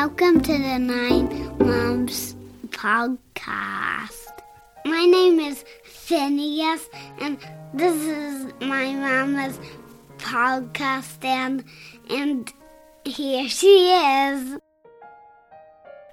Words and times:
Welcome 0.00 0.40
to 0.42 0.52
the 0.52 0.78
Nine 0.78 1.26
Moms 1.58 2.36
podcast. 2.68 4.30
My 4.84 5.04
name 5.04 5.40
is 5.40 5.64
Phineas, 5.82 6.88
and 7.18 7.36
this 7.74 7.96
is 7.96 8.52
my 8.60 8.94
mama's 8.94 9.58
podcast, 10.18 11.24
and, 11.24 11.64
and 12.08 12.52
here 13.04 13.48
she 13.48 13.90
is. 13.90 14.60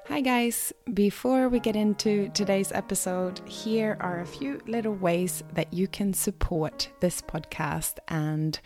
Hi, 0.08 0.22
guys. 0.22 0.72
Before 0.94 1.50
we 1.50 1.60
get 1.60 1.76
into 1.76 2.30
today's 2.30 2.72
episode, 2.72 3.42
here 3.48 3.98
are 4.00 4.20
a 4.20 4.26
few 4.26 4.62
little 4.68 4.94
ways 4.94 5.44
that 5.55 5.74
you 5.74 5.88
can 5.88 6.14
support 6.14 6.90
this 7.00 7.24
podcast 7.24 7.98
and 8.08 8.60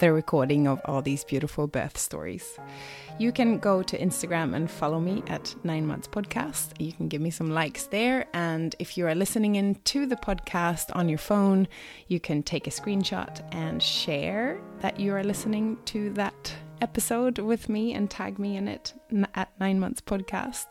the 0.00 0.14
recording 0.14 0.66
of 0.66 0.80
all 0.86 1.02
these 1.02 1.24
beautiful 1.24 1.66
birth 1.66 1.98
stories. 1.98 2.58
You 3.18 3.32
can 3.32 3.58
go 3.58 3.82
to 3.82 3.98
Instagram 3.98 4.56
and 4.56 4.70
follow 4.70 4.98
me 4.98 5.22
at 5.26 5.54
Nine 5.62 5.86
Months 5.86 6.08
Podcast. 6.08 6.80
You 6.80 6.94
can 6.94 7.08
give 7.08 7.20
me 7.20 7.30
some 7.30 7.50
likes 7.50 7.84
there. 7.84 8.26
And 8.32 8.74
if 8.78 8.96
you 8.96 9.06
are 9.08 9.14
listening 9.14 9.56
in 9.56 9.74
to 9.84 10.06
the 10.06 10.16
podcast 10.16 10.96
on 10.96 11.10
your 11.10 11.18
phone, 11.18 11.68
you 12.06 12.18
can 12.18 12.42
take 12.42 12.66
a 12.66 12.70
screenshot 12.70 13.44
and 13.54 13.82
share 13.82 14.58
that 14.80 14.98
you 14.98 15.14
are 15.14 15.22
listening 15.22 15.76
to 15.84 16.08
that 16.14 16.54
episode 16.80 17.38
with 17.38 17.68
me 17.68 17.94
and 17.94 18.10
tag 18.10 18.38
me 18.38 18.56
in 18.56 18.68
it 18.68 18.92
at 19.34 19.50
Nine 19.58 19.80
Months 19.80 20.00
Podcast, 20.00 20.66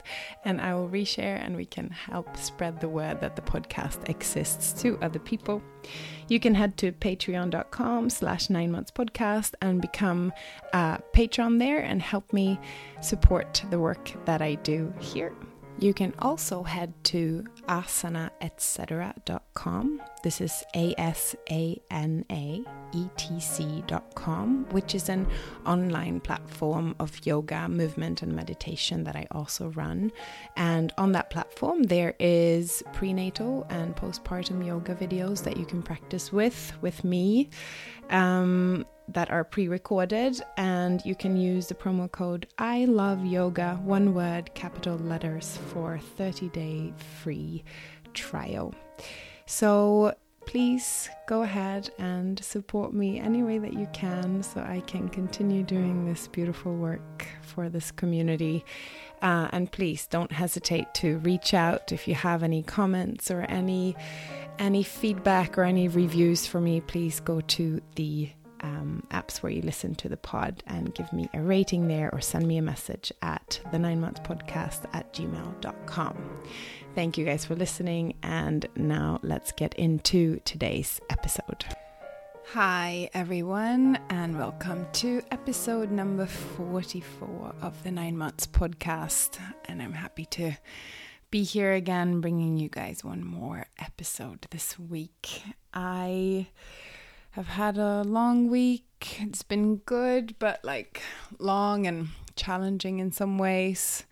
and 0.45 0.61
I 0.61 0.73
will 0.75 0.89
reshare 0.89 1.39
and 1.43 1.55
we 1.55 1.65
can 1.65 1.89
help 1.89 2.37
spread 2.37 2.79
the 2.79 2.89
word 2.89 3.21
that 3.21 3.35
the 3.35 3.41
podcast 3.41 4.09
exists 4.09 4.79
to 4.81 4.97
other 5.01 5.19
people. 5.19 5.61
You 6.27 6.39
can 6.39 6.55
head 6.55 6.77
to 6.77 6.91
patreon.com 6.91 8.09
slash 8.09 8.49
nine 8.49 8.71
months 8.71 8.91
podcast 8.91 9.53
and 9.61 9.81
become 9.81 10.33
a 10.73 10.99
patron 11.13 11.57
there 11.57 11.79
and 11.79 12.01
help 12.01 12.33
me 12.33 12.59
support 13.01 13.63
the 13.69 13.79
work 13.79 14.11
that 14.25 14.41
I 14.41 14.55
do 14.55 14.93
here. 14.99 15.33
You 15.79 15.93
can 15.93 16.15
also 16.17 16.63
head 16.63 16.91
to 17.05 17.45
asanaetc.com. 17.67 20.01
This 20.23 20.41
is 20.41 20.63
A 20.75 20.95
S 20.97 21.35
A 21.51 21.79
N 21.91 22.25
A 22.31 22.63
E 22.93 23.07
T 23.15 23.39
C.com, 23.39 24.65
which 24.71 24.95
is 24.95 25.07
an 25.09 25.27
online 25.67 26.19
platform 26.19 26.95
of 26.99 27.23
yoga, 27.27 27.69
movement, 27.69 28.23
and 28.23 28.33
meditation 28.33 29.03
that 29.03 29.15
I 29.15 29.27
also 29.29 29.69
run. 29.69 30.11
And 30.55 30.91
on 30.97 31.11
that 31.11 31.29
platform, 31.29 31.83
there 31.83 32.15
is 32.19 32.81
prenatal 32.93 33.67
and 33.69 33.95
postpartum 33.95 34.65
yoga 34.65 34.95
videos 34.95 35.43
that 35.43 35.57
you 35.57 35.65
can 35.65 35.83
practice 35.83 36.33
with, 36.33 36.73
with 36.81 37.03
me. 37.03 37.51
Um, 38.09 38.83
that 39.09 39.31
are 39.31 39.43
pre 39.43 39.67
recorded, 39.67 40.41
and 40.57 41.03
you 41.05 41.15
can 41.15 41.37
use 41.37 41.67
the 41.67 41.75
promo 41.75 42.11
code 42.11 42.47
I 42.57 42.85
love 42.85 43.25
yoga, 43.25 43.79
one 43.83 44.13
word, 44.13 44.53
capital 44.53 44.97
letters, 44.97 45.57
for 45.71 45.99
30 46.17 46.49
day 46.49 46.93
free 47.21 47.63
trial. 48.13 48.73
So 49.45 50.13
please 50.47 51.09
go 51.27 51.41
ahead 51.41 51.89
and 51.99 52.41
support 52.43 52.93
me 52.93 53.19
any 53.19 53.43
way 53.43 53.57
that 53.57 53.73
you 53.73 53.87
can 53.91 54.41
so 54.41 54.61
I 54.61 54.79
can 54.87 55.09
continue 55.09 55.61
doing 55.61 56.05
this 56.05 56.27
beautiful 56.29 56.73
work 56.73 57.27
for 57.41 57.67
this 57.67 57.91
community. 57.91 58.63
Uh, 59.21 59.49
and 59.51 59.69
please 59.71 60.07
don't 60.07 60.31
hesitate 60.31 60.93
to 60.95 61.17
reach 61.19 61.53
out 61.53 61.91
if 61.91 62.07
you 62.07 62.15
have 62.15 62.43
any 62.43 62.63
comments 62.63 63.29
or 63.29 63.41
any 63.41 63.95
any 64.59 64.81
feedback 64.83 65.57
or 65.57 65.63
any 65.63 65.87
reviews 65.87 66.47
for 66.47 66.59
me. 66.59 66.81
Please 66.81 67.19
go 67.19 67.41
to 67.41 67.81
the 67.95 68.29
um, 68.61 69.03
apps 69.11 69.43
where 69.43 69.51
you 69.51 69.61
listen 69.61 69.95
to 69.95 70.09
the 70.09 70.17
pod 70.17 70.63
and 70.67 70.93
give 70.93 71.11
me 71.13 71.29
a 71.33 71.41
rating 71.41 71.87
there 71.87 72.09
or 72.13 72.21
send 72.21 72.47
me 72.47 72.57
a 72.57 72.61
message 72.61 73.11
at 73.21 73.59
the 73.71 73.79
nine 73.79 73.99
months 73.99 74.19
podcast 74.21 74.85
at 74.93 75.13
gmail.com. 75.13 76.39
Thank 76.95 77.17
you 77.17 77.25
guys 77.25 77.45
for 77.45 77.55
listening. 77.55 78.15
And 78.23 78.65
now 78.75 79.19
let's 79.21 79.51
get 79.51 79.73
into 79.75 80.39
today's 80.45 80.99
episode. 81.09 81.65
Hi, 82.53 83.09
everyone, 83.13 83.99
and 84.09 84.37
welcome 84.39 84.87
to 84.93 85.21
episode 85.31 85.91
number 85.91 86.25
44 86.25 87.55
of 87.61 87.83
the 87.83 87.91
Nine 87.91 88.17
Months 88.17 88.47
podcast. 88.47 89.37
And 89.65 89.81
I'm 89.81 89.91
happy 89.91 90.23
to 90.27 90.53
be 91.29 91.43
here 91.43 91.73
again, 91.73 92.21
bringing 92.21 92.55
you 92.55 92.69
guys 92.69 93.03
one 93.03 93.21
more 93.21 93.65
episode 93.79 94.47
this 94.49 94.79
week. 94.79 95.43
I 95.73 96.47
have 97.37 97.47
had 97.49 97.77
a 97.77 98.01
long 98.01 98.49
week. 98.49 99.19
It's 99.19 99.43
been 99.43 99.75
good, 99.77 100.33
but 100.39 100.59
like 100.65 101.03
long 101.37 101.85
and 101.85 102.07
challenging 102.35 102.97
in 102.97 103.11
some 103.11 103.37
ways. 103.37 104.05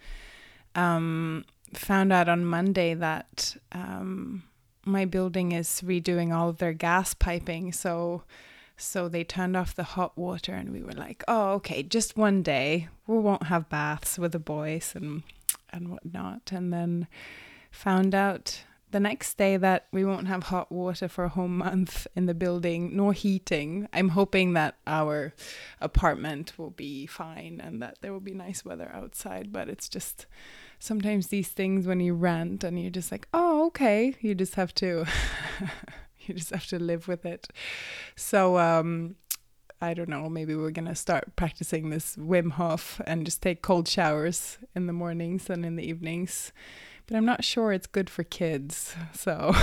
Um, 0.75 1.43
found 1.73 2.13
out 2.13 2.29
on 2.29 2.45
Monday 2.45 2.93
that 2.93 3.57
um, 3.71 4.43
my 4.85 5.05
building 5.05 5.53
is 5.53 5.81
redoing 5.83 6.31
all 6.31 6.49
of 6.49 6.59
their 6.59 6.73
gas 6.73 7.15
piping, 7.15 7.71
so 7.71 8.21
so 8.77 9.09
they 9.09 9.23
turned 9.23 9.57
off 9.57 9.73
the 9.73 9.83
hot 9.83 10.15
water, 10.15 10.53
and 10.53 10.71
we 10.71 10.83
were 10.83 10.91
like, 10.91 11.23
"Oh, 11.27 11.53
okay, 11.53 11.81
just 11.81 12.15
one 12.15 12.43
day. 12.43 12.89
We 13.07 13.17
won't 13.17 13.47
have 13.47 13.69
baths 13.69 14.19
with 14.19 14.33
the 14.33 14.39
boys 14.39 14.93
and 14.95 15.23
and 15.71 15.89
whatnot." 15.89 16.51
And 16.51 16.71
then 16.71 17.07
found 17.71 18.13
out 18.13 18.65
the 18.95 18.99
next 19.01 19.37
day 19.37 19.57
that 19.57 19.87
we 19.91 20.05
won't 20.05 20.29
have 20.29 20.43
hot 20.43 20.71
water 20.71 21.09
for 21.09 21.25
a 21.25 21.29
whole 21.29 21.49
month 21.49 22.07
in 22.15 22.27
the 22.27 22.33
building 22.33 22.95
nor 22.95 23.11
heating. 23.11 23.89
I'm 23.91 24.07
hoping 24.07 24.53
that 24.53 24.75
our 24.87 25.33
apartment 25.81 26.57
will 26.57 26.69
be 26.69 27.05
fine 27.05 27.59
and 27.61 27.81
that 27.81 27.97
there 27.99 28.13
will 28.13 28.21
be 28.21 28.33
nice 28.33 28.63
weather 28.63 28.89
outside, 28.93 29.51
but 29.51 29.67
it's 29.67 29.89
just 29.89 30.27
sometimes 30.79 31.27
these 31.27 31.49
things 31.49 31.85
when 31.85 31.99
you 31.99 32.13
rent 32.13 32.63
and 32.63 32.81
you're 32.81 32.89
just 32.89 33.11
like, 33.11 33.27
"Oh, 33.33 33.65
okay." 33.65 34.15
You 34.21 34.33
just 34.33 34.55
have 34.55 34.73
to 34.75 35.05
you 36.21 36.33
just 36.33 36.51
have 36.51 36.67
to 36.67 36.79
live 36.79 37.09
with 37.09 37.25
it. 37.25 37.49
So 38.15 38.57
um 38.57 39.15
I 39.81 39.93
don't 39.93 40.07
know, 40.07 40.29
maybe 40.29 40.55
we're 40.55 40.71
going 40.71 40.87
to 40.87 40.95
start 40.95 41.35
practicing 41.35 41.89
this 41.89 42.15
Wim 42.15 42.51
Hof 42.51 43.01
and 43.05 43.25
just 43.25 43.41
take 43.41 43.61
cold 43.61 43.89
showers 43.89 44.57
in 44.73 44.87
the 44.87 44.93
mornings 44.93 45.49
and 45.49 45.65
in 45.65 45.75
the 45.75 45.85
evenings 45.85 46.53
but 47.07 47.15
I'm 47.15 47.25
not 47.25 47.43
sure 47.43 47.71
it's 47.71 47.87
good 47.87 48.09
for 48.09 48.23
kids. 48.23 48.95
So 49.13 49.53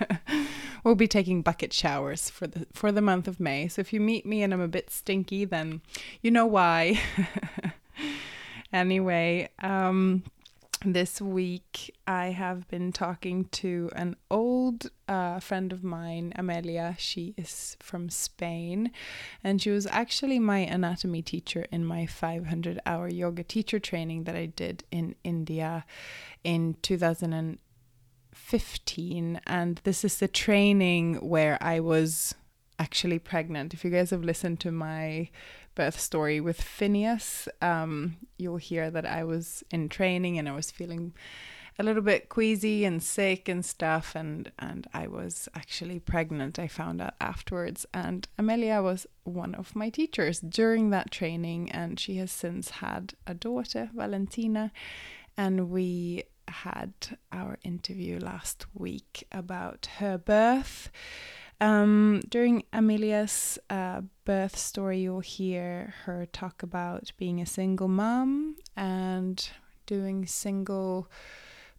we'll 0.84 0.94
be 0.94 1.08
taking 1.08 1.42
bucket 1.42 1.72
showers 1.72 2.30
for 2.30 2.46
the 2.46 2.66
for 2.72 2.92
the 2.92 3.02
month 3.02 3.28
of 3.28 3.40
May. 3.40 3.68
So 3.68 3.80
if 3.80 3.92
you 3.92 4.00
meet 4.00 4.26
me 4.26 4.42
and 4.42 4.52
I'm 4.52 4.60
a 4.60 4.68
bit 4.68 4.90
stinky, 4.90 5.44
then 5.44 5.80
you 6.22 6.30
know 6.30 6.46
why. 6.46 7.00
anyway, 8.72 9.48
um, 9.60 10.22
this 10.84 11.20
week 11.20 11.94
I 12.06 12.26
have 12.26 12.66
been 12.68 12.90
talking 12.90 13.44
to 13.52 13.90
an 13.94 14.16
old 14.30 14.90
uh, 15.08 15.38
friend 15.38 15.72
of 15.72 15.84
mine, 15.84 16.32
Amelia. 16.36 16.96
She 16.98 17.34
is 17.36 17.76
from 17.80 18.08
Spain 18.08 18.90
and 19.44 19.60
she 19.60 19.70
was 19.70 19.86
actually 19.86 20.38
my 20.38 20.60
anatomy 20.60 21.20
teacher 21.20 21.66
in 21.70 21.84
my 21.84 22.06
500 22.06 22.80
hour 22.86 23.08
yoga 23.08 23.44
teacher 23.44 23.78
training 23.78 24.24
that 24.24 24.36
I 24.36 24.46
did 24.46 24.84
in 24.90 25.16
India 25.22 25.84
in 26.44 26.76
2015. 26.82 29.40
And 29.46 29.80
this 29.84 30.04
is 30.04 30.18
the 30.18 30.28
training 30.28 31.14
where 31.16 31.58
I 31.60 31.80
was 31.80 32.34
actually 32.78 33.18
pregnant. 33.18 33.74
If 33.74 33.84
you 33.84 33.90
guys 33.90 34.10
have 34.10 34.24
listened 34.24 34.60
to 34.60 34.72
my 34.72 35.28
birth 35.74 36.00
story 36.00 36.40
with 36.40 36.60
Phineas, 36.60 37.48
um, 37.60 38.16
you'll 38.38 38.56
hear 38.56 38.90
that 38.90 39.06
I 39.06 39.24
was 39.24 39.62
in 39.70 39.88
training 39.88 40.38
and 40.38 40.48
I 40.48 40.52
was 40.52 40.70
feeling 40.70 41.12
a 41.78 41.82
little 41.82 42.02
bit 42.02 42.28
queasy 42.28 42.84
and 42.84 43.02
sick 43.02 43.48
and 43.48 43.64
stuff 43.64 44.14
and 44.14 44.52
and 44.58 44.86
I 44.92 45.06
was 45.06 45.48
actually 45.54 45.98
pregnant 45.98 46.58
I 46.58 46.68
found 46.68 47.00
out 47.00 47.14
afterwards 47.22 47.86
and 47.94 48.28
Amelia 48.38 48.82
was 48.82 49.06
one 49.24 49.54
of 49.54 49.74
my 49.74 49.88
teachers 49.88 50.40
during 50.40 50.90
that 50.90 51.10
training 51.10 51.70
and 51.70 51.98
she 51.98 52.16
has 52.16 52.30
since 52.30 52.68
had 52.68 53.14
a 53.26 53.32
daughter 53.32 53.88
Valentina 53.94 54.72
and 55.38 55.70
we 55.70 56.24
had 56.50 56.92
our 57.32 57.58
interview 57.62 58.18
last 58.18 58.66
week 58.74 59.26
about 59.32 59.88
her 59.98 60.18
birth 60.18 60.90
um, 61.60 62.22
during 62.28 62.64
Amelia's 62.72 63.58
uh, 63.68 64.00
birth 64.24 64.56
story, 64.56 65.00
you'll 65.00 65.20
hear 65.20 65.94
her 66.04 66.24
talk 66.24 66.62
about 66.62 67.12
being 67.18 67.40
a 67.40 67.46
single 67.46 67.88
mom 67.88 68.56
and 68.76 69.46
doing 69.84 70.26
single 70.26 71.10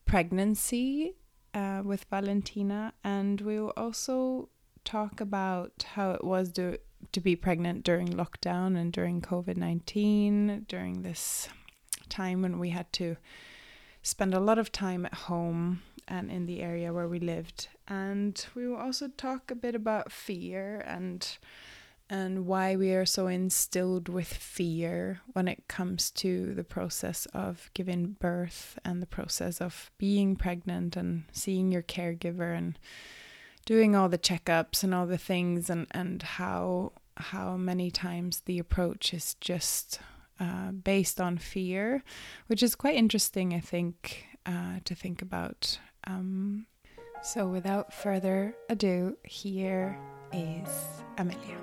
pregnancy 0.05 1.15
uh, 1.55 1.81
with 1.83 2.05
Valentina. 2.11 2.93
And 3.03 3.41
we'll 3.41 3.73
also 3.75 4.49
talk 4.85 5.19
about 5.19 5.85
how 5.95 6.11
it 6.11 6.23
was 6.23 6.51
to, 6.53 6.77
to 7.11 7.19
be 7.19 7.35
pregnant 7.35 7.83
during 7.83 8.09
lockdown 8.09 8.77
and 8.77 8.93
during 8.93 9.19
COVID 9.19 9.57
19, 9.57 10.65
during 10.67 11.01
this 11.01 11.49
time 12.07 12.43
when 12.43 12.59
we 12.59 12.69
had 12.69 12.91
to 12.93 13.17
spend 14.01 14.33
a 14.33 14.39
lot 14.39 14.57
of 14.57 14.71
time 14.71 15.05
at 15.05 15.13
home 15.13 15.81
and 16.07 16.31
in 16.31 16.45
the 16.45 16.61
area 16.61 16.93
where 16.93 17.07
we 17.07 17.19
lived. 17.19 17.67
And 17.87 18.45
we 18.55 18.67
will 18.67 18.77
also 18.77 19.07
talk 19.07 19.51
a 19.51 19.55
bit 19.55 19.75
about 19.75 20.11
fear 20.11 20.83
and 20.85 21.37
and 22.09 22.45
why 22.45 22.75
we 22.75 22.91
are 22.91 23.05
so 23.05 23.27
instilled 23.27 24.09
with 24.09 24.27
fear 24.27 25.21
when 25.31 25.47
it 25.47 25.69
comes 25.69 26.11
to 26.11 26.53
the 26.55 26.63
process 26.63 27.25
of 27.27 27.71
giving 27.73 28.17
birth 28.19 28.77
and 28.83 29.01
the 29.01 29.07
process 29.07 29.61
of 29.61 29.89
being 29.97 30.35
pregnant 30.35 30.97
and 30.97 31.23
seeing 31.31 31.71
your 31.71 31.81
caregiver 31.81 32.53
and 32.53 32.77
doing 33.65 33.95
all 33.95 34.09
the 34.09 34.17
checkups 34.17 34.83
and 34.83 34.93
all 34.93 35.07
the 35.07 35.17
things 35.17 35.69
and 35.69 35.87
and 35.91 36.21
how 36.21 36.91
how 37.15 37.55
many 37.55 37.89
times 37.89 38.41
the 38.41 38.59
approach 38.59 39.13
is 39.13 39.35
just 39.35 40.01
uh, 40.41 40.71
based 40.71 41.21
on 41.21 41.37
fear, 41.37 42.03
which 42.47 42.63
is 42.63 42.73
quite 42.73 42.95
interesting, 42.95 43.53
I 43.53 43.59
think, 43.59 44.25
uh, 44.47 44.79
to 44.85 44.95
think 44.95 45.21
about. 45.21 45.77
Um, 46.07 46.65
so, 47.21 47.47
without 47.47 47.93
further 47.93 48.55
ado, 48.67 49.17
here 49.23 49.99
is 50.33 50.69
Amelia. 51.19 51.59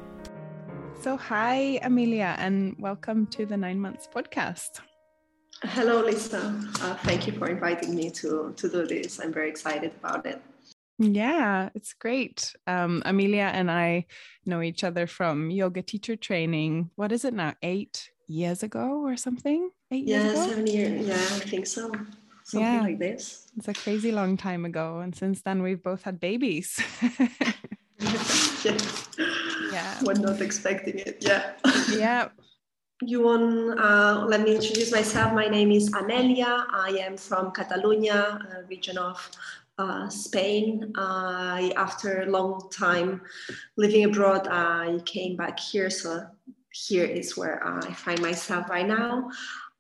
So, 1.01 1.17
hi, 1.17 1.81
Amelia, 1.83 2.37
and 2.39 2.77
welcome 2.79 3.27
to 3.29 3.45
the 3.45 3.57
Nine 3.57 3.81
Months 3.81 4.09
podcast. 4.15 4.81
Hello, 5.63 6.01
Lisa. 6.01 6.55
Uh, 6.81 6.95
thank 7.03 7.27
you 7.27 7.33
for 7.33 7.49
inviting 7.49 7.97
me 7.97 8.11
to, 8.11 8.55
to 8.57 8.69
do 8.69 8.87
this. 8.87 9.19
I'm 9.19 9.33
very 9.33 9.49
excited 9.49 9.93
about 9.99 10.25
it. 10.25 10.41
Yeah, 11.01 11.71
it's 11.75 11.95
great. 11.95 12.55
Um, 12.69 13.03
Amelia 13.05 13.51
and 13.53 13.73
I 13.73 14.07
know 14.47 14.63
each 14.63 14.85
other 14.85 15.09
from 15.09 15.51
yoga 15.51 15.83
teacher 15.83 16.15
training. 16.15 16.91
What 16.95 17.11
is 17.11 17.25
it 17.25 17.35
now? 17.35 17.55
Eight 17.63 18.11
years 18.29 18.63
ago 18.63 19.03
or 19.05 19.17
something? 19.17 19.71
Eight 19.91 20.07
yeah, 20.07 20.23
years 20.23 20.33
ago? 20.33 20.49
seven 20.49 20.67
years. 20.67 21.07
Yeah, 21.07 21.15
I 21.15 21.41
think 21.49 21.67
so. 21.67 21.91
Something 22.45 22.75
yeah. 22.75 22.81
like 22.81 22.99
this. 22.99 23.49
It's 23.57 23.69
a 23.69 23.75
crazy 23.75 24.13
long 24.13 24.37
time 24.37 24.65
ago. 24.65 25.01
And 25.01 25.15
since 25.15 25.43
then, 25.43 25.63
we've 25.63 25.83
both 25.83 26.03
had 26.03 26.21
babies. 26.21 26.81
yeah. 27.99 28.79
yeah. 29.73 29.99
We're 30.03 30.15
not 30.15 30.41
expecting 30.41 30.99
it. 30.99 31.19
Yeah. 31.21 31.53
Yeah. 31.93 32.29
You 33.01 33.23
want, 33.23 33.79
uh, 33.79 34.25
let 34.27 34.41
me 34.41 34.57
introduce 34.57 34.91
myself. 34.91 35.33
My 35.33 35.47
name 35.47 35.71
is 35.71 35.93
Amelia. 35.95 36.67
I 36.69 36.99
am 37.01 37.17
from 37.17 37.53
Catalonia, 37.53 38.41
a 38.51 38.67
region 38.67 38.99
of 38.99 39.31
uh, 39.79 40.09
Spain. 40.09 40.93
I, 40.97 41.73
after 41.77 42.23
a 42.23 42.27
long 42.27 42.69
time 42.73 43.21
living 43.77 44.03
abroad, 44.03 44.49
I 44.51 44.99
came 45.05 45.37
back 45.37 45.61
here. 45.61 45.91
So 45.91 46.27
here 46.73 47.05
is 47.05 47.37
where 47.37 47.67
I 47.67 47.93
find 47.93 48.21
myself 48.21 48.69
right 48.69 48.87
now. 48.87 49.31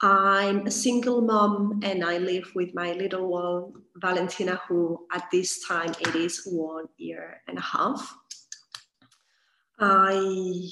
I'm 0.00 0.66
a 0.66 0.70
single 0.70 1.22
mom 1.22 1.80
and 1.82 2.04
I 2.04 2.18
live 2.18 2.52
with 2.54 2.74
my 2.74 2.92
little 2.92 3.28
one, 3.28 3.72
Valentina, 3.96 4.60
who 4.68 5.06
at 5.12 5.28
this 5.32 5.66
time 5.66 5.90
it 6.00 6.14
is 6.14 6.42
one 6.46 6.86
year 6.96 7.42
and 7.48 7.58
a 7.58 7.62
half. 7.62 8.16
I 9.80 10.68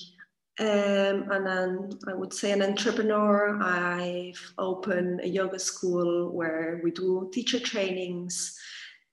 am 0.59 1.31
an, 1.31 1.91
I 2.07 2.15
would 2.15 2.33
say 2.33 2.53
an 2.53 2.63
entrepreneur. 2.63 3.61
I've 3.61 4.53
opened 4.59 5.21
a 5.23 5.29
yoga 5.29 5.59
school 5.59 6.31
where 6.33 6.81
we 6.85 6.93
do 6.93 7.29
teacher 7.33 7.59
trainings 7.59 8.57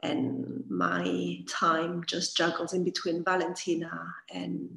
and 0.04 0.64
my 0.70 1.38
time 1.50 2.04
just 2.06 2.38
juggles 2.38 2.74
in 2.74 2.84
between 2.84 3.24
Valentina 3.24 4.14
and 4.32 4.70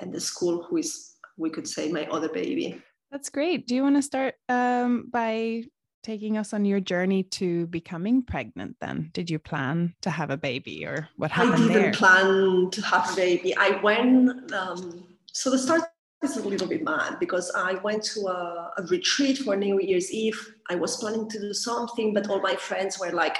and 0.00 0.12
the 0.12 0.20
school 0.20 0.62
who 0.62 0.78
is 0.78 1.09
we 1.40 1.50
could 1.50 1.66
say 1.66 1.90
my 1.90 2.06
other 2.06 2.28
baby. 2.28 2.80
That's 3.10 3.30
great. 3.30 3.66
Do 3.66 3.74
you 3.74 3.82
want 3.82 3.96
to 3.96 4.02
start 4.02 4.34
um, 4.48 5.08
by 5.10 5.64
taking 6.02 6.38
us 6.38 6.52
on 6.52 6.64
your 6.64 6.80
journey 6.80 7.22
to 7.24 7.66
becoming 7.66 8.22
pregnant 8.22 8.76
then? 8.80 9.10
Did 9.12 9.28
you 9.28 9.38
plan 9.38 9.94
to 10.02 10.10
have 10.10 10.30
a 10.30 10.36
baby 10.36 10.86
or 10.86 11.08
what 11.16 11.30
happened? 11.30 11.54
I 11.54 11.56
didn't 11.56 11.72
there? 11.72 11.92
plan 11.92 12.70
to 12.70 12.82
have 12.82 13.12
a 13.12 13.16
baby. 13.16 13.56
I 13.56 13.80
went, 13.82 14.52
um, 14.52 15.04
so 15.32 15.50
the 15.50 15.58
start 15.58 15.82
is 16.22 16.36
a 16.36 16.48
little 16.48 16.68
bit 16.68 16.84
mad 16.84 17.18
because 17.18 17.50
I 17.56 17.74
went 17.74 18.04
to 18.04 18.20
a, 18.28 18.72
a 18.78 18.82
retreat 18.84 19.38
for 19.38 19.56
New 19.56 19.80
Year's 19.80 20.12
Eve. 20.12 20.54
I 20.68 20.76
was 20.76 20.98
planning 20.98 21.28
to 21.30 21.40
do 21.40 21.52
something, 21.52 22.14
but 22.14 22.28
all 22.28 22.40
my 22.40 22.54
friends 22.54 22.98
were 22.98 23.10
like, 23.10 23.38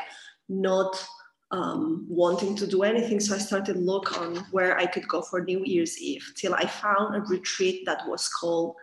not 0.48 1.06
um, 1.50 2.06
wanting 2.08 2.54
to 2.56 2.66
do 2.66 2.82
anything. 2.82 3.20
So 3.20 3.34
I 3.34 3.38
started 3.38 3.76
look 3.76 4.18
on 4.18 4.36
where 4.50 4.78
I 4.78 4.86
could 4.86 5.08
go 5.08 5.22
for 5.22 5.42
New 5.42 5.64
Year's 5.64 6.00
Eve 6.00 6.32
till 6.36 6.54
I 6.54 6.66
found 6.66 7.16
a 7.16 7.20
retreat 7.20 7.84
that 7.86 8.06
was 8.08 8.28
called 8.28 8.76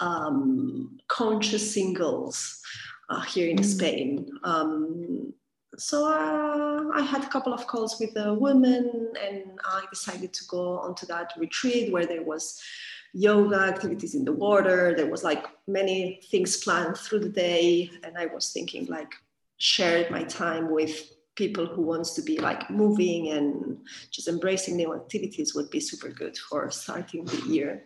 um, 0.00 0.98
Conscious 1.08 1.74
Singles 1.74 2.60
uh, 3.08 3.20
here 3.22 3.48
in 3.48 3.58
mm. 3.58 3.64
Spain. 3.64 4.30
Um, 4.44 5.32
so 5.78 6.06
uh, 6.06 6.90
I 6.94 7.02
had 7.02 7.22
a 7.22 7.28
couple 7.28 7.52
of 7.52 7.66
calls 7.66 8.00
with 8.00 8.14
the 8.14 8.32
women, 8.32 9.12
and 9.22 9.60
I 9.64 9.84
decided 9.90 10.32
to 10.32 10.44
go 10.48 10.78
onto 10.78 11.04
that 11.06 11.32
retreat 11.36 11.92
where 11.92 12.06
there 12.06 12.22
was 12.22 12.58
yoga 13.12 13.56
activities 13.56 14.14
in 14.14 14.24
the 14.24 14.32
water. 14.32 14.94
There 14.96 15.10
was 15.10 15.22
like 15.22 15.44
many 15.66 16.22
things 16.30 16.62
planned 16.62 16.96
through 16.96 17.20
the 17.20 17.28
day, 17.28 17.90
and 18.04 18.16
I 18.16 18.26
was 18.26 18.52
thinking 18.52 18.86
like 18.86 19.12
share 19.58 20.10
my 20.10 20.24
time 20.24 20.70
with 20.70 21.15
people 21.36 21.66
who 21.66 21.82
wants 21.82 22.14
to 22.14 22.22
be 22.22 22.38
like 22.38 22.68
moving 22.70 23.28
and 23.28 23.78
just 24.10 24.28
embracing 24.28 24.76
new 24.76 24.94
activities 24.94 25.54
would 25.54 25.70
be 25.70 25.80
super 25.80 26.08
good 26.08 26.36
for 26.36 26.70
starting 26.70 27.24
the 27.24 27.42
year. 27.46 27.84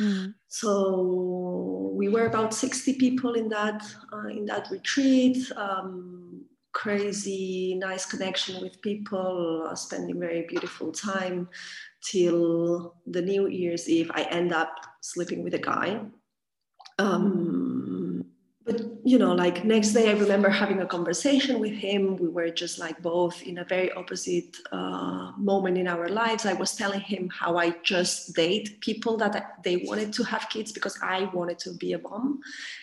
Mm. 0.00 0.34
So 0.48 1.92
we 1.94 2.08
were 2.08 2.26
about 2.26 2.54
60 2.54 2.94
people 2.94 3.34
in 3.34 3.48
that 3.50 3.82
uh, 4.12 4.28
in 4.28 4.46
that 4.46 4.68
retreat. 4.70 5.38
Um, 5.56 6.44
crazy, 6.72 7.74
nice 7.74 8.06
connection 8.06 8.62
with 8.62 8.80
people, 8.82 9.66
uh, 9.68 9.74
spending 9.74 10.20
very 10.20 10.46
beautiful 10.48 10.92
time 10.92 11.48
till 12.02 12.94
the 13.06 13.20
New 13.20 13.48
Year's 13.48 13.88
Eve. 13.88 14.10
I 14.14 14.22
end 14.24 14.52
up 14.52 14.72
sleeping 15.00 15.42
with 15.42 15.54
a 15.54 15.58
guy. 15.58 16.00
Um, 16.98 17.77
you 19.08 19.18
know 19.18 19.32
like 19.32 19.64
next 19.64 19.92
day 19.92 20.10
i 20.10 20.12
remember 20.12 20.50
having 20.50 20.80
a 20.80 20.86
conversation 20.86 21.58
with 21.60 21.72
him. 21.72 22.16
We 22.16 22.28
were 22.28 22.50
just 22.50 22.78
like 22.78 23.00
both 23.00 23.42
in 23.42 23.56
a 23.58 23.64
very 23.64 23.90
opposite 23.92 24.52
uh, 24.70 25.32
moment 25.38 25.78
in 25.78 25.88
our 25.88 26.08
lives. 26.08 26.44
I 26.44 26.52
was 26.52 26.74
telling 26.74 27.00
him 27.00 27.30
how 27.40 27.56
i 27.56 27.66
just 27.94 28.34
date 28.34 28.66
people 28.80 29.16
that 29.22 29.34
they 29.64 29.76
wanted 29.88 30.12
to 30.18 30.22
have 30.24 30.50
kids 30.54 30.72
because 30.72 30.96
i 31.02 31.18
wanted 31.38 31.58
to 31.60 31.70
be 31.82 31.94
a 31.94 31.98
mom. 31.98 32.40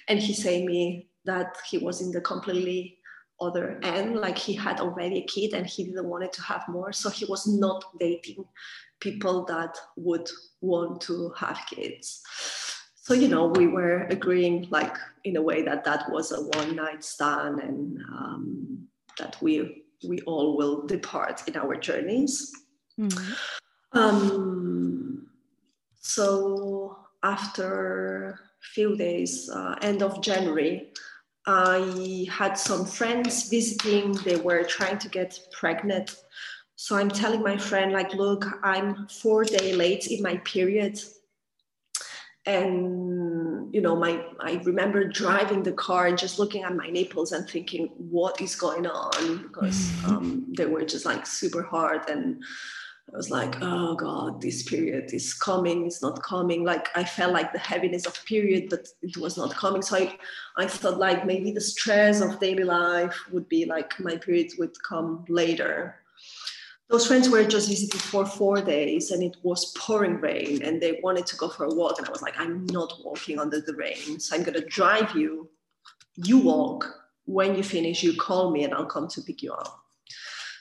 And 0.08 0.18
he 0.20 0.34
saying 0.34 0.66
me 0.66 1.08
that 1.26 1.58
he 1.70 1.78
was 1.78 2.02
in 2.02 2.12
the 2.12 2.22
completely 2.22 2.98
other 3.40 3.80
end 3.84 4.16
like 4.26 4.38
he 4.38 4.54
had 4.54 4.80
already 4.80 5.18
a 5.20 5.28
kid 5.36 5.54
and 5.54 5.68
he 5.68 5.84
didn't 5.84 6.10
want 6.10 6.32
to 6.32 6.42
have 6.42 6.64
more. 6.68 6.92
So 6.92 7.10
he 7.10 7.26
was 7.26 7.46
not 7.46 7.84
dating 8.00 8.46
people 9.00 9.46
that 9.46 9.78
would 9.98 10.28
want 10.62 11.02
to 11.02 11.34
have 11.38 11.60
kids 11.70 12.24
so 13.06 13.14
you 13.14 13.28
know 13.28 13.46
we 13.46 13.68
were 13.68 14.08
agreeing 14.10 14.66
like 14.72 14.98
in 15.26 15.36
a 15.38 15.42
way 15.42 15.62
that 15.62 15.84
that 15.84 16.10
was 16.10 16.32
a 16.32 16.42
one 16.58 16.76
night 16.76 17.04
stand 17.04 17.60
and 17.60 18.00
um, 18.12 18.88
that 19.20 19.38
we 19.44 19.84
we 20.08 20.22
all 20.22 20.58
will 20.58 20.88
depart 20.88 21.48
in 21.48 21.56
our 21.56 21.76
journeys. 21.76 22.52
Mm-hmm. 23.00 23.34
um, 23.98 25.28
so 26.00 26.98
after 27.22 28.40
a 28.64 28.66
few 28.74 28.96
days 28.96 29.50
uh, 29.50 29.76
end 29.82 30.02
of 30.02 30.24
january 30.24 30.94
i 31.46 32.26
had 32.32 32.58
some 32.58 32.86
friends 32.86 33.50
visiting. 33.50 34.14
They 34.14 34.38
were 34.38 34.64
trying 34.64 34.98
to 35.00 35.10
get 35.10 35.38
pregnant. 35.52 36.16
So 36.76 36.96
i'm 36.96 37.10
telling 37.10 37.44
my 37.44 37.58
friend 37.58 37.92
like 37.92 38.14
look 38.16 38.46
i'm 38.64 39.08
four 39.10 39.44
day 39.44 39.76
late 39.76 40.08
in 40.08 40.24
my 40.24 40.38
period 40.38 41.00
and 42.46 43.74
you 43.74 43.82
know 43.82 43.96
my 43.96 44.24
i 44.40 44.54
remember 44.64 45.04
driving 45.04 45.64
the 45.64 45.72
car 45.72 46.08
and 46.08 46.18
just 46.18 46.40
looking 46.40 46.64
at 46.64 46.76
my 46.76 46.88
nipples 46.88 47.32
and 47.32 47.50
thinking 47.50 47.90
what 47.98 48.40
is 48.40 48.56
going 48.56 48.86
on? 48.88 49.38
Because 49.44 49.92
mm-hmm. 49.92 50.16
um, 50.16 50.46
they 50.56 50.66
were 50.66 50.86
just 50.86 51.06
like 51.06 51.26
super 51.26 51.64
hard. 51.64 52.10
And 52.10 52.44
i 53.14 53.18
was 53.18 53.30
like 53.30 53.56
oh 53.62 53.94
god 53.96 54.42
this 54.42 54.64
period 54.64 55.14
is 55.14 55.34
coming. 55.34 55.86
It's 55.86 56.02
not 56.02 56.24
coming. 56.24 56.64
Like 56.64 56.88
i 56.96 57.04
felt 57.04 57.34
like 57.34 57.52
the 57.52 57.60
heaviness 57.60 58.06
of 58.06 58.24
period 58.26 58.70
but 58.70 58.88
it 59.02 59.18
was 59.18 59.38
not 59.38 59.56
coming. 59.56 59.82
So 59.82 59.98
i, 59.98 60.18
I 60.58 60.68
thought 60.68 60.98
like 60.98 61.26
maybe 61.26 61.52
the 61.52 61.62
stress 61.62 62.22
of 62.22 62.40
daily 62.40 62.64
life 62.64 63.18
would 63.32 63.50
be 63.50 63.66
like 63.66 64.00
my 64.00 64.18
period 64.18 64.52
would 64.58 64.76
come 64.84 65.26
later 65.28 65.96
those 66.90 67.08
friends 67.08 67.30
were 67.30 67.44
just 67.44 67.68
visiting 67.68 68.00
for 68.00 68.26
four 68.26 68.62
days 68.62 69.12
and 69.12 69.24
it 69.24 69.36
was 69.44 69.74
pouring 69.78 70.20
rain 70.22 70.62
and 70.64 70.80
they 70.80 71.00
wanted 71.02 71.26
to 71.26 71.36
go 71.36 71.50
for 71.50 71.66
a 71.66 71.74
walk 71.74 71.98
and 71.98 72.08
i 72.08 72.12
was 72.12 72.22
like 72.22 72.40
i'm 72.40 72.66
not 72.68 72.94
walking 73.04 73.40
under 73.40 73.60
the 73.60 73.74
rain 73.76 74.20
so 74.20 74.36
i'm 74.36 74.44
going 74.44 74.54
to 74.54 74.66
drive 74.66 75.16
you. 75.16 75.50
You 76.16 76.38
walk. 76.38 77.02
When 77.28 77.56
you 77.56 77.64
finish 77.64 78.04
you 78.04 78.16
call 78.16 78.52
me 78.52 78.64
and 78.64 78.74
i'll 78.74 78.86
come 78.86 79.08
to 79.10 79.22
pick 79.22 79.42
you 79.42 79.52
up. 79.52 79.80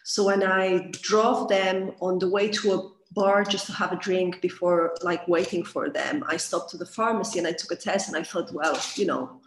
So 0.04 0.24
when 0.24 0.42
i 0.42 0.90
drove 0.92 1.48
them 1.48 1.92
on 2.00 2.18
the 2.18 2.28
way 2.28 2.48
to 2.48 2.72
a 2.72 2.90
bar 3.12 3.44
just 3.44 3.66
to 3.66 3.72
have 3.72 3.92
a 3.92 3.96
drink 3.96 4.40
before 4.40 4.96
like 5.02 5.26
waiting 5.28 5.62
for 5.64 5.88
them 5.88 6.24
i 6.26 6.36
stopped 6.36 6.70
to 6.70 6.76
the 6.76 6.86
pharmacy 6.86 7.38
and 7.38 7.46
i 7.46 7.52
took 7.52 7.70
a 7.70 7.76
test 7.76 8.08
and 8.08 8.16
i 8.16 8.22
thought 8.22 8.52
well 8.52 8.76
you 8.96 9.06
know 9.06 9.40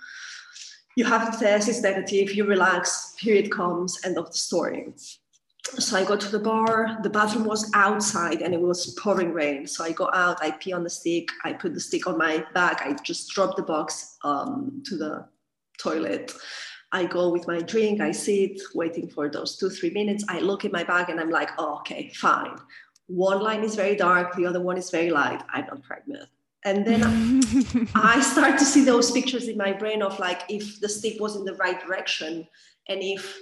you 0.96 1.04
have 1.04 1.28
a 1.28 1.38
test 1.38 1.68
it's 1.68 1.82
negative 1.82 2.34
you 2.34 2.46
relax 2.46 3.14
period 3.20 3.52
comes 3.52 4.00
end 4.06 4.18
of 4.18 4.28
the 4.32 4.38
story 4.38 4.94
so 5.68 5.98
I 5.98 6.04
go 6.04 6.16
to 6.16 6.30
the 6.30 6.40
bar. 6.40 6.98
The 7.04 7.10
bathroom 7.10 7.46
was 7.46 7.70
outside 7.74 8.42
and 8.42 8.54
it 8.54 8.62
was 8.62 8.94
pouring 9.02 9.34
rain. 9.34 9.68
So 9.68 9.84
I 9.84 9.92
go 9.92 10.10
out, 10.14 10.38
I 10.42 10.52
pee 10.52 10.74
on 10.74 10.84
the 10.84 10.90
stick, 10.90 11.30
I 11.44 11.54
put 11.54 11.74
the 11.74 11.80
stick 11.80 12.08
on 12.08 12.18
my 12.18 12.46
back, 12.54 12.82
I 12.86 12.94
just 13.04 13.30
drop 13.32 13.56
the 13.56 13.64
box 13.64 14.18
um, 14.24 14.82
to 14.86 14.98
the 14.98 15.28
toilet. 15.80 16.34
I 16.92 17.06
go 17.06 17.30
with 17.30 17.48
my 17.48 17.60
drink, 17.60 18.00
I 18.00 18.12
sit 18.12 18.62
waiting 18.74 19.10
for 19.10 19.30
those 19.30 19.58
two, 19.58 19.70
three 19.70 19.90
minutes. 19.90 20.24
I 20.30 20.40
look 20.40 20.64
in 20.64 20.72
my 20.72 20.84
bag 20.84 21.10
and 21.10 21.20
I'm 21.20 21.30
like, 21.30 21.50
oh, 21.58 21.78
okay, 21.80 22.12
fine. 22.16 22.56
One 23.08 23.42
line 23.42 23.64
is 23.64 23.76
very 23.76 23.96
dark, 23.96 24.36
the 24.36 24.46
other 24.46 24.62
one 24.62 24.78
is 24.78 24.90
very 24.90 25.10
light. 25.10 25.42
I'm 25.54 25.66
not 25.66 25.84
pregnant. 25.84 26.30
And 26.64 26.86
then 26.86 27.02
I 27.96 28.22
start 28.22 28.58
to 28.60 28.66
see 28.66 28.84
those 28.84 29.12
pictures 29.12 29.48
in 29.48 29.58
my 29.58 29.74
brain 29.74 30.02
of 30.02 30.18
like 30.20 30.44
if 30.50 30.80
the 30.80 30.90
stick 30.90 31.20
was 31.20 31.36
in 31.36 31.46
the 31.46 31.56
right 31.56 31.80
direction 31.86 32.48
and 32.90 33.00
if 33.02 33.38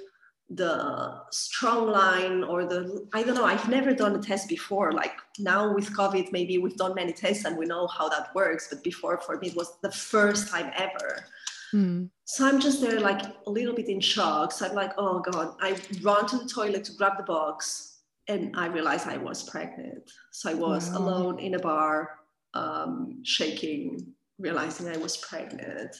the 0.50 1.22
strong 1.32 1.88
line 1.88 2.44
or 2.44 2.66
the 2.66 3.08
i 3.14 3.24
don't 3.24 3.34
know 3.34 3.46
i've 3.46 3.68
never 3.68 3.94
done 3.94 4.16
a 4.16 4.22
test 4.22 4.48
before. 4.48 4.92
Like 4.92 5.14
now 5.40 5.74
with 5.74 5.92
covid 5.92 6.32
maybe 6.32 6.60
we've 6.60 6.78
done 6.78 6.94
many 6.94 7.14
tests 7.14 7.46
and 7.46 7.58
we 7.58 7.66
know 7.66 7.88
how 7.88 8.10
that 8.10 8.34
works 8.36 8.68
but 8.70 8.84
before 8.84 9.18
for 9.18 9.38
me 9.38 9.48
it 9.48 9.56
was 9.56 9.78
the 9.82 9.92
first 9.92 10.48
time 10.50 10.72
ever. 10.78 11.26
Mm. 11.74 12.10
so 12.26 12.48
i'm 12.48 12.60
just 12.60 12.80
there 12.80 13.00
like 13.00 13.24
a 13.48 13.50
little 13.50 13.74
bit 13.74 13.90
in 13.90 14.00
shock. 14.00 14.52
So 14.52 14.68
i'm 14.68 14.76
like 14.76 14.94
oh 15.00 15.20
god. 15.20 15.56
I 15.62 15.78
run 16.04 16.28
to 16.28 16.38
the 16.38 16.48
toilet 16.48 16.84
to 16.86 16.94
grab 16.94 17.18
the 17.18 17.24
box 17.24 18.02
and 18.28 18.56
i 18.56 18.68
realized 18.68 19.08
i 19.08 19.18
was 19.18 19.50
pregnant. 19.50 20.12
So 20.32 20.52
i 20.52 20.54
was 20.54 20.92
wow. 20.92 20.98
alone 21.00 21.40
in 21.40 21.56
a 21.56 21.60
bar 21.60 22.20
um, 22.54 23.22
shaking 23.24 24.14
realizing 24.38 24.88
i 24.90 24.98
was 24.98 25.18
pregnant 25.18 25.96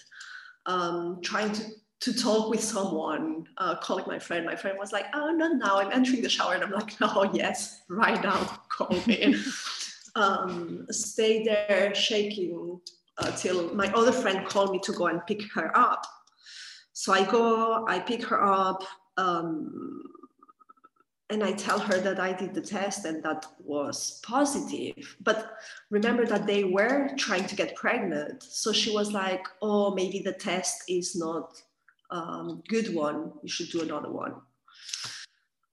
um, 0.68 1.20
trying 1.24 1.52
to 1.54 1.64
to 2.02 2.14
talk 2.14 2.50
with 2.50 2.62
someone, 2.62 3.48
uh, 3.58 3.76
calling 3.78 4.06
my 4.08 4.20
friend. 4.20 4.46
My 4.46 4.56
friend 4.56 4.78
was 4.78 4.92
like, 4.92 5.06
"Oh, 5.14 5.32
not 5.32 5.58
now. 5.58 5.80
I'm 5.80 5.92
entering 5.92 6.22
the 6.22 6.30
shower," 6.30 6.54
and 6.54 6.64
I'm 6.64 6.72
like, 6.72 7.00
"No, 7.00 7.30
yes, 7.34 7.82
right 7.90 8.22
now. 8.22 8.60
Call 8.70 8.98
me." 9.08 9.36
um, 10.16 10.86
stay 10.90 11.44
there 11.44 11.94
shaking 11.94 12.80
uh, 13.18 13.32
till 13.32 13.74
my 13.76 13.92
other 13.94 14.12
friend 14.12 14.48
called 14.48 14.72
me 14.72 14.80
to 14.80 14.94
go 14.94 15.08
and 15.08 15.26
pick 15.26 15.42
her 15.54 15.76
up. 15.78 16.06
So 16.94 17.14
I 17.14 17.30
go, 17.30 17.86
I 17.88 18.00
pick 18.00 18.24
her 18.26 18.44
up, 18.44 18.84
um, 19.18 20.02
and 21.30 21.44
I 21.44 21.54
tell 21.54 21.80
her 21.80 22.00
that 22.00 22.20
I 22.20 22.34
did 22.34 22.54
the 22.54 22.62
test 22.62 23.06
and 23.06 23.24
that 23.24 23.46
was 23.60 24.22
positive. 24.24 25.18
But 25.22 25.58
remember 25.90 26.26
that 26.28 26.46
they 26.46 26.64
were 26.64 27.10
trying 27.18 27.46
to 27.48 27.56
get 27.56 27.76
pregnant. 27.76 28.44
So 28.44 28.72
she 28.72 28.92
was 28.92 29.12
like, 29.12 29.46
"Oh, 29.62 29.94
maybe 29.94 30.20
the 30.20 30.34
test 30.34 30.84
is 30.88 31.16
not." 31.16 31.62
Um, 32.12 32.64
good 32.68 32.94
one, 32.94 33.34
you 33.44 33.50
should 33.50 33.70
do 33.70 33.82
another 33.82 34.12
one. 34.12 34.36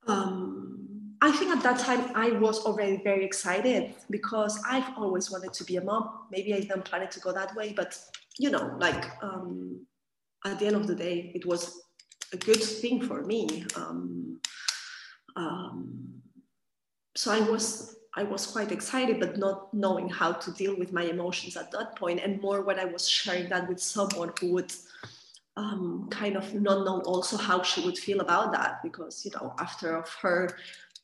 Um, 0.06 0.82
I 1.20 1.30
think 1.30 1.54
at 1.54 1.62
that 1.62 1.78
time 1.78 2.10
I 2.16 2.32
was 2.32 2.64
already 2.64 3.00
very 3.04 3.24
excited 3.24 3.94
because 4.10 4.60
I've 4.68 4.96
always 4.96 5.30
wanted 5.30 5.52
to 5.52 5.64
be 5.64 5.76
a 5.76 5.80
mom. 5.80 6.26
Maybe 6.32 6.52
I 6.52 6.60
didn't 6.60 6.84
plan 6.84 7.02
it 7.02 7.12
to 7.12 7.20
go 7.20 7.32
that 7.32 7.54
way, 7.54 7.72
but 7.72 7.98
you 8.38 8.50
know, 8.50 8.76
like 8.80 9.04
um, 9.22 9.86
at 10.44 10.58
the 10.58 10.66
end 10.66 10.76
of 10.76 10.86
the 10.86 10.96
day, 10.96 11.30
it 11.34 11.46
was 11.46 11.82
a 12.32 12.36
good 12.36 12.62
thing 12.62 13.02
for 13.02 13.22
me. 13.22 13.64
Um, 13.76 14.40
um, 15.36 16.22
so 17.14 17.30
I 17.30 17.40
was 17.40 17.96
I 18.14 18.24
was 18.24 18.46
quite 18.46 18.72
excited, 18.72 19.20
but 19.20 19.38
not 19.38 19.72
knowing 19.72 20.08
how 20.08 20.32
to 20.32 20.50
deal 20.52 20.76
with 20.76 20.92
my 20.92 21.04
emotions 21.04 21.56
at 21.56 21.70
that 21.70 21.96
point, 21.96 22.20
and 22.20 22.40
more 22.40 22.62
when 22.62 22.78
I 22.78 22.84
was 22.84 23.08
sharing 23.08 23.48
that 23.50 23.68
with 23.68 23.80
someone 23.80 24.32
who 24.40 24.52
would 24.52 24.72
um, 25.56 26.09
kind 26.11 26.37
of 26.37 26.54
not 26.54 26.85
know 26.85 27.00
also 27.04 27.37
how 27.37 27.62
she 27.62 27.85
would 27.85 27.99
feel 27.99 28.21
about 28.21 28.52
that 28.52 28.82
because 28.82 29.25
you 29.25 29.30
know 29.32 29.54
after 29.59 29.97
of 29.97 30.09
her 30.21 30.56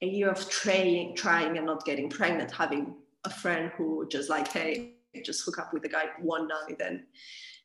a 0.03 0.07
year 0.07 0.31
of 0.31 0.49
trying 0.49 1.15
trying 1.15 1.57
and 1.57 1.67
not 1.67 1.85
getting 1.85 2.09
pregnant 2.09 2.51
having 2.51 2.95
a 3.25 3.31
friend 3.31 3.71
who 3.77 4.09
just 4.09 4.31
like 4.31 4.49
hey 4.49 4.95
just 5.25 5.45
hook 5.45 5.59
up 5.59 5.73
with 5.73 5.83
the 5.83 5.89
guy 5.89 6.07
one 6.21 6.49
night 6.49 6.81
and 6.81 7.03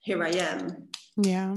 here 0.02 0.24
i 0.24 0.30
am 0.30 0.88
yeah 1.18 1.56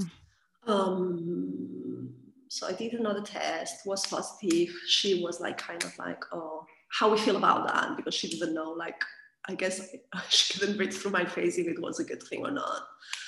um 0.67 2.09
so 2.47 2.67
i 2.67 2.71
did 2.71 2.93
another 2.93 3.21
test 3.21 3.85
was 3.85 4.05
positive 4.05 4.73
she 4.87 5.23
was 5.23 5.41
like 5.41 5.57
kind 5.57 5.83
of 5.83 5.97
like 5.97 6.23
oh 6.31 6.65
how 6.89 7.11
we 7.11 7.17
feel 7.17 7.35
about 7.35 7.67
that 7.67 7.97
because 7.97 8.13
she 8.13 8.29
didn't 8.29 8.53
know 8.53 8.71
like 8.71 9.01
I 9.49 9.55
guess 9.55 9.95
she 10.29 10.59
couldn't 10.59 10.77
read 10.77 10.93
through 10.93 11.11
my 11.11 11.25
face 11.25 11.57
if 11.57 11.67
it 11.67 11.81
was 11.81 11.99
a 11.99 12.03
good 12.03 12.21
thing 12.21 12.45
or 12.45 12.51
not. 12.51 12.81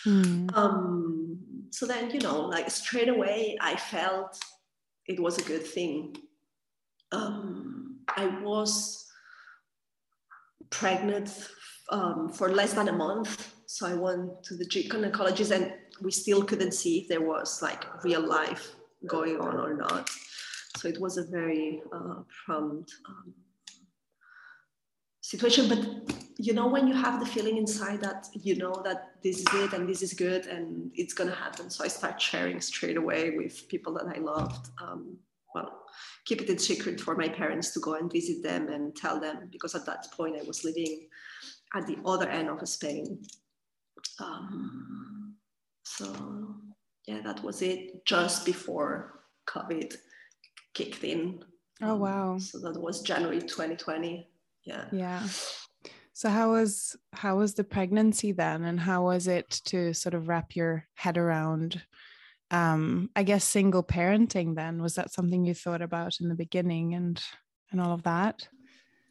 Mm. 0.05 0.55
Um, 0.55 1.39
so 1.71 1.85
then, 1.85 2.11
you 2.11 2.19
know, 2.19 2.41
like 2.41 2.69
straight 2.69 3.09
away, 3.09 3.57
I 3.61 3.75
felt 3.75 4.39
it 5.07 5.19
was 5.19 5.37
a 5.37 5.43
good 5.43 5.65
thing. 5.65 6.15
Um, 7.11 7.99
I 8.15 8.27
was 8.43 9.07
pregnant 10.69 11.49
um, 11.89 12.29
for 12.29 12.51
less 12.51 12.73
than 12.73 12.87
a 12.87 12.93
month. 12.93 13.53
So 13.65 13.87
I 13.87 13.93
went 13.93 14.43
to 14.43 14.55
the 14.55 14.65
gynecologist 14.65 15.51
and 15.51 15.73
we 16.01 16.11
still 16.11 16.43
couldn't 16.43 16.73
see 16.73 16.99
if 16.99 17.07
there 17.07 17.21
was 17.21 17.61
like 17.61 17.85
real 18.03 18.25
life 18.25 18.75
going 19.05 19.39
on 19.39 19.57
or 19.57 19.75
not. 19.75 20.09
So 20.77 20.87
it 20.87 20.99
was 20.99 21.17
a 21.17 21.23
very 21.23 21.81
uh, 21.93 22.21
prompt 22.45 22.93
um, 23.07 23.33
situation 25.29 25.69
but 25.69 25.81
you 26.39 26.53
know 26.53 26.67
when 26.67 26.87
you 26.87 26.95
have 26.95 27.19
the 27.19 27.25
feeling 27.25 27.57
inside 27.57 28.01
that 28.01 28.27
you 28.33 28.55
know 28.55 28.73
that 28.83 28.99
this 29.21 29.37
is 29.37 29.45
it 29.63 29.73
and 29.73 29.87
this 29.87 30.01
is 30.01 30.13
good 30.13 30.47
and 30.47 30.89
it's 30.95 31.13
going 31.13 31.29
to 31.29 31.35
happen 31.35 31.69
so 31.69 31.83
i 31.83 31.87
start 31.87 32.19
sharing 32.19 32.59
straight 32.59 32.97
away 32.97 33.37
with 33.37 33.67
people 33.67 33.93
that 33.93 34.07
i 34.15 34.17
loved. 34.19 34.69
Um, 34.81 35.17
well 35.53 35.71
keep 36.25 36.41
it 36.41 36.49
in 36.49 36.57
secret 36.57 36.99
for 36.99 37.15
my 37.15 37.29
parents 37.29 37.69
to 37.73 37.79
go 37.79 37.93
and 37.93 38.11
visit 38.11 38.41
them 38.41 38.69
and 38.69 38.95
tell 38.95 39.19
them 39.19 39.49
because 39.51 39.75
at 39.75 39.85
that 39.85 40.07
point 40.17 40.35
i 40.35 40.43
was 40.47 40.63
living 40.63 41.07
at 41.75 41.85
the 41.85 41.97
other 42.03 42.27
end 42.27 42.49
of 42.49 42.67
spain. 42.67 43.21
Um, 44.19 45.35
so 45.83 46.07
yeah 47.05 47.21
that 47.21 47.43
was 47.43 47.61
it 47.61 48.03
just 48.05 48.45
before 48.45 49.21
covid 49.47 49.95
kicked 50.73 51.03
in. 51.03 51.43
Oh 51.83 51.95
wow. 51.95 52.37
So 52.39 52.57
that 52.61 52.79
was 52.81 53.01
january 53.01 53.41
2020 53.41 54.28
yeah. 54.63 54.85
Yeah. 54.91 55.27
So 56.13 56.29
how 56.29 56.51
was 56.51 56.97
how 57.13 57.37
was 57.37 57.53
the 57.53 57.63
pregnancy 57.63 58.33
then 58.33 58.65
and 58.65 58.79
how 58.79 59.05
was 59.05 59.27
it 59.27 59.49
to 59.65 59.93
sort 59.93 60.13
of 60.13 60.27
wrap 60.27 60.55
your 60.55 60.85
head 60.95 61.17
around 61.17 61.81
um 62.51 63.09
i 63.15 63.23
guess 63.23 63.45
single 63.45 63.83
parenting 63.83 64.55
then? 64.55 64.81
Was 64.81 64.95
that 64.95 65.13
something 65.13 65.45
you 65.45 65.53
thought 65.53 65.81
about 65.81 66.19
in 66.19 66.27
the 66.27 66.35
beginning 66.35 66.93
and 66.93 67.21
and 67.71 67.79
all 67.79 67.93
of 67.93 68.03
that? 68.03 68.47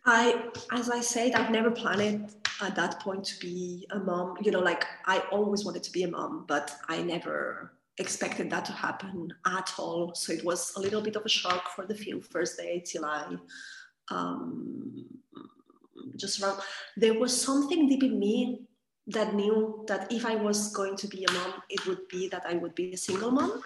I 0.05 0.51
as 0.73 0.91
i 0.91 1.01
said 1.01 1.35
i've 1.35 1.51
never 1.51 1.71
planned 1.71 2.35
at 2.61 2.77
that 2.77 3.01
point 3.01 3.25
to 3.25 3.39
be 3.41 3.87
a 3.91 3.99
mom. 3.99 4.37
You 4.43 4.51
know 4.51 4.61
like 4.61 4.85
i 5.07 5.21
always 5.31 5.65
wanted 5.65 5.85
to 5.85 5.93
be 5.93 6.03
a 6.03 6.11
mom 6.11 6.45
but 6.47 6.75
i 6.89 7.01
never 7.03 7.73
expected 7.99 8.49
that 8.51 8.65
to 8.65 8.73
happen 8.73 9.33
at 9.47 9.73
all. 9.79 10.15
So 10.15 10.33
it 10.33 10.45
was 10.45 10.73
a 10.77 10.81
little 10.81 11.01
bit 11.01 11.17
of 11.17 11.25
a 11.25 11.29
shock 11.29 11.75
for 11.75 11.85
the 11.85 11.95
few 11.95 12.21
first 12.21 12.57
day 12.57 12.83
till 12.87 13.05
i 13.05 13.37
um, 14.11 15.07
just 16.17 16.43
wrong. 16.43 16.59
There 16.97 17.19
was 17.19 17.39
something 17.41 17.89
deep 17.89 18.03
in 18.03 18.19
me 18.19 18.63
that 19.09 19.35
knew 19.35 19.85
that 19.89 20.13
if 20.13 20.27
I 20.27 20.35
was 20.35 20.73
going 20.73 20.97
to 20.97 21.09
be 21.09 21.25
a 21.25 21.33
mom, 21.33 21.55
it 21.71 21.87
would 21.87 22.07
be 22.09 22.29
that 22.29 22.45
I 22.47 22.55
would 22.55 22.75
be 22.75 22.93
a 22.93 22.97
single 22.97 23.31
mom. 23.31 23.63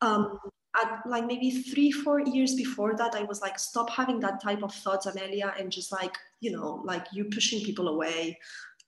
Um, 0.00 0.38
at 0.82 1.00
like 1.06 1.26
maybe 1.26 1.50
three, 1.50 1.90
four 1.90 2.20
years 2.20 2.54
before 2.54 2.96
that, 2.96 3.14
I 3.14 3.22
was 3.24 3.40
like, 3.40 3.58
stop 3.58 3.90
having 3.90 4.20
that 4.20 4.42
type 4.42 4.62
of 4.62 4.72
thoughts, 4.72 5.06
Amelia, 5.06 5.54
and 5.58 5.72
just 5.72 5.92
like, 5.92 6.14
you 6.40 6.52
know, 6.52 6.82
like 6.84 7.06
you 7.12 7.24
pushing 7.24 7.64
people 7.64 7.88
away, 7.88 8.38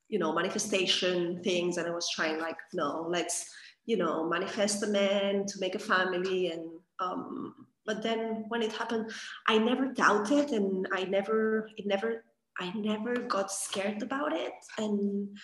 you 0.08 0.18
know, 0.18 0.32
manifestation 0.32 1.42
things. 1.42 1.76
And 1.76 1.86
I 1.86 1.90
was 1.90 2.08
trying 2.10 2.38
like, 2.38 2.58
no, 2.72 3.06
let's, 3.08 3.50
you 3.86 3.96
know, 3.96 4.28
manifest 4.28 4.82
a 4.82 4.86
man 4.86 5.46
to 5.46 5.60
make 5.60 5.74
a 5.74 5.78
family 5.78 6.52
and 6.52 6.68
um, 7.00 7.66
but 7.90 8.04
then 8.04 8.44
when 8.50 8.62
it 8.62 8.72
happened 8.80 9.10
i 9.52 9.58
never 9.58 9.86
doubted 10.04 10.50
and 10.58 10.86
i 10.98 11.02
never 11.16 11.68
it 11.76 11.86
never 11.94 12.10
i 12.60 12.70
never 12.90 13.14
got 13.34 13.50
scared 13.50 14.00
about 14.02 14.32
it. 14.32 14.52
And 14.78 15.36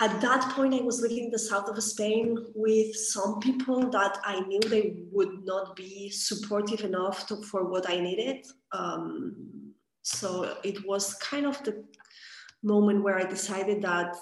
at 0.00 0.20
that 0.20 0.42
point 0.54 0.74
i 0.74 0.82
was 0.90 1.00
living 1.04 1.24
in 1.24 1.30
the 1.32 1.46
south 1.50 1.68
of 1.68 1.82
spain 1.82 2.26
with 2.54 2.94
some 3.14 3.40
people 3.40 3.80
that 3.96 4.14
i 4.32 4.36
knew 4.48 4.60
they 4.60 4.86
would 5.16 5.34
not 5.52 5.74
be 5.74 6.10
supportive 6.10 6.82
enough 6.90 7.26
to, 7.28 7.34
for 7.50 7.64
what 7.72 7.90
i 7.90 7.98
needed. 8.08 8.46
Um, 8.80 9.04
so 10.02 10.28
it 10.62 10.86
was 10.86 11.14
kind 11.14 11.46
of 11.46 11.56
the 11.64 11.74
moment 12.62 13.02
where 13.02 13.18
i 13.18 13.24
decided 13.36 13.82
that 13.82 14.14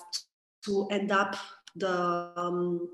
to 0.64 0.88
end 0.90 1.10
up 1.22 1.36
the 1.84 1.96
um, 2.36 2.88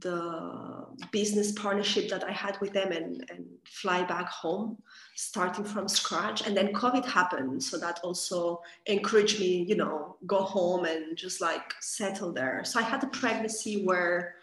the 0.00 0.86
business 1.12 1.52
partnership 1.52 2.08
that 2.10 2.24
I 2.24 2.32
had 2.32 2.58
with 2.60 2.72
them 2.72 2.92
and, 2.92 3.24
and 3.30 3.46
fly 3.64 4.02
back 4.04 4.28
home, 4.28 4.78
starting 5.14 5.64
from 5.64 5.88
scratch. 5.88 6.46
And 6.46 6.56
then 6.56 6.72
COVID 6.72 7.06
happened. 7.06 7.62
So 7.62 7.78
that 7.78 8.00
also 8.02 8.60
encouraged 8.86 9.40
me, 9.40 9.64
you 9.64 9.76
know, 9.76 10.16
go 10.26 10.42
home 10.42 10.84
and 10.84 11.16
just 11.16 11.40
like 11.40 11.74
settle 11.80 12.32
there. 12.32 12.64
So 12.64 12.80
I 12.80 12.82
had 12.82 13.02
a 13.04 13.08
pregnancy 13.08 13.84
where 13.84 14.36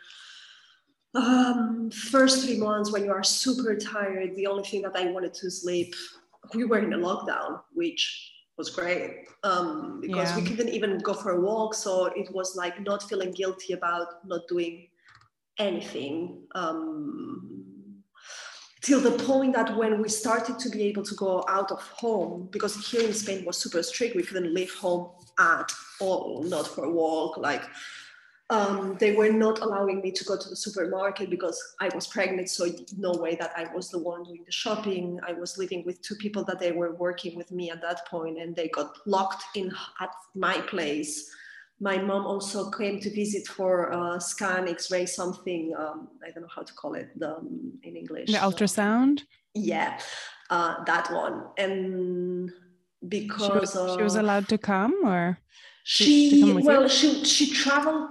um, 1.15 1.89
first 1.91 2.45
three 2.45 2.57
months 2.57 2.91
when 2.91 3.03
you 3.03 3.11
are 3.11 3.23
super 3.23 3.75
tired, 3.75 4.35
the 4.35 4.47
only 4.47 4.63
thing 4.63 4.81
that 4.83 4.95
I 4.95 5.11
wanted 5.11 5.33
to 5.35 5.49
sleep, 5.49 5.95
we 6.53 6.65
were 6.65 6.79
in 6.79 6.93
a 6.93 6.97
lockdown, 6.97 7.61
which 7.73 8.33
was 8.57 8.69
great 8.69 9.25
um, 9.43 9.99
because 10.01 10.31
yeah. 10.31 10.35
we 10.35 10.43
couldn't 10.43 10.69
even 10.69 10.97
go 10.99 11.13
for 11.13 11.31
a 11.31 11.41
walk. 11.41 11.73
So 11.73 12.05
it 12.05 12.31
was 12.33 12.55
like 12.55 12.81
not 12.81 13.03
feeling 13.03 13.31
guilty 13.31 13.73
about 13.73 14.25
not 14.25 14.47
doing 14.47 14.89
anything. 15.59 16.47
Um, 16.55 18.03
till 18.81 19.01
the 19.01 19.23
point 19.23 19.53
that 19.53 19.75
when 19.75 20.01
we 20.01 20.09
started 20.09 20.59
to 20.59 20.69
be 20.69 20.83
able 20.83 21.03
to 21.03 21.15
go 21.15 21.43
out 21.47 21.71
of 21.71 21.81
home, 21.81 22.47
because 22.51 22.89
here 22.89 23.01
in 23.01 23.13
Spain 23.13 23.45
was 23.45 23.57
super 23.57 23.83
strict, 23.83 24.15
we 24.15 24.23
couldn't 24.23 24.53
leave 24.53 24.73
home 24.75 25.09
at 25.39 25.71
all, 25.99 26.43
not 26.43 26.67
for 26.67 26.85
a 26.85 26.91
walk, 26.91 27.37
like 27.37 27.63
um, 28.49 28.95
they 28.99 29.13
were 29.13 29.31
not 29.31 29.59
allowing 29.59 30.01
me 30.01 30.11
to 30.11 30.23
go 30.23 30.37
to 30.37 30.49
the 30.49 30.55
supermarket 30.55 31.29
because 31.29 31.61
I 31.81 31.89
was 31.93 32.07
pregnant. 32.07 32.49
So 32.49 32.67
no 32.97 33.11
way 33.11 33.35
that 33.35 33.51
I 33.57 33.73
was 33.75 33.89
the 33.89 33.99
one 33.99 34.23
doing 34.23 34.43
the 34.45 34.51
shopping. 34.51 35.19
I 35.27 35.33
was 35.33 35.57
living 35.57 35.83
with 35.85 36.01
two 36.01 36.15
people 36.15 36.45
that 36.45 36.59
they 36.59 36.71
were 36.71 36.93
working 36.95 37.35
with 37.35 37.51
me 37.51 37.71
at 37.71 37.81
that 37.81 38.07
point, 38.07 38.39
and 38.39 38.55
they 38.55 38.69
got 38.69 38.95
locked 39.05 39.43
in 39.55 39.73
at 39.99 40.11
my 40.33 40.61
place. 40.61 41.29
My 41.79 41.97
mom 41.97 42.25
also 42.25 42.71
came 42.71 42.99
to 43.01 43.09
visit 43.13 43.47
for 43.47 43.93
uh, 43.93 44.19
scan, 44.19 44.67
X-ray, 44.67 45.05
something. 45.05 45.73
Um, 45.77 46.07
I 46.25 46.31
don't 46.31 46.41
know 46.41 46.49
how 46.53 46.63
to 46.63 46.73
call 46.73 46.95
it 46.95 47.09
the, 47.19 47.37
um, 47.37 47.73
in 47.83 47.95
English. 47.95 48.31
The 48.31 48.39
ultrasound. 48.39 49.21
yeah, 49.53 49.99
uh, 50.49 50.83
that 50.85 51.11
one. 51.11 51.43
And 51.57 52.51
because 53.07 53.45
she 53.45 53.51
was, 53.51 53.95
she 53.95 54.03
was 54.03 54.15
allowed 54.15 54.47
to 54.49 54.57
come, 54.57 54.95
or 55.05 55.39
she 55.83 56.53
well, 56.63 56.83
you? 56.83 56.89
she 56.89 57.23
she 57.23 57.53
traveled 57.53 58.09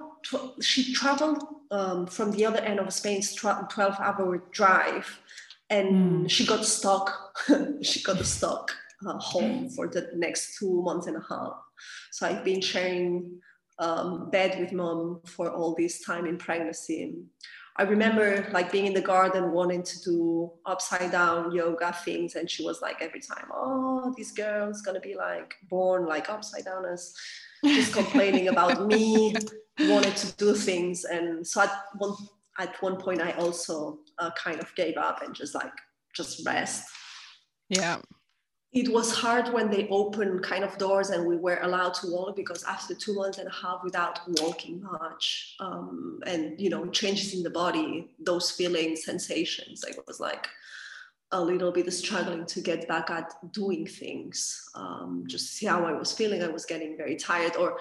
she 0.60 0.92
traveled 0.92 1.42
um, 1.70 2.06
from 2.06 2.32
the 2.32 2.44
other 2.44 2.58
end 2.58 2.80
of 2.80 2.92
Spain's 2.92 3.34
12 3.34 3.68
hour 4.00 4.42
drive 4.50 5.20
and 5.70 6.24
mm. 6.24 6.30
she 6.30 6.46
got 6.46 6.64
stuck. 6.64 7.38
she 7.82 8.02
got 8.02 8.24
stuck 8.24 8.72
uh, 9.06 9.18
home 9.18 9.68
for 9.68 9.88
the 9.88 10.10
next 10.14 10.58
two 10.58 10.82
months 10.82 11.06
and 11.06 11.16
a 11.16 11.24
half. 11.28 11.54
So 12.12 12.26
I've 12.26 12.44
been 12.44 12.60
sharing 12.60 13.40
um, 13.78 14.30
bed 14.30 14.58
with 14.58 14.72
mom 14.72 15.20
for 15.26 15.50
all 15.50 15.74
this 15.74 16.00
time 16.04 16.26
in 16.26 16.38
pregnancy. 16.38 17.14
I 17.78 17.82
remember 17.82 18.48
like 18.52 18.72
being 18.72 18.86
in 18.86 18.94
the 18.94 19.02
garden 19.02 19.52
wanting 19.52 19.82
to 19.82 20.02
do 20.02 20.50
upside 20.64 21.12
down 21.12 21.52
yoga 21.52 21.92
things, 21.92 22.34
and 22.34 22.50
she 22.50 22.64
was 22.64 22.80
like 22.80 22.96
every 23.02 23.20
time, 23.20 23.48
"Oh, 23.52 24.14
this 24.16 24.32
girl's 24.32 24.80
gonna 24.80 25.00
be 25.00 25.14
like 25.14 25.54
born 25.68 26.06
like 26.06 26.30
upside 26.30 26.64
down 26.64 26.86
as 26.86 27.12
just 27.64 27.92
complaining 27.92 28.48
about 28.48 28.86
me 28.86 29.34
wanted 29.80 30.16
to 30.16 30.36
do 30.36 30.54
things. 30.54 31.04
And 31.04 31.46
so 31.46 31.62
at 31.62 31.72
one 31.98 32.14
at 32.58 32.82
one 32.82 32.96
point 32.96 33.20
i 33.20 33.32
also 33.32 33.98
uh, 34.18 34.30
kind 34.30 34.58
of 34.60 34.74
gave 34.76 34.96
up 34.96 35.20
and 35.22 35.34
just 35.34 35.54
like 35.54 35.72
just 36.14 36.46
rest. 36.46 36.84
Yeah 37.68 37.98
it 38.76 38.92
was 38.92 39.10
hard 39.10 39.50
when 39.54 39.70
they 39.70 39.88
opened 39.88 40.42
kind 40.42 40.62
of 40.62 40.76
doors 40.76 41.08
and 41.08 41.26
we 41.26 41.36
were 41.36 41.58
allowed 41.62 41.94
to 41.94 42.08
walk 42.08 42.36
because 42.36 42.62
after 42.64 42.94
two 42.94 43.14
months 43.14 43.38
and 43.38 43.48
a 43.48 43.50
half 43.50 43.80
without 43.82 44.20
walking 44.42 44.82
much 44.82 45.56
um, 45.60 46.20
and 46.26 46.60
you 46.60 46.68
know 46.68 46.84
changes 46.90 47.32
in 47.32 47.42
the 47.42 47.48
body 47.48 48.10
those 48.18 48.50
feelings 48.50 49.02
sensations 49.02 49.82
i 49.88 49.92
was 50.06 50.20
like 50.20 50.46
a 51.32 51.40
little 51.42 51.72
bit 51.72 51.90
struggling 51.92 52.44
to 52.44 52.60
get 52.60 52.86
back 52.86 53.10
at 53.10 53.32
doing 53.52 53.84
things. 53.84 54.70
Um, 54.76 55.24
just 55.26 55.54
see 55.54 55.66
how 55.66 55.84
i 55.86 55.92
was 55.92 56.12
feeling 56.12 56.42
i 56.42 56.48
was 56.48 56.66
getting 56.66 56.98
very 56.98 57.16
tired 57.16 57.56
or 57.56 57.78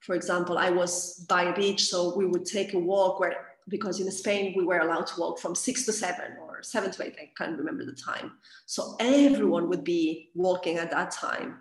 for 0.00 0.14
example 0.14 0.58
i 0.58 0.68
was 0.68 1.24
by 1.26 1.44
a 1.44 1.54
beach 1.54 1.86
so 1.86 2.14
we 2.14 2.26
would 2.26 2.44
take 2.44 2.74
a 2.74 2.78
walk 2.78 3.18
where 3.18 3.34
because 3.68 3.98
in 3.98 4.10
spain 4.10 4.52
we 4.54 4.64
were 4.64 4.80
allowed 4.80 5.06
to 5.06 5.18
walk 5.18 5.38
from 5.38 5.54
six 5.54 5.86
to 5.86 5.92
seven 5.92 6.32
or 6.42 6.53
seven 6.64 6.90
to 6.90 7.04
eight 7.04 7.16
i 7.20 7.30
can't 7.36 7.58
remember 7.58 7.84
the 7.84 7.92
time 7.92 8.32
so 8.66 8.96
everyone 9.00 9.68
would 9.68 9.84
be 9.84 10.30
walking 10.34 10.78
at 10.78 10.90
that 10.90 11.10
time 11.10 11.58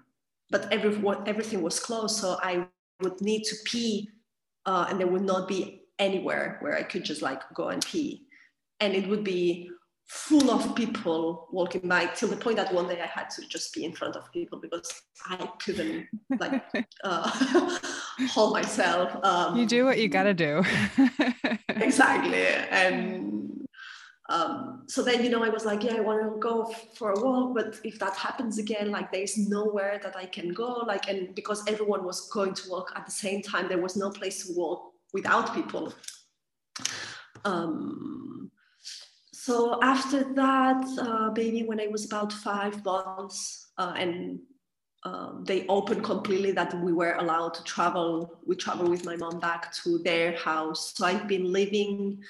but 0.50 0.72
everyone 0.72 1.28
everything 1.28 1.62
was 1.62 1.80
closed 1.80 2.18
so 2.18 2.38
i 2.42 2.66
would 3.02 3.20
need 3.22 3.44
to 3.44 3.56
pee 3.66 4.10
uh, 4.66 4.86
and 4.90 5.00
there 5.00 5.08
would 5.08 5.22
not 5.22 5.48
be 5.48 5.82
anywhere 6.00 6.58
where 6.62 6.78
i 6.78 6.84
could 6.84 7.04
just 7.04 7.22
like 7.22 7.42
go 7.54 7.70
and 7.70 7.86
pee 7.86 8.26
and 8.80 8.94
it 8.94 9.08
would 9.08 9.24
be 9.24 9.70
full 10.08 10.52
of 10.52 10.76
people 10.76 11.48
walking 11.52 11.88
by 11.88 12.06
till 12.08 12.30
the 12.30 12.36
point 12.36 12.58
that 12.58 12.74
one 12.74 12.88
day 12.88 13.02
I 13.02 13.08
had 13.08 13.30
to 13.32 13.48
just 13.48 13.74
be 13.74 13.86
in 13.86 13.94
front 13.94 14.16
of 14.16 14.32
people 14.32 14.60
because 14.60 15.02
I 15.28 15.50
couldn't 15.64 16.08
like 16.40 16.64
uh, 17.04 17.80
hold 18.30 18.54
myself. 18.54 19.24
Um, 19.24 19.58
you 19.58 19.66
do 19.66 19.86
what 19.86 19.98
you 20.00 20.10
gotta 20.10 20.34
do. 20.34 20.62
exactly. 21.70 22.46
And 22.46 23.53
um, 24.34 24.82
so 24.88 25.04
then, 25.04 25.24
you 25.24 25.30
know, 25.30 25.44
I 25.44 25.50
was 25.50 25.64
like, 25.64 25.84
yeah, 25.84 25.94
I 25.94 26.00
want 26.00 26.24
to 26.24 26.40
go 26.40 26.66
for 26.96 27.12
a 27.12 27.20
walk, 27.20 27.54
but 27.54 27.80
if 27.84 28.00
that 28.00 28.16
happens 28.16 28.58
again, 28.58 28.90
like 28.90 29.12
there's 29.12 29.38
nowhere 29.38 30.00
that 30.02 30.16
I 30.16 30.26
can 30.26 30.54
go. 30.54 30.84
Like, 30.88 31.08
and 31.08 31.36
because 31.36 31.64
everyone 31.68 32.04
was 32.04 32.30
going 32.32 32.56
to 32.56 32.70
walk 32.70 32.92
at 32.96 33.06
the 33.06 33.12
same 33.12 33.44
time, 33.44 33.68
there 33.68 33.82
was 33.82 33.96
no 33.96 34.10
place 34.10 34.48
to 34.48 34.54
walk 34.54 34.92
without 35.14 35.54
people. 35.54 35.94
Um, 37.46 38.50
so 39.34 39.80
after 39.84 40.24
that, 40.34 40.84
uh, 41.00 41.30
baby, 41.30 41.62
when 41.62 41.80
I 41.80 41.86
was 41.86 42.06
about 42.06 42.34
five 42.34 42.84
months, 42.84 43.68
uh, 43.78 43.94
and 43.96 44.40
um, 45.04 45.44
they 45.46 45.68
opened 45.68 46.04
completely 46.04 46.54
that 46.54 46.74
we 46.82 46.92
were 46.92 47.14
allowed 47.20 47.54
to 47.56 47.64
travel. 47.66 48.40
We 48.48 48.56
traveled 48.56 48.90
with 48.90 49.06
my 49.06 49.16
mom 49.16 49.40
back 49.40 49.72
to 49.84 50.00
their 50.00 50.36
house. 50.38 50.94
So 50.96 51.06
I've 51.06 51.28
been 51.28 51.52
living 51.52 52.24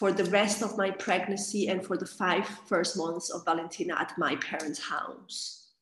for 0.00 0.12
the 0.12 0.24
rest 0.30 0.62
of 0.62 0.78
my 0.78 0.90
pregnancy 0.90 1.68
and 1.68 1.84
for 1.84 1.94
the 1.94 2.06
five 2.06 2.48
first 2.64 2.96
months 2.96 3.28
of 3.28 3.44
Valentina 3.44 3.94
at 4.00 4.16
my 4.16 4.34
parents' 4.36 4.80
house. 4.80 5.72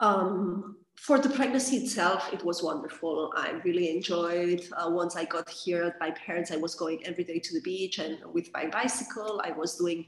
Um, 0.00 0.78
for 0.96 1.18
the 1.18 1.28
pregnancy 1.28 1.76
itself, 1.76 2.32
it 2.32 2.42
was 2.42 2.62
wonderful. 2.62 3.30
I 3.36 3.50
really 3.66 3.94
enjoyed. 3.94 4.62
Uh, 4.72 4.88
once 4.88 5.14
I 5.14 5.26
got 5.26 5.50
here, 5.50 5.82
at 5.82 6.00
my 6.00 6.10
parents, 6.12 6.50
I 6.50 6.56
was 6.56 6.74
going 6.74 7.04
every 7.04 7.24
day 7.24 7.38
to 7.38 7.52
the 7.52 7.60
beach 7.60 7.98
and 7.98 8.16
with 8.32 8.48
my 8.54 8.64
bicycle, 8.68 9.42
I 9.44 9.50
was 9.50 9.76
doing 9.76 10.06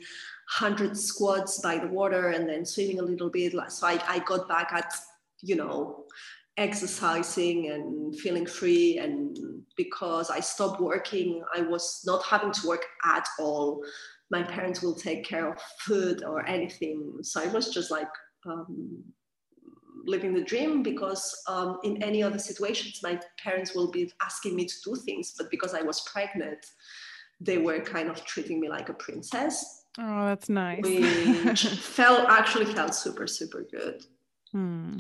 100 0.58 0.96
squats 0.96 1.58
by 1.58 1.76
the 1.76 1.88
water 1.88 2.28
and 2.28 2.48
then 2.48 2.64
swimming 2.64 3.00
a 3.00 3.02
little 3.02 3.28
bit. 3.28 3.52
So 3.68 3.86
I, 3.86 4.02
I 4.08 4.20
got 4.20 4.48
back 4.48 4.72
at, 4.72 4.90
you 5.42 5.56
know, 5.56 6.06
exercising 6.56 7.70
and 7.70 8.18
feeling 8.18 8.46
free. 8.46 8.98
And 8.98 9.36
because 9.76 10.30
I 10.30 10.40
stopped 10.40 10.80
working, 10.80 11.42
I 11.54 11.62
was 11.62 12.02
not 12.06 12.24
having 12.24 12.52
to 12.52 12.68
work 12.68 12.84
at 13.04 13.26
all. 13.38 13.82
My 14.30 14.42
parents 14.42 14.82
will 14.82 14.94
take 14.94 15.24
care 15.24 15.52
of 15.52 15.60
food 15.80 16.24
or 16.24 16.46
anything. 16.46 17.18
So 17.22 17.42
I 17.42 17.46
was 17.48 17.72
just 17.72 17.90
like, 17.90 18.08
um, 18.46 19.04
living 20.06 20.34
the 20.34 20.42
dream 20.42 20.82
because 20.82 21.42
um, 21.48 21.78
in 21.82 22.02
any 22.02 22.22
other 22.22 22.38
situations 22.38 23.00
my 23.02 23.18
parents 23.42 23.74
will 23.74 23.90
be 23.90 24.12
asking 24.22 24.54
me 24.54 24.66
to 24.66 24.74
do 24.84 24.94
things 24.94 25.34
but 25.36 25.50
because 25.50 25.74
i 25.74 25.82
was 25.82 26.00
pregnant 26.02 26.58
they 27.40 27.58
were 27.58 27.80
kind 27.80 28.08
of 28.08 28.24
treating 28.24 28.60
me 28.60 28.68
like 28.68 28.88
a 28.88 28.94
princess 28.94 29.84
oh 29.98 30.24
that's 30.26 30.48
nice 30.48 30.84
which 30.84 31.66
felt 31.78 32.28
actually 32.28 32.66
felt 32.66 32.94
super 32.94 33.26
super 33.26 33.66
good 33.70 34.04
hmm. 34.52 34.96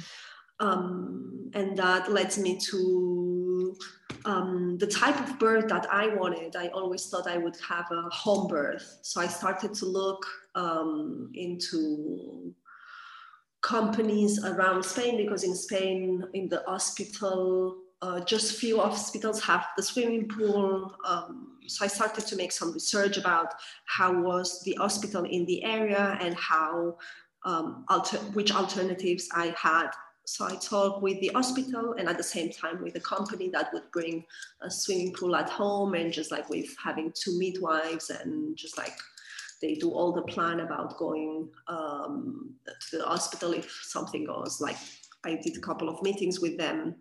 Um, 0.60 1.50
and 1.54 1.76
that 1.76 2.10
led 2.10 2.36
me 2.38 2.58
to 2.70 3.76
um, 4.24 4.78
the 4.78 4.86
type 4.86 5.20
of 5.20 5.38
birth 5.38 5.68
that 5.68 5.86
I 5.90 6.08
wanted. 6.08 6.56
I 6.56 6.68
always 6.68 7.06
thought 7.06 7.26
I 7.26 7.38
would 7.38 7.56
have 7.68 7.86
a 7.90 8.02
home 8.10 8.48
birth. 8.48 8.98
So 9.02 9.20
I 9.20 9.26
started 9.26 9.74
to 9.74 9.86
look 9.86 10.24
um, 10.54 11.30
into 11.34 12.54
companies 13.62 14.44
around 14.44 14.84
Spain 14.84 15.16
because 15.16 15.44
in 15.44 15.54
Spain, 15.54 16.24
in 16.34 16.48
the 16.48 16.62
hospital, 16.66 17.78
uh, 18.02 18.20
just 18.20 18.58
few 18.58 18.78
hospitals 18.80 19.42
have 19.42 19.66
the 19.76 19.82
swimming 19.82 20.28
pool. 20.28 20.94
Um, 21.06 21.58
so 21.66 21.84
I 21.84 21.88
started 21.88 22.26
to 22.26 22.36
make 22.36 22.52
some 22.52 22.72
research 22.72 23.16
about 23.16 23.54
how 23.86 24.20
was 24.20 24.62
the 24.64 24.74
hospital 24.74 25.24
in 25.24 25.46
the 25.46 25.64
area 25.64 26.18
and 26.20 26.34
how 26.34 26.98
um, 27.44 27.84
alter- 27.88 28.18
which 28.34 28.54
alternatives 28.54 29.28
I 29.32 29.54
had. 29.56 29.90
So 30.26 30.46
I 30.46 30.56
talked 30.56 31.02
with 31.02 31.20
the 31.20 31.28
hospital 31.28 31.94
and 31.98 32.08
at 32.08 32.16
the 32.16 32.22
same 32.22 32.50
time 32.50 32.82
with 32.82 32.94
the 32.94 33.00
company 33.00 33.50
that 33.50 33.72
would 33.72 33.90
bring 33.92 34.24
a 34.62 34.70
swimming 34.70 35.12
pool 35.12 35.36
at 35.36 35.50
home 35.50 35.94
and 35.94 36.12
just 36.12 36.30
like 36.30 36.48
with 36.48 36.74
having 36.82 37.12
two 37.14 37.38
midwives 37.38 38.10
and 38.10 38.56
just 38.56 38.78
like 38.78 38.96
they 39.60 39.74
do 39.74 39.90
all 39.90 40.12
the 40.12 40.22
plan 40.22 40.60
about 40.60 40.96
going 40.98 41.48
um, 41.68 42.54
to 42.90 42.98
the 42.98 43.04
hospital 43.04 43.52
if 43.52 43.70
something 43.84 44.24
goes. 44.24 44.60
Like 44.60 44.76
I 45.24 45.36
did 45.36 45.56
a 45.56 45.60
couple 45.60 45.88
of 45.88 46.02
meetings 46.02 46.40
with 46.40 46.58
them. 46.58 46.96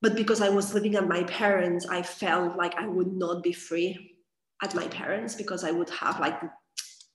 But 0.00 0.16
because 0.16 0.40
I 0.40 0.48
was 0.48 0.74
living 0.74 0.96
at 0.96 1.08
my 1.08 1.24
parents, 1.24 1.86
I 1.88 2.02
felt 2.02 2.56
like 2.56 2.74
I 2.74 2.86
would 2.86 3.12
not 3.12 3.42
be 3.42 3.52
free 3.52 4.16
at 4.62 4.74
my 4.74 4.86
parents 4.88 5.34
because 5.34 5.64
I 5.64 5.70
would 5.70 5.90
have 5.90 6.20
like 6.20 6.38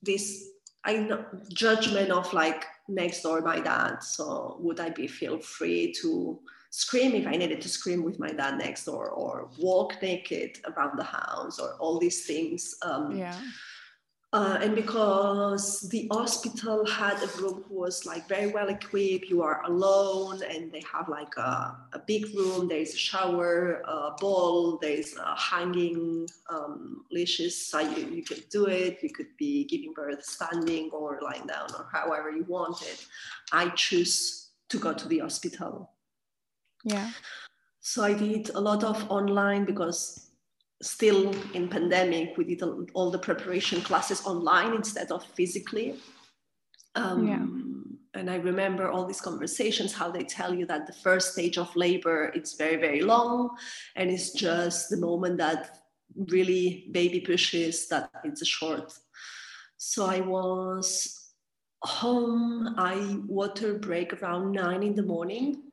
this 0.02 0.50
I 0.86 0.98
know, 0.98 1.26
judgment 1.50 2.12
of 2.12 2.32
like 2.34 2.65
next 2.88 3.22
door 3.22 3.42
my 3.42 3.60
dad. 3.60 4.00
So 4.04 4.58
would 4.60 4.80
I 4.80 4.89
be 4.89 5.08
feel 5.08 5.39
free 5.39 5.94
to 6.02 6.39
scream 6.70 7.13
if 7.15 7.28
I 7.28 7.32
needed 7.32 7.62
to 7.62 7.70
scream 7.70 8.04
with 8.04 8.20
my 8.20 8.32
dad 8.32 8.58
next 8.58 8.86
door 8.86 9.10
or 9.10 9.50
walk 9.58 10.02
naked 10.02 10.60
around 10.65 10.98
the 10.98 11.04
house 11.04 11.60
or 11.60 11.74
all 11.80 12.00
these 12.00 12.26
things. 12.26 12.76
Um, 12.82 13.18
yeah. 13.18 13.39
Uh, 14.32 14.60
and 14.62 14.76
because 14.76 15.89
the 15.89 16.08
hospital 16.12 16.86
had 16.86 17.18
a 17.24 17.42
room 17.42 17.63
who 17.68 17.80
was 17.80 18.06
like 18.06 18.30
very 18.30 18.52
well 18.52 18.70
equipped, 18.70 19.26
you 19.26 19.42
are 19.42 19.63
alone, 19.65 20.44
and 20.44 20.72
they 20.72 20.84
have 20.92 21.10
like 21.10 21.36
a, 21.38 21.76
a 21.94 22.00
big 22.06 22.28
room. 22.36 22.68
There 22.68 22.78
is 22.78 22.94
a 22.94 22.98
shower, 22.98 23.82
a 23.88 24.12
bowl, 24.20 24.78
there 24.78 24.92
is 24.92 25.18
a 25.18 25.36
hanging 25.36 26.28
um, 26.48 27.06
leashes, 27.10 27.58
so 27.58 27.80
you, 27.80 28.06
you 28.06 28.24
could 28.24 28.48
do 28.50 28.68
it. 28.68 29.00
You 29.02 29.10
could 29.10 29.36
be 29.36 29.65
giving 29.65 29.94
birth 29.94 30.24
standing 30.24 30.92
or 30.92 31.20
lying 31.24 31.48
down 31.48 31.70
or 31.74 31.88
however 31.92 32.30
you 32.30 32.44
wanted. 32.48 33.00
I 33.52 33.70
choose 33.70 34.50
to 34.70 34.78
go 34.78 34.94
to 34.94 35.08
the 35.08 35.20
hospital. 35.20 35.89
Yeah. 36.84 37.10
So 37.82 38.04
I 38.04 38.13
did 38.13 38.52
a 38.52 38.60
lot 38.60 38.84
of 38.84 39.10
online 39.10 39.65
because 39.65 40.29
still 40.82 41.36
in 41.54 41.68
pandemic 41.68 42.38
we 42.38 42.44
did 42.44 42.63
all 42.94 43.12
the 43.12 43.20
preparation 43.20 43.82
classes 43.82 44.26
online 44.26 44.74
instead 44.74 45.12
of 45.12 45.24
physically. 45.26 46.00
Um, 46.96 47.28
yeah. 47.28 48.20
and 48.20 48.30
i 48.32 48.38
remember 48.38 48.89
all 48.89 49.06
these 49.06 49.22
conversations 49.22 49.94
how 49.94 50.10
they 50.10 50.24
tell 50.24 50.54
you 50.56 50.65
that 50.65 50.88
the 50.88 50.94
first 50.94 51.34
stage 51.34 51.58
of 51.58 51.74
labor 51.76 52.32
it's 52.34 52.54
very 52.54 52.78
very 52.78 53.02
long. 53.02 53.50
And 53.96 54.10
it's 54.10 54.32
just 54.32 54.89
the 54.89 54.98
moment 54.98 55.38
that 55.38 55.80
really 56.15 56.89
baby 56.92 57.20
pushes 57.20 57.88
that 57.89 58.10
it's 58.24 58.42
a 58.42 58.46
short. 58.46 58.94
So 59.78 60.06
i 60.06 60.22
was 60.22 61.34
home 61.82 62.76
i 62.78 63.18
water 63.28 63.74
break 63.76 64.13
around 64.13 64.52
nine 64.54 64.84
in 64.84 64.96
the 64.96 65.04
morning. 65.04 65.63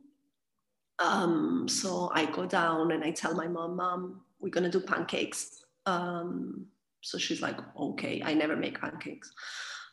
Um, 0.99 1.69
so 1.69 2.11
i 2.13 2.25
go 2.27 2.45
down 2.45 2.91
and 2.91 3.05
i 3.05 3.11
tell 3.13 3.35
my 3.35 3.47
mom 3.47 3.77
mom 3.77 4.26
we're 4.41 4.51
gonna 4.51 4.71
do 4.71 4.81
pancakes. 4.81 5.65
Um, 5.87 6.67
so 7.01 7.19
she's 7.19 7.41
like, 7.41 7.57
okay, 7.79 8.23
I 8.25 8.35
never 8.35 8.57
make 8.57 8.81
pancakes. 8.81 9.33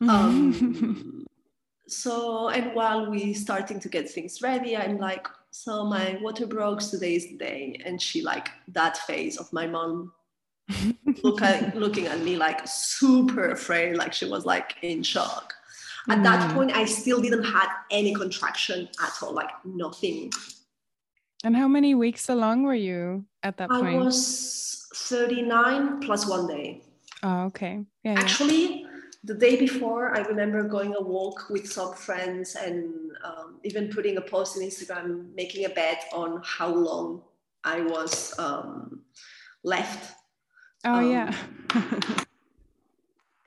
Um, 0.09 1.25
so 1.87 2.49
and 2.49 2.73
while 2.75 3.09
we 3.09 3.33
starting 3.33 3.79
to 3.79 3.87
get 3.87 4.09
things 4.09 4.41
ready, 4.41 4.75
I'm 4.75 4.97
like, 4.97 5.27
so 5.51 5.85
my 5.85 6.17
water 6.19 6.47
broke. 6.47 6.81
Today 6.81 7.15
is 7.15 7.27
the 7.27 7.37
day, 7.37 7.79
and 7.85 8.01
she 8.01 8.21
like 8.21 8.49
that 8.69 8.97
face 8.97 9.37
of 9.37 9.53
my 9.53 9.67
mom, 9.67 10.11
look 11.23 11.41
at, 11.41 11.75
looking 11.83 12.07
at 12.07 12.19
me 12.21 12.35
like 12.37 12.61
super 12.67 13.51
afraid, 13.51 13.95
like 13.95 14.13
she 14.13 14.25
was 14.25 14.45
like 14.45 14.75
in 14.81 15.03
shock. 15.03 15.53
At 16.09 16.19
mm. 16.19 16.23
that 16.23 16.53
point, 16.53 16.75
I 16.75 16.85
still 16.85 17.21
didn't 17.21 17.43
have 17.43 17.69
any 17.91 18.13
contraction 18.13 18.89
at 19.01 19.13
all, 19.21 19.33
like 19.33 19.51
nothing. 19.63 20.31
And 21.43 21.55
how 21.55 21.67
many 21.67 21.93
weeks 21.93 22.29
along 22.29 22.63
were 22.63 22.75
you 22.75 23.25
at 23.43 23.57
that 23.57 23.69
point? 23.69 23.85
I 23.85 23.97
was 23.97 24.87
39 24.95 25.99
plus 25.99 26.25
one 26.27 26.47
day. 26.47 26.81
Oh, 27.21 27.43
okay. 27.45 27.83
Yeah. 28.03 28.13
Actually, 28.13 28.81
yeah. 28.81 28.87
the 29.23 29.33
day 29.33 29.57
before, 29.57 30.15
I 30.15 30.21
remember 30.21 30.63
going 30.63 30.95
a 30.95 31.01
walk 31.01 31.49
with 31.49 31.69
some 31.71 31.93
friends 31.93 32.55
and 32.55 33.11
um, 33.23 33.59
even 33.63 33.89
putting 33.89 34.17
a 34.17 34.21
post 34.21 34.55
in 34.57 34.63
Instagram, 34.63 35.33
making 35.35 35.65
a 35.65 35.69
bet 35.69 36.05
on 36.13 36.41
how 36.45 36.69
long 36.73 37.23
I 37.63 37.81
was 37.81 38.37
um, 38.39 39.01
left. 39.63 40.15
Oh, 40.85 40.95
um, 40.95 41.11
yeah. 41.11 41.35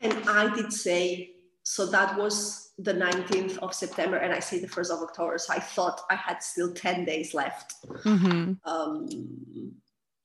and 0.03 0.29
I 0.29 0.55
did 0.55 0.73
say, 0.73 1.33
so 1.63 1.87
that 1.87 2.19
was 2.19 2.66
the 2.79 2.93
19th 2.93 3.59
of 3.59 3.75
September 3.75 4.17
and 4.17 4.33
I 4.33 4.41
say 4.41 4.59
the 4.59 4.69
1st 4.69 4.91
of 4.91 5.03
October. 5.03 5.39
So 5.39 5.55
I 5.55 5.61
thought 5.61 6.03
I 6.11 6.15
had 6.15 6.43
still 6.43 6.73
10 6.73 7.05
days 7.05 7.33
left. 7.33 7.75
Mm-hmm. 7.87 8.53
Um, 8.69 9.73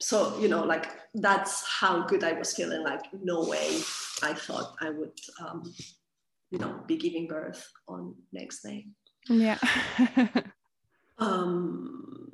so, 0.02 0.38
you 0.40 0.48
know, 0.48 0.64
like 0.64 0.90
that's 1.14 1.66
how 1.66 2.04
good 2.04 2.24
I 2.24 2.34
was 2.34 2.54
feeling. 2.54 2.84
Like, 2.84 3.06
no 3.24 3.46
way 3.46 3.80
I 4.24 4.34
thought 4.34 4.76
I 4.82 4.90
would, 4.90 5.18
um, 5.40 5.74
you 6.50 6.60
know, 6.60 6.82
be 6.88 6.98
giving 6.98 7.28
birth 7.28 7.72
on 7.88 8.16
next 8.34 8.64
day. 8.64 8.88
Yeah. 9.30 9.60
um, 11.20 12.32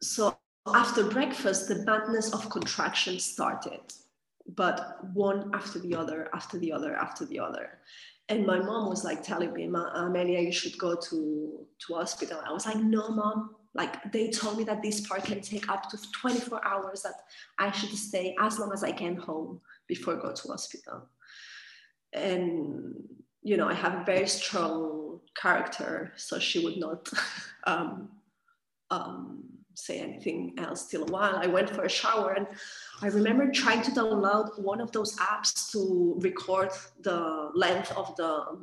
so 0.00 0.38
after 0.66 1.04
breakfast, 1.04 1.68
the 1.68 1.84
madness 1.84 2.32
of 2.32 2.48
contraction 2.48 3.18
started, 3.18 3.80
but 4.54 5.04
one 5.12 5.50
after 5.52 5.78
the 5.78 5.94
other, 5.94 6.30
after 6.32 6.58
the 6.58 6.72
other, 6.72 6.94
after 6.96 7.26
the 7.26 7.40
other 7.40 7.80
and 8.28 8.46
my 8.46 8.58
mom 8.58 8.88
was 8.88 9.04
like 9.04 9.22
telling 9.22 9.52
me, 9.52 9.64
Amelia, 9.64 10.40
you 10.40 10.52
should 10.52 10.76
go 10.78 10.94
to 10.94 11.66
to 11.86 11.94
hospital. 11.94 12.40
I 12.46 12.52
was 12.52 12.66
like, 12.66 12.76
no, 12.76 13.08
mom. 13.08 13.54
Like 13.74 14.12
they 14.12 14.30
told 14.30 14.58
me 14.58 14.64
that 14.64 14.82
this 14.82 15.06
part 15.06 15.24
can 15.24 15.40
take 15.40 15.68
up 15.68 15.88
to 15.90 15.98
24 16.20 16.66
hours. 16.66 17.02
That 17.02 17.14
I 17.58 17.70
should 17.70 17.90
stay 17.90 18.34
as 18.40 18.58
long 18.58 18.72
as 18.72 18.82
I 18.82 18.92
can 18.92 19.16
home 19.16 19.60
before 19.86 20.18
I 20.18 20.20
go 20.20 20.32
to 20.32 20.48
hospital. 20.48 21.08
And 22.12 22.94
you 23.42 23.56
know, 23.56 23.68
I 23.68 23.74
have 23.74 23.94
a 23.94 24.04
very 24.04 24.26
strong 24.26 25.20
character, 25.40 26.12
so 26.16 26.38
she 26.38 26.64
would 26.64 26.76
not 26.76 27.08
um, 27.64 28.08
um, 28.90 29.44
say 29.78 30.00
anything 30.00 30.54
else 30.58 30.86
till 30.86 31.02
a 31.04 31.12
while. 31.12 31.36
I 31.36 31.46
went 31.46 31.70
for 31.70 31.84
a 31.84 31.88
shower 31.88 32.32
and 32.32 32.46
I 33.00 33.06
remember 33.06 33.50
trying 33.50 33.82
to 33.82 33.92
download 33.92 34.60
one 34.60 34.80
of 34.80 34.90
those 34.90 35.16
apps 35.16 35.70
to 35.72 36.16
record 36.18 36.70
the 37.00 37.50
length 37.54 37.92
of 37.96 38.14
the 38.16 38.58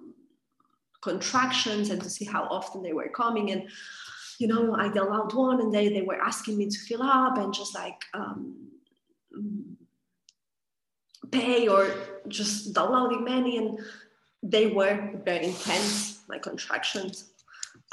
contractions 1.01 1.89
and 1.89 2.01
to 2.01 2.10
see 2.10 2.25
how 2.25 2.43
often 2.43 2.84
they 2.84 2.91
were 2.91 3.08
coming. 3.08 3.51
And, 3.51 3.69
you 4.39 4.47
know, 4.47 4.75
I 4.75 4.89
downloaded 4.89 5.34
one 5.34 5.62
and 5.62 5.73
they, 5.73 5.88
they 5.88 6.01
were 6.01 6.21
asking 6.21 6.58
me 6.58 6.69
to 6.69 6.80
fill 6.80 7.04
up 7.04 7.38
and 7.38 7.54
just 7.54 7.73
like 7.73 8.01
um, 8.13 8.67
pay 11.32 11.67
or 11.69 11.89
just 12.28 12.73
downloading 12.73 13.23
many. 13.23 13.58
And 13.58 13.80
they 14.43 14.67
were 14.67 15.21
very 15.23 15.45
intense, 15.45 16.23
my 16.28 16.39
contractions. 16.39 17.32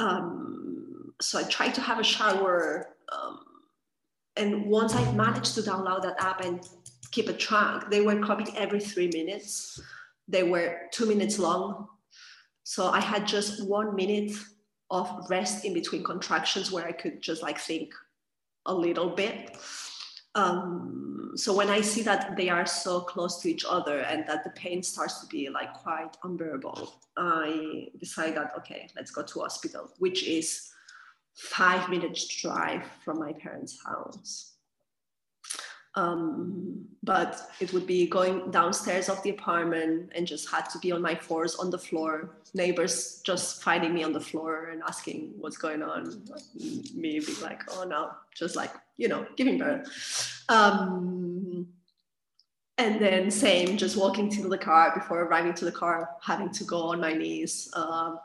Um, 0.01 1.15
so 1.21 1.39
I 1.39 1.45
tried 1.45 1.75
to 1.75 1.81
have 1.81 2.01
a 2.01 2.05
shower 2.05 2.89
um, 3.11 3.41
and 4.37 4.67
once 4.67 4.95
I 4.95 5.13
managed 5.13 5.55
to 5.57 5.63
download 5.63 6.03
that 6.03 6.23
app 6.23 6.45
and 6.45 6.67
keep 7.11 7.29
a 7.29 7.33
track, 7.33 7.91
they 7.91 8.01
were 8.01 8.19
coming 8.21 8.49
every 8.57 8.81
three 8.81 9.09
minutes. 9.09 9.81
They 10.29 10.43
were 10.43 10.83
two 10.93 11.07
minutes 11.07 11.39
long. 11.39 11.89
So 12.65 12.87
I 12.87 13.01
had 13.01 13.27
just 13.27 13.67
one 13.67 13.95
minute 13.95 14.33
of 14.91 15.27
rest 15.29 15.65
in 15.65 15.75
between 15.75 16.05
contractions 16.05 16.71
where 16.71 16.87
I 16.87 16.93
could 16.93 17.21
just 17.21 17.43
like 17.43 17.59
think 17.59 17.93
a 18.67 18.75
little 18.75 19.11
bit. 19.11 19.57
Um, 20.35 21.33
so 21.35 21.55
when 21.55 21.69
I 21.69 21.81
see 21.83 22.03
that 22.03 22.37
they 22.37 22.49
are 22.49 22.65
so 22.65 23.01
close 23.01 23.41
to 23.43 23.51
each 23.51 23.65
other 23.69 24.01
and 24.01 24.27
that 24.29 24.45
the 24.45 24.51
pain 24.51 24.83
starts 24.83 25.21
to 25.21 25.27
be 25.27 25.51
like 25.51 25.75
quite 25.75 26.17
unbearable, 26.25 26.95
I 27.17 27.89
decide 27.99 28.37
that 28.37 28.53
okay, 28.59 28.89
let's 28.97 29.11
go 29.11 29.23
to 29.23 29.41
hospital, 29.41 29.91
which 29.99 30.25
is 30.25 30.73
five 31.35 31.89
minutes 31.89 32.27
drive 32.41 32.85
from 33.05 33.19
my 33.19 33.33
parents' 33.33 33.79
house. 33.85 34.53
Um, 35.95 36.87
but 37.03 37.51
it 37.61 37.73
would 37.75 37.87
be 37.87 38.07
going 38.07 38.51
downstairs 38.51 39.11
of 39.11 39.23
the 39.23 39.31
apartment 39.31 40.11
and 40.15 40.27
just 40.27 40.51
had 40.51 40.71
to 40.71 40.79
be 40.79 40.91
on 40.91 41.03
my 41.03 41.15
fours 41.15 41.57
on 41.57 41.69
the 41.69 41.79
floor. 41.79 42.31
Neighbors 42.55 43.21
just 43.25 43.63
finding 43.63 43.93
me 43.93 44.03
on 44.03 44.13
the 44.13 44.21
floor 44.21 44.71
and 44.73 44.83
asking 44.87 45.35
what's 45.39 45.59
going 45.59 45.83
on. 45.83 46.23
Me 46.95 47.21
being 47.21 47.41
like, 47.43 47.63
oh 47.73 47.85
no, 47.85 48.11
just 48.35 48.57
like, 48.57 48.73
you 48.97 49.09
know, 49.09 49.27
giving 49.37 49.59
birth. 49.59 50.45
Um, 50.49 51.69
and 52.79 53.01
then 53.01 53.31
same 53.31 53.77
just 53.77 53.97
walking 53.97 54.31
to 54.31 54.49
the 54.49 54.57
car 54.57 54.93
before 54.95 55.23
arriving 55.23 55.53
to 55.53 55.65
the 55.65 55.73
car 55.73 56.09
having 56.23 56.51
to 56.51 56.65
go 56.65 56.81
on 56.89 57.01
my 57.01 57.13
knees 57.13 57.71
uh, 57.75 58.17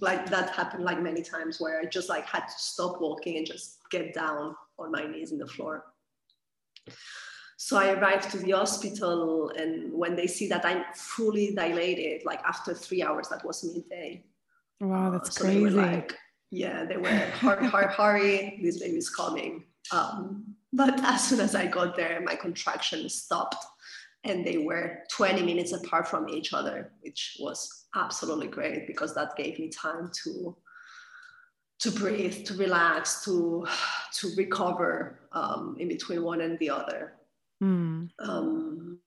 like 0.00 0.28
that 0.30 0.50
happened 0.50 0.84
like 0.84 1.00
many 1.02 1.22
times 1.22 1.60
where 1.60 1.80
i 1.80 1.84
just 1.84 2.08
like 2.08 2.24
had 2.24 2.46
to 2.46 2.54
stop 2.56 3.00
walking 3.00 3.36
and 3.36 3.46
just 3.46 3.78
get 3.90 4.14
down 4.14 4.54
on 4.78 4.90
my 4.90 5.06
knees 5.06 5.32
in 5.32 5.38
the 5.38 5.46
floor. 5.46 5.84
So 7.58 7.76
i 7.76 7.92
arrived 7.92 8.30
to 8.30 8.38
the 8.38 8.52
hospital 8.52 9.50
and 9.50 9.92
when 9.92 10.16
they 10.16 10.26
see 10.26 10.48
that 10.48 10.64
i'm 10.64 10.84
fully 10.94 11.54
dilated 11.54 12.22
like 12.24 12.42
after 12.44 12.72
three 12.72 13.02
hours 13.02 13.28
that 13.28 13.44
was 13.44 13.62
midday. 13.64 14.24
Wow 14.80 15.10
that's 15.10 15.28
uh, 15.28 15.32
so 15.32 15.44
crazy. 15.44 15.70
like 15.70 16.16
yeah 16.50 16.84
they 16.86 16.96
were 16.96 17.08
hurry 17.08 17.66
hurry 17.66 17.92
hurry 17.92 18.60
this 18.62 18.80
baby's 18.80 19.10
coming. 19.10 19.64
Um, 19.92 20.56
but 20.72 21.00
as 21.04 21.28
soon 21.28 21.40
as 21.40 21.54
i 21.54 21.66
got 21.66 21.96
there 21.96 22.22
my 22.22 22.34
contraction 22.34 23.08
stopped 23.10 23.62
and 24.24 24.46
they 24.46 24.58
were 24.58 24.98
20 25.10 25.42
minutes 25.42 25.72
apart 25.72 26.06
from 26.06 26.28
each 26.28 26.52
other, 26.52 26.92
which 27.00 27.36
was 27.40 27.86
absolutely 27.96 28.48
great 28.48 28.86
because 28.86 29.14
that 29.14 29.36
gave 29.36 29.58
me 29.58 29.68
time 29.68 30.10
to 30.24 30.56
to 31.80 31.90
breathe, 31.90 32.44
to 32.44 32.54
relax, 32.54 33.24
to 33.24 33.66
to 34.12 34.30
recover 34.36 35.20
um, 35.32 35.76
in 35.78 35.88
between 35.88 36.22
one 36.22 36.42
and 36.42 36.58
the 36.58 36.68
other. 36.68 37.14
Mm. 37.62 38.10
Um, 38.18 38.98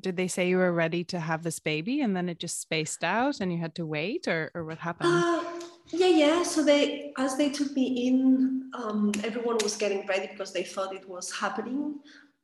Did 0.00 0.16
they 0.16 0.26
say 0.26 0.48
you 0.48 0.56
were 0.56 0.72
ready 0.72 1.04
to 1.04 1.20
have 1.20 1.44
this 1.44 1.60
baby 1.60 2.00
and 2.00 2.16
then 2.16 2.28
it 2.28 2.40
just 2.40 2.60
spaced 2.60 3.04
out 3.04 3.40
and 3.40 3.52
you 3.52 3.58
had 3.58 3.76
to 3.76 3.86
wait, 3.86 4.26
or, 4.26 4.50
or 4.54 4.64
what 4.64 4.78
happened? 4.78 5.12
Uh, 5.12 5.44
yeah, 5.92 6.08
yeah. 6.08 6.42
So 6.42 6.64
they, 6.64 7.12
as 7.16 7.36
they 7.36 7.50
took 7.50 7.72
me 7.72 8.08
in, 8.08 8.70
um, 8.74 9.12
everyone 9.22 9.58
was 9.62 9.76
getting 9.76 10.04
ready 10.06 10.26
because 10.26 10.52
they 10.52 10.64
thought 10.64 10.94
it 10.94 11.08
was 11.08 11.30
happening, 11.32 12.00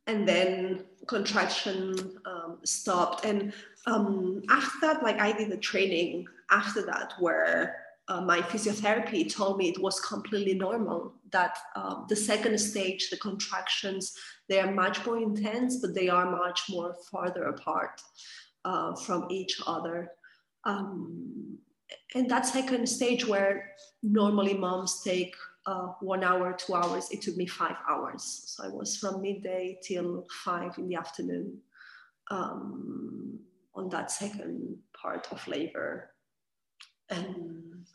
and 0.06 0.26
then 0.26 0.84
contraction 1.06 2.18
um, 2.26 2.58
stopped. 2.64 3.24
And 3.24 3.52
um, 3.86 4.42
after 4.50 4.78
that, 4.82 5.02
like 5.02 5.20
I 5.20 5.32
did 5.32 5.50
a 5.52 5.56
training 5.56 6.26
after 6.50 6.82
that 6.86 7.14
where 7.18 7.76
uh, 8.08 8.20
my 8.20 8.40
physiotherapy 8.40 9.32
told 9.32 9.58
me 9.58 9.68
it 9.68 9.80
was 9.80 10.00
completely 10.00 10.54
normal. 10.54 11.14
That 11.30 11.56
uh, 11.76 12.04
the 12.08 12.16
second 12.16 12.58
stage, 12.58 13.10
the 13.10 13.16
contractions, 13.16 14.16
they 14.48 14.60
are 14.60 14.70
much 14.70 15.04
more 15.06 15.18
intense, 15.18 15.76
but 15.76 15.94
they 15.94 16.08
are 16.08 16.30
much 16.30 16.62
more 16.68 16.94
farther 17.10 17.44
apart 17.44 18.00
uh, 18.64 18.94
from 18.96 19.26
each 19.30 19.60
other. 19.66 20.10
Um, 20.64 21.58
and 22.14 22.28
that 22.30 22.46
second 22.46 22.88
stage 22.88 23.26
where 23.26 23.70
normally 24.02 24.54
moms 24.54 25.02
take 25.02 25.34
uh, 25.66 25.88
one 26.00 26.24
hour, 26.24 26.52
two 26.52 26.74
hours, 26.74 27.10
it 27.10 27.22
took 27.22 27.36
me 27.36 27.46
five 27.46 27.76
hours. 27.88 28.42
So 28.46 28.64
I 28.64 28.68
was 28.68 28.96
from 28.96 29.22
midday 29.22 29.78
till 29.82 30.26
five 30.44 30.76
in 30.78 30.88
the 30.88 30.96
afternoon 30.96 31.58
um, 32.30 33.38
on 33.74 33.88
that 33.90 34.10
second 34.10 34.78
part 35.00 35.28
of 35.30 35.46
labor. 35.46 36.10
And 37.10 37.86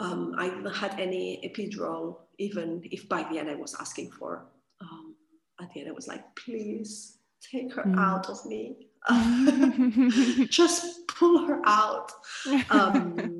um, 0.00 0.34
I 0.38 0.48
didn't 0.48 0.74
had 0.74 0.98
any 0.98 1.40
epidural, 1.44 2.18
even 2.38 2.82
if 2.84 3.08
by 3.08 3.22
the 3.24 3.38
end 3.38 3.50
I 3.50 3.54
was 3.54 3.76
asking 3.78 4.10
for. 4.10 4.46
Um, 4.80 5.14
at 5.60 5.72
the 5.72 5.80
end, 5.80 5.88
I 5.88 5.92
was 5.92 6.08
like, 6.08 6.24
please 6.36 7.18
take 7.40 7.72
her 7.74 7.82
mm. 7.84 7.98
out 7.98 8.28
of 8.28 8.44
me. 8.44 8.88
just 10.50 11.06
pull 11.06 11.46
her 11.46 11.60
out. 11.64 12.10
Um, 12.70 13.35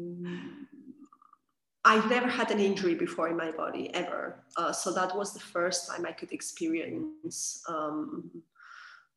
I've 1.86 2.10
never 2.10 2.26
had 2.26 2.50
an 2.50 2.58
injury 2.58 2.96
before 2.96 3.28
in 3.28 3.36
my 3.36 3.52
body 3.52 3.94
ever. 3.94 4.42
Uh, 4.56 4.72
so 4.72 4.92
that 4.92 5.16
was 5.16 5.32
the 5.32 5.40
first 5.40 5.88
time 5.88 6.04
I 6.04 6.10
could 6.10 6.32
experience 6.32 7.62
um, 7.68 8.28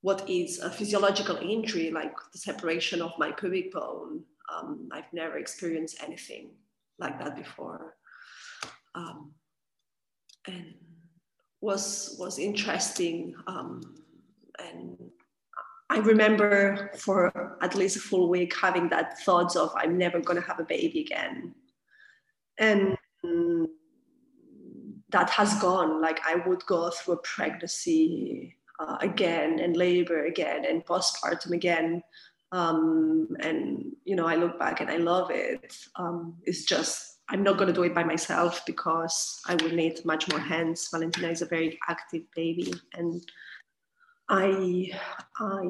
what 0.01 0.29
is 0.29 0.59
a 0.59 0.69
physiological 0.69 1.37
injury, 1.37 1.89
like 1.89 2.13
the 2.31 2.37
separation 2.37 3.01
of 3.01 3.11
my 3.17 3.31
pubic 3.31 3.73
bone. 3.73 4.21
Um, 4.53 4.87
I've 4.91 5.11
never 5.13 5.39
experienced 5.39 5.97
anything 6.03 6.51
like 6.99 7.17
that 7.17 7.35
before. 7.35 7.95
Um, 8.93 9.31
and 10.47 10.75
was 11.61 12.15
was 12.19 12.37
interesting 12.37 13.35
um, 13.47 13.81
and 14.59 14.97
I 15.89 15.97
remember 15.97 16.91
for 16.97 17.57
at 17.61 17.75
least 17.75 17.97
a 17.97 17.99
full 17.99 18.29
week 18.29 18.55
having 18.55 18.89
that 18.89 19.19
thoughts 19.23 19.55
of 19.55 19.73
I'm 19.75 19.97
never 19.97 20.19
going 20.19 20.39
to 20.39 20.47
have 20.47 20.59
a 20.59 20.63
baby 20.63 21.01
again. 21.01 21.55
And 22.59 22.97
that 25.11 25.29
has 25.31 25.55
gone. 25.55 26.01
Like 26.01 26.19
I 26.25 26.35
would 26.47 26.65
go 26.65 26.89
through 26.89 27.15
a 27.15 27.17
pregnancy 27.17 28.55
uh, 28.79 28.97
again 29.01 29.59
and 29.59 29.75
labor 29.75 30.25
again 30.25 30.65
and 30.65 30.85
postpartum 30.85 31.51
again. 31.51 32.01
Um, 32.51 33.27
and, 33.41 33.91
you 34.05 34.15
know, 34.15 34.27
I 34.27 34.35
look 34.35 34.57
back 34.57 34.81
and 34.81 34.89
I 34.89 34.97
love 34.97 35.29
it. 35.31 35.75
Um, 35.95 36.35
it's 36.43 36.63
just, 36.63 37.19
I'm 37.29 37.43
not 37.43 37.57
going 37.57 37.67
to 37.67 37.73
do 37.73 37.83
it 37.83 37.93
by 37.93 38.03
myself 38.03 38.65
because 38.65 39.39
I 39.47 39.55
will 39.55 39.71
need 39.71 40.03
much 40.03 40.27
more 40.29 40.39
hands. 40.39 40.89
Valentina 40.91 41.29
is 41.29 41.41
a 41.41 41.45
very 41.45 41.77
active 41.87 42.23
baby 42.35 42.73
and 42.95 43.21
I, 44.29 44.91
I, 45.39 45.67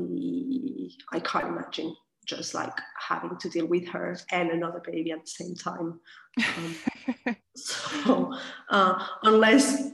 I 1.12 1.20
can't 1.20 1.48
imagine 1.48 1.96
just 2.30 2.54
like 2.54 2.74
having 2.96 3.36
to 3.38 3.50
deal 3.50 3.66
with 3.66 3.88
her 3.88 4.16
and 4.32 4.52
another 4.52 4.82
baby 4.86 5.12
at 5.12 5.22
the 5.22 5.28
same 5.28 5.56
time. 5.56 6.00
Um, 6.38 7.36
so 7.56 8.34
uh, 8.70 9.04
unless 9.24 9.90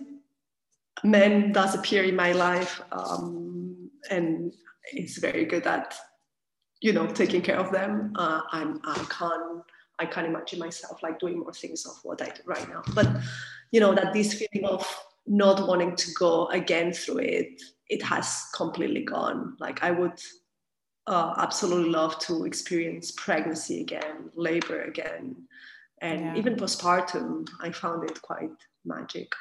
men 1.04 1.52
does 1.54 1.76
appear 1.76 2.04
in 2.04 2.16
my 2.16 2.34
life 2.34 2.82
um, 2.92 3.90
and 4.10 4.52
is 4.94 5.18
very 5.18 5.46
good 5.46 5.66
at, 5.66 5.96
you 6.82 6.92
know, 6.92 7.08
taking 7.08 7.42
care 7.42 7.58
of 7.58 7.72
them, 7.72 8.14
uh, 8.16 8.42
I'm, 8.52 8.82
I 8.84 9.06
can't, 9.10 9.64
I 10.00 10.06
can't 10.06 10.28
imagine 10.28 10.60
myself 10.60 11.02
like 11.02 11.20
doing 11.20 11.40
more 11.40 11.54
things 11.54 11.86
of 11.86 11.96
what 12.04 12.22
I 12.22 12.26
do 12.26 12.42
right 12.46 12.68
now. 12.68 12.84
But, 12.94 13.08
you 13.72 13.80
know, 13.80 13.96
that 13.96 14.14
this 14.14 14.34
feeling 14.34 14.68
of 14.68 14.86
not 15.26 15.68
wanting 15.68 15.96
to 15.96 16.12
go 16.20 16.48
again 16.50 16.92
through 16.92 17.20
it 17.20 17.62
it 17.90 18.02
has 18.02 18.46
completely 18.56 19.04
gone. 19.04 19.56
Like 19.60 19.84
I 19.84 19.92
would 19.92 20.20
uh, 21.08 21.36
absolutely 21.38 21.90
love 21.90 22.20
to 22.20 22.46
experience 22.46 23.12
pregnancy 23.12 23.82
again, 23.82 24.30
labor 24.36 24.84
again, 24.84 25.36
and 26.02 26.22
yeah. 26.22 26.36
even 26.36 26.56
postpartum. 26.56 27.48
I 27.62 27.72
found 27.72 28.10
it 28.10 28.22
quite 28.22 28.52
magic. 28.84 29.32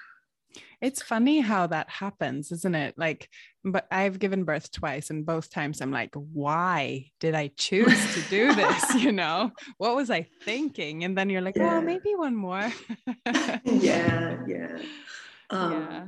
It's 0.80 1.02
funny 1.02 1.40
how 1.40 1.66
that 1.68 1.88
happens, 1.88 2.52
isn't 2.52 2.74
it? 2.74 2.94
Like, 2.96 3.28
but 3.64 3.86
I've 3.90 4.18
given 4.18 4.44
birth 4.44 4.70
twice, 4.70 5.10
and 5.10 5.24
both 5.24 5.50
times 5.50 5.80
I'm 5.80 5.90
like, 5.90 6.14
why 6.14 7.10
did 7.18 7.34
I 7.34 7.50
choose 7.56 8.14
to 8.14 8.20
do 8.28 8.54
this? 8.54 8.94
you 9.02 9.12
know, 9.12 9.50
what 9.78 9.96
was 9.96 10.10
I 10.10 10.28
thinking? 10.42 11.04
And 11.04 11.16
then 11.16 11.30
you're 11.30 11.40
like, 11.40 11.56
yeah. 11.56 11.78
oh, 11.78 11.80
maybe 11.80 12.14
one 12.14 12.36
more. 12.36 12.70
yeah, 13.64 14.38
yeah. 14.46 14.78
Um, 15.50 15.72
yeah 15.72 16.04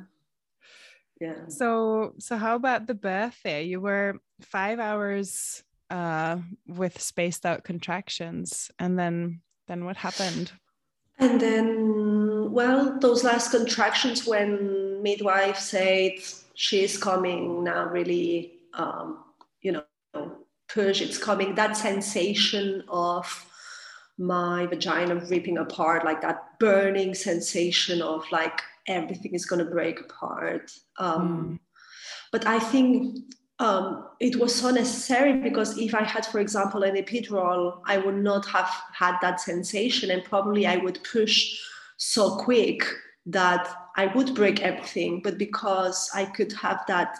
yeah. 1.20 1.48
So 1.48 2.14
so 2.18 2.36
how 2.36 2.56
about 2.56 2.86
the 2.86 2.94
birth 2.94 3.38
there 3.42 3.62
you 3.62 3.80
were 3.80 4.20
five 4.40 4.78
hours 4.78 5.62
uh 5.90 6.38
with 6.66 7.00
spaced 7.00 7.46
out 7.46 7.64
contractions 7.64 8.70
and 8.78 8.98
then 8.98 9.40
then 9.68 9.84
what 9.84 9.96
happened? 9.96 10.52
And 11.18 11.40
then 11.40 12.52
well 12.52 12.98
those 13.00 13.24
last 13.24 13.50
contractions 13.50 14.26
when 14.26 15.02
midwife 15.02 15.58
said 15.58 16.12
she's 16.54 16.98
coming 16.98 17.64
now 17.64 17.86
really 17.86 18.52
um 18.74 19.24
you 19.62 19.72
know 19.72 19.84
push 20.68 21.00
it's 21.00 21.18
coming 21.18 21.54
that 21.54 21.76
sensation 21.76 22.82
of 22.88 23.46
my 24.18 24.66
vagina 24.66 25.14
ripping 25.14 25.58
apart 25.58 26.04
like 26.04 26.20
that 26.22 26.58
burning 26.58 27.14
sensation 27.14 28.02
of 28.02 28.24
like 28.32 28.62
everything 28.88 29.34
is 29.34 29.46
going 29.46 29.64
to 29.64 29.70
break 29.70 30.00
apart. 30.00 30.70
Um, 30.98 31.28
mm. 31.28 31.58
But 32.32 32.46
I 32.46 32.58
think 32.58 33.18
um, 33.58 34.08
it 34.20 34.36
was 34.36 34.54
so 34.54 34.70
necessary 34.70 35.34
because 35.34 35.78
if 35.78 35.94
I 35.94 36.02
had, 36.02 36.26
for 36.26 36.40
example, 36.40 36.82
an 36.82 36.96
epidural, 36.96 37.80
I 37.86 37.98
would 37.98 38.16
not 38.16 38.46
have 38.46 38.70
had 38.92 39.16
that 39.22 39.40
sensation, 39.40 40.10
and 40.10 40.24
probably 40.24 40.66
I 40.66 40.76
would 40.76 41.02
push 41.04 41.58
so 41.96 42.36
quick 42.36 42.84
that 43.26 43.68
I 43.96 44.06
would 44.06 44.34
break 44.34 44.60
everything. 44.60 45.20
But 45.22 45.38
because 45.38 46.10
I 46.14 46.26
could 46.26 46.52
have 46.52 46.80
that 46.88 47.16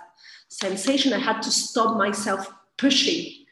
sensation, 0.49 1.13
I 1.13 1.19
had 1.19 1.41
to 1.43 1.51
stop 1.51 1.97
myself 1.97 2.53
pushing 2.77 3.47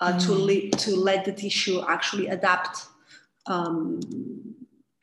uh, 0.00 0.14
mm. 0.14 0.26
to, 0.26 0.32
le- 0.32 0.70
to 0.70 0.96
let 0.96 1.24
the 1.24 1.32
tissue 1.32 1.82
actually 1.86 2.28
adapt. 2.28 2.86
Um, 3.46 4.00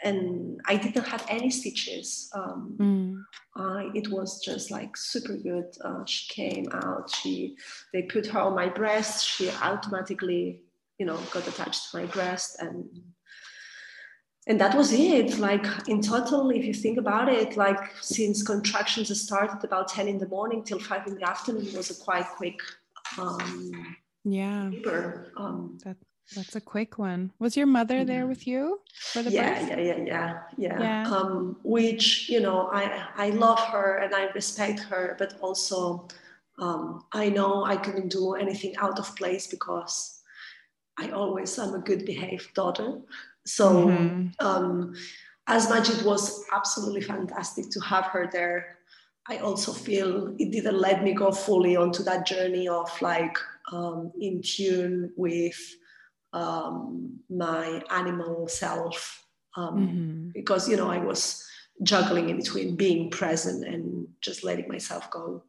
and 0.03 0.61
I 0.65 0.77
didn't 0.77 1.05
have 1.05 1.25
any 1.29 1.49
stitches. 1.49 2.29
Um, 2.33 2.75
mm. 2.79 3.23
I, 3.55 3.89
it 3.95 4.09
was 4.09 4.43
just 4.43 4.69
like 4.69 4.95
super 4.95 5.35
good. 5.35 5.75
Uh, 5.83 6.05
she 6.05 6.33
came 6.33 6.67
out. 6.71 7.09
She 7.09 7.57
they 7.93 8.03
put 8.03 8.27
her 8.27 8.39
on 8.39 8.55
my 8.55 8.69
breast. 8.69 9.25
She 9.25 9.49
automatically, 9.49 10.61
you 10.99 11.05
know, 11.05 11.17
got 11.31 11.47
attached 11.47 11.91
to 11.91 11.97
my 11.97 12.05
breast, 12.05 12.61
and 12.61 12.85
and 14.47 14.61
that 14.61 14.75
was 14.75 14.93
it. 14.93 15.39
Like 15.39 15.65
in 15.87 16.01
total, 16.01 16.49
if 16.51 16.63
you 16.65 16.73
think 16.73 16.97
about 16.97 17.29
it, 17.29 17.57
like 17.57 17.79
since 18.01 18.43
contractions 18.43 19.19
started 19.19 19.63
about 19.63 19.87
ten 19.87 20.07
in 20.07 20.19
the 20.19 20.27
morning 20.27 20.63
till 20.63 20.79
five 20.79 21.07
in 21.07 21.15
the 21.15 21.27
afternoon, 21.27 21.73
was 21.75 21.89
a 21.89 22.03
quite 22.03 22.27
quick. 22.37 22.59
Um, 23.17 23.95
yeah. 24.23 24.69
Labor. 24.69 25.31
Um, 25.37 25.79
that 25.83 25.97
that's 26.35 26.55
a 26.55 26.61
quick 26.61 26.97
one. 26.97 27.31
Was 27.39 27.55
your 27.55 27.67
mother 27.67 28.03
there 28.03 28.27
with 28.27 28.47
you 28.47 28.81
for 29.13 29.23
the 29.23 29.31
yeah, 29.31 29.59
birth? 29.59 29.69
Yeah, 29.69 29.79
yeah, 29.79 29.97
yeah, 30.05 30.39
yeah, 30.57 30.81
yeah. 30.81 31.09
Um, 31.09 31.57
which 31.63 32.29
you 32.29 32.41
know, 32.41 32.69
I 32.71 33.07
I 33.15 33.29
love 33.29 33.59
her 33.59 33.97
and 33.97 34.13
I 34.13 34.25
respect 34.31 34.81
her, 34.81 35.15
but 35.17 35.35
also 35.41 36.07
um, 36.59 37.05
I 37.13 37.29
know 37.29 37.63
I 37.63 37.77
couldn't 37.77 38.09
do 38.09 38.33
anything 38.33 38.75
out 38.77 38.99
of 38.99 39.15
place 39.15 39.47
because 39.47 40.21
I 40.97 41.11
always 41.11 41.57
am 41.59 41.75
a 41.75 41.79
good 41.79 42.05
behaved 42.05 42.53
daughter. 42.53 42.99
So 43.45 43.87
mm-hmm. 43.87 44.45
um, 44.45 44.93
as 45.47 45.69
much 45.69 45.89
it 45.89 46.03
was 46.03 46.43
absolutely 46.53 47.01
fantastic 47.01 47.69
to 47.71 47.79
have 47.81 48.05
her 48.07 48.29
there. 48.31 48.77
I 49.29 49.37
also 49.37 49.71
feel 49.71 50.35
it 50.39 50.51
didn't 50.51 50.79
let 50.79 51.03
me 51.03 51.13
go 51.13 51.31
fully 51.31 51.75
onto 51.75 52.03
that 52.03 52.25
journey 52.25 52.67
of 52.67 52.89
like 53.01 53.37
um, 53.71 54.11
in 54.19 54.41
tune 54.41 55.11
with 55.15 55.59
um, 56.33 57.19
my 57.29 57.81
animal 57.89 58.47
self 58.47 59.23
um, 59.55 59.75
mm-hmm. 59.75 60.29
because 60.33 60.69
you 60.69 60.77
know 60.77 60.89
I 60.89 60.99
was 60.99 61.43
juggling 61.83 62.29
in 62.29 62.37
between 62.37 62.75
being 62.75 63.09
present 63.09 63.65
and 63.65 64.07
just 64.21 64.43
letting 64.43 64.67
myself 64.67 65.09
go. 65.11 65.43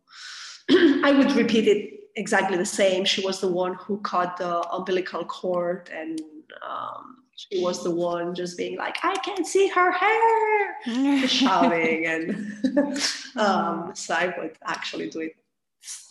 I 0.70 1.12
would 1.16 1.32
repeat 1.32 1.66
it 1.66 2.00
exactly 2.16 2.56
the 2.56 2.66
same. 2.66 3.04
She 3.04 3.24
was 3.24 3.40
the 3.40 3.48
one 3.48 3.74
who 3.74 3.98
caught 4.00 4.36
the 4.36 4.60
umbilical 4.70 5.24
cord 5.24 5.90
and 5.94 6.20
um, 6.68 7.18
she 7.36 7.62
was 7.62 7.84
the 7.84 7.90
one 7.90 8.34
just 8.34 8.58
being 8.58 8.76
like, 8.76 8.98
I 9.04 9.14
can't 9.16 9.46
see 9.46 9.68
her 9.68 9.92
hair, 9.92 11.28
shouting. 11.28 12.06
And 12.06 13.00
um, 13.36 13.92
so 13.94 14.14
I 14.14 14.34
would 14.36 14.56
actually 14.64 15.08
do 15.08 15.20
it 15.20 15.36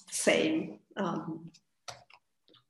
same. 0.10 0.80
Um, 0.96 1.52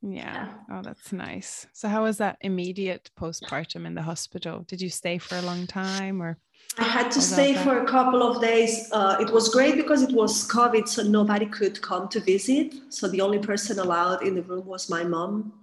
yeah. 0.01 0.49
Oh, 0.71 0.81
that's 0.81 1.11
nice. 1.11 1.67
So, 1.73 1.87
how 1.87 2.03
was 2.03 2.17
that 2.17 2.37
immediate 2.41 3.09
postpartum 3.19 3.85
in 3.85 3.95
the 3.95 4.03
hospital? 4.03 4.63
Did 4.67 4.81
you 4.81 4.89
stay 4.89 5.17
for 5.17 5.37
a 5.37 5.41
long 5.41 5.67
time 5.67 6.21
or? 6.21 6.37
I 6.79 6.83
had 6.83 7.11
to 7.11 7.21
stay 7.21 7.55
for 7.55 7.79
a 7.79 7.85
couple 7.85 8.21
of 8.21 8.41
days. 8.41 8.89
Uh, 8.91 9.17
it 9.19 9.31
was 9.31 9.49
great 9.49 9.75
because 9.75 10.03
it 10.03 10.11
was 10.11 10.47
COVID, 10.47 10.87
so 10.87 11.01
nobody 11.01 11.47
could 11.47 11.81
come 11.81 12.07
to 12.09 12.19
visit. 12.19 12.75
So 12.89 13.07
the 13.07 13.21
only 13.21 13.39
person 13.39 13.79
allowed 13.79 14.21
in 14.21 14.35
the 14.35 14.43
room 14.43 14.65
was 14.65 14.89
my 14.89 15.03
mom, 15.03 15.53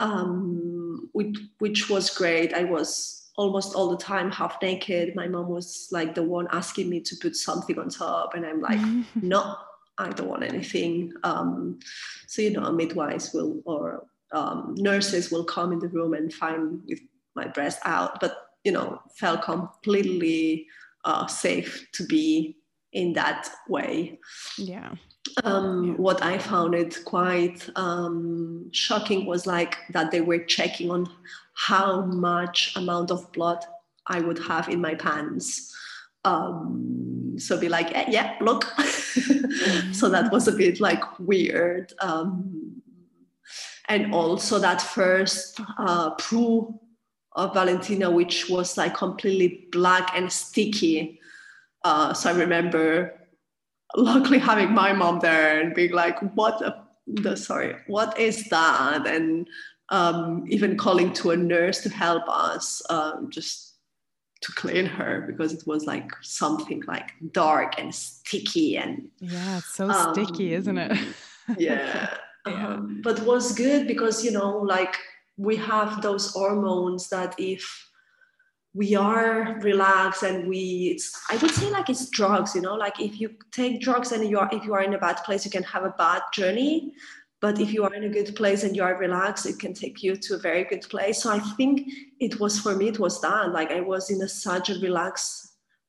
um, 0.00 1.10
which, 1.12 1.36
which 1.58 1.90
was 1.90 2.08
great. 2.08 2.54
I 2.54 2.64
was 2.64 3.32
almost 3.36 3.74
all 3.74 3.90
the 3.90 3.96
time 3.96 4.30
half 4.30 4.56
naked. 4.62 5.14
My 5.14 5.28
mom 5.28 5.48
was 5.48 5.88
like 5.90 6.14
the 6.14 6.22
one 6.22 6.46
asking 6.52 6.88
me 6.88 7.00
to 7.00 7.16
put 7.16 7.36
something 7.36 7.78
on 7.78 7.90
top, 7.90 8.34
and 8.34 8.46
I'm 8.46 8.60
like, 8.60 8.80
no, 9.22 9.56
I 9.98 10.10
don't 10.10 10.28
want 10.28 10.42
anything. 10.42 11.12
Um, 11.22 11.78
so 12.26 12.42
you 12.42 12.50
know, 12.50 12.70
midwives 12.72 13.32
will 13.32 13.62
or 13.64 14.06
um, 14.32 14.74
nurses 14.76 15.30
will 15.30 15.44
come 15.44 15.72
in 15.72 15.78
the 15.78 15.88
room 15.88 16.14
and 16.14 16.32
find 16.32 16.82
with 16.86 17.00
my 17.34 17.46
breast 17.48 17.80
out, 17.84 18.20
but 18.20 18.44
you 18.64 18.72
know 18.72 19.00
felt 19.14 19.42
completely 19.42 20.66
uh, 21.04 21.26
safe 21.26 21.86
to 21.92 22.04
be 22.06 22.56
in 22.92 23.12
that 23.12 23.48
way 23.68 24.18
yeah 24.58 24.94
um, 25.42 25.84
yeah. 25.84 25.92
what 25.94 26.22
I 26.22 26.38
found 26.38 26.74
it 26.74 27.04
quite 27.04 27.68
um, 27.76 28.70
shocking 28.72 29.26
was 29.26 29.46
like 29.46 29.76
that 29.90 30.10
they 30.10 30.20
were 30.20 30.38
checking 30.38 30.90
on 30.90 31.08
how 31.54 32.02
much 32.02 32.76
amount 32.76 33.10
of 33.10 33.30
blood 33.32 33.64
I 34.06 34.20
would 34.20 34.38
have 34.38 34.68
in 34.68 34.82
my 34.82 34.94
pants. 34.94 35.74
Um, 36.26 37.34
so 37.38 37.58
be 37.58 37.70
like, 37.70 37.90
yeah, 37.90 38.04
yeah 38.10 38.36
look. 38.40 38.66
so 39.92 40.08
that 40.08 40.30
was 40.32 40.48
a 40.48 40.52
bit 40.52 40.80
like 40.80 41.02
weird. 41.18 41.92
Um, 42.00 42.82
and 43.88 44.14
also 44.14 44.58
that 44.58 44.80
first 44.80 45.60
uh, 45.78 46.10
of 47.36 47.54
Valentina, 47.54 48.10
which 48.10 48.48
was 48.48 48.76
like 48.76 48.94
completely 48.94 49.68
black 49.72 50.10
and 50.14 50.32
sticky. 50.32 51.20
Uh, 51.82 52.14
so 52.14 52.30
I 52.30 52.34
remember 52.34 53.20
luckily 53.96 54.38
having 54.38 54.72
my 54.72 54.92
mom 54.92 55.20
there 55.20 55.60
and 55.60 55.74
being 55.74 55.92
like, 55.92 56.18
what 56.34 56.58
the, 56.58 56.76
the 57.06 57.36
sorry, 57.36 57.76
what 57.86 58.18
is 58.18 58.44
that? 58.48 59.06
And 59.06 59.48
um, 59.90 60.44
even 60.48 60.76
calling 60.76 61.12
to 61.14 61.32
a 61.32 61.36
nurse 61.36 61.82
to 61.82 61.90
help 61.90 62.24
us 62.28 62.82
um, 62.90 63.28
just 63.30 63.73
to 64.44 64.52
clean 64.52 64.84
her 64.84 65.24
because 65.26 65.52
it 65.52 65.66
was 65.66 65.86
like 65.86 66.10
something 66.20 66.82
like 66.86 67.12
dark 67.32 67.78
and 67.78 67.94
sticky 67.94 68.76
and 68.76 69.08
yeah 69.20 69.58
it's 69.58 69.74
so 69.74 69.88
um, 69.88 70.14
sticky 70.14 70.52
isn't 70.52 70.76
it 70.76 70.98
yeah, 71.58 72.14
yeah. 72.46 72.66
Um, 72.66 73.00
but 73.02 73.20
was 73.20 73.52
good 73.52 73.86
because 73.86 74.24
you 74.24 74.30
know 74.30 74.58
like 74.58 74.96
we 75.38 75.56
have 75.56 76.02
those 76.02 76.32
hormones 76.32 77.08
that 77.08 77.34
if 77.38 77.90
we 78.74 78.94
are 78.94 79.58
relaxed 79.60 80.22
and 80.22 80.46
we 80.46 80.90
it's 80.92 81.18
i 81.30 81.36
would 81.38 81.50
say 81.52 81.70
like 81.70 81.88
it's 81.88 82.10
drugs 82.10 82.54
you 82.54 82.60
know 82.60 82.74
like 82.74 83.00
if 83.00 83.20
you 83.20 83.30
take 83.50 83.80
drugs 83.80 84.12
and 84.12 84.28
you 84.28 84.38
are 84.38 84.50
if 84.52 84.64
you 84.64 84.74
are 84.74 84.82
in 84.82 84.94
a 84.94 84.98
bad 84.98 85.16
place 85.24 85.44
you 85.44 85.50
can 85.50 85.62
have 85.62 85.84
a 85.84 85.94
bad 85.96 86.20
journey 86.34 86.92
but 87.44 87.60
if 87.60 87.74
you 87.74 87.84
are 87.84 87.92
in 87.92 88.04
a 88.04 88.08
good 88.08 88.34
place 88.34 88.64
and 88.64 88.74
you 88.74 88.82
are 88.82 88.96
relaxed 88.96 89.44
it 89.44 89.58
can 89.58 89.74
take 89.74 90.02
you 90.02 90.16
to 90.16 90.34
a 90.34 90.38
very 90.38 90.64
good 90.64 90.84
place. 90.88 91.16
So 91.22 91.28
i 91.30 91.40
think 91.56 91.74
it 92.18 92.40
was 92.40 92.58
for 92.58 92.74
me 92.74 92.86
it 92.88 92.98
was 92.98 93.20
that. 93.20 93.52
Like 93.58 93.70
i 93.70 93.82
was 93.92 94.04
in 94.14 94.22
a 94.22 94.28
such 94.28 94.70
a 94.70 94.80
relaxed 94.88 95.34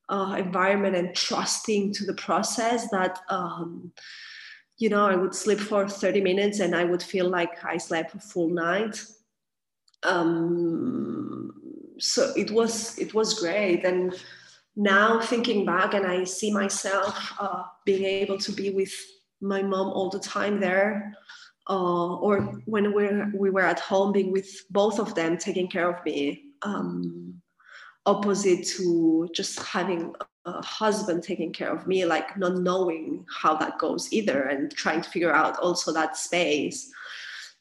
uh, 0.09 0.35
environment 0.37 0.97
and 0.97 1.15
trusting 1.15 1.93
to 1.93 2.03
the 2.05 2.17
process 2.27 2.89
that 2.89 3.13
um, 3.29 3.93
you 4.81 4.89
know 4.89 5.05
i 5.13 5.15
would 5.15 5.33
sleep 5.33 5.61
for 5.71 5.87
30 5.87 6.21
minutes 6.29 6.59
and 6.59 6.75
i 6.75 6.83
would 6.83 7.03
feel 7.13 7.29
like 7.37 7.53
i 7.63 7.77
slept 7.77 8.15
a 8.15 8.19
full 8.19 8.49
night. 8.49 8.95
Um, 10.03 11.53
so 11.99 12.21
it 12.35 12.51
was 12.51 12.99
it 12.99 13.13
was 13.13 13.39
great. 13.39 13.85
And 13.85 14.13
now 14.75 15.21
thinking 15.31 15.65
back 15.73 15.93
and 15.93 16.05
i 16.05 16.25
see 16.25 16.51
myself 16.61 17.15
uh, 17.39 17.63
being 17.85 18.05
able 18.21 18.39
to 18.45 18.51
be 18.61 18.71
with 18.79 18.95
my 19.41 19.61
mom 19.61 19.87
all 19.97 20.09
the 20.09 20.25
time 20.37 20.59
there 20.59 21.15
uh, 21.69 22.15
or 22.15 22.41
when 22.65 22.93
we 22.93 23.09
we 23.37 23.49
were 23.49 23.61
at 23.61 23.79
home 23.79 24.11
being 24.11 24.31
with 24.31 24.49
both 24.69 24.99
of 24.99 25.15
them 25.15 25.37
taking 25.37 25.67
care 25.67 25.89
of 25.89 26.03
me 26.05 26.43
um, 26.61 27.41
opposite 28.05 28.65
to 28.67 29.27
just 29.33 29.59
having 29.59 30.13
a 30.45 30.63
husband 30.63 31.23
taking 31.23 31.51
care 31.51 31.71
of 31.71 31.87
me 31.87 32.05
like 32.05 32.37
not 32.37 32.57
knowing 32.57 33.25
how 33.29 33.55
that 33.55 33.79
goes 33.79 34.13
either 34.13 34.43
and 34.43 34.71
trying 34.75 35.01
to 35.01 35.09
figure 35.09 35.33
out 35.33 35.57
also 35.57 35.91
that 35.91 36.15
space. 36.15 36.91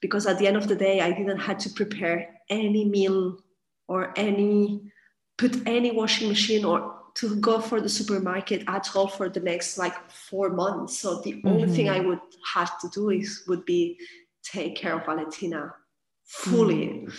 Because 0.01 0.27
at 0.27 0.39
the 0.39 0.47
end 0.47 0.59
of 0.59 0.69
the 0.69 0.77
day 0.77 1.01
i 1.01 1.11
didn't 1.11 1.39
have 1.39 1.57
to 1.59 1.71
prepare 1.71 2.29
any 2.51 2.85
meal 2.85 3.39
or 3.89 4.13
any 4.17 4.83
put 5.39 5.57
any 5.67 5.91
washing 5.91 6.29
machine 6.29 6.65
or 6.65 6.95
to 7.15 7.37
go 7.37 7.61
for 7.61 7.81
the 7.81 7.89
supermarket 7.89 8.65
at 8.67 8.95
all 8.97 9.07
for 9.07 9.29
the 9.29 9.41
next 9.41 9.79
like 9.79 10.11
four 10.11 10.51
months. 10.51 10.99
So 10.99 11.21
the 11.21 11.35
mm-hmm. 11.35 11.49
only 11.49 11.69
thing 11.69 11.89
I 11.89 11.99
mm-hmm. 11.99 12.09
would 12.09 12.21
have 12.53 12.79
to 12.81 12.89
do 12.89 13.11
is 13.11 13.45
would 13.47 13.65
be 13.65 13.99
take 14.43 14.77
care 14.77 14.99
of 14.99 15.07
Valentina 15.07 15.75
fully, 16.25 16.87
mm-hmm. 16.87 17.11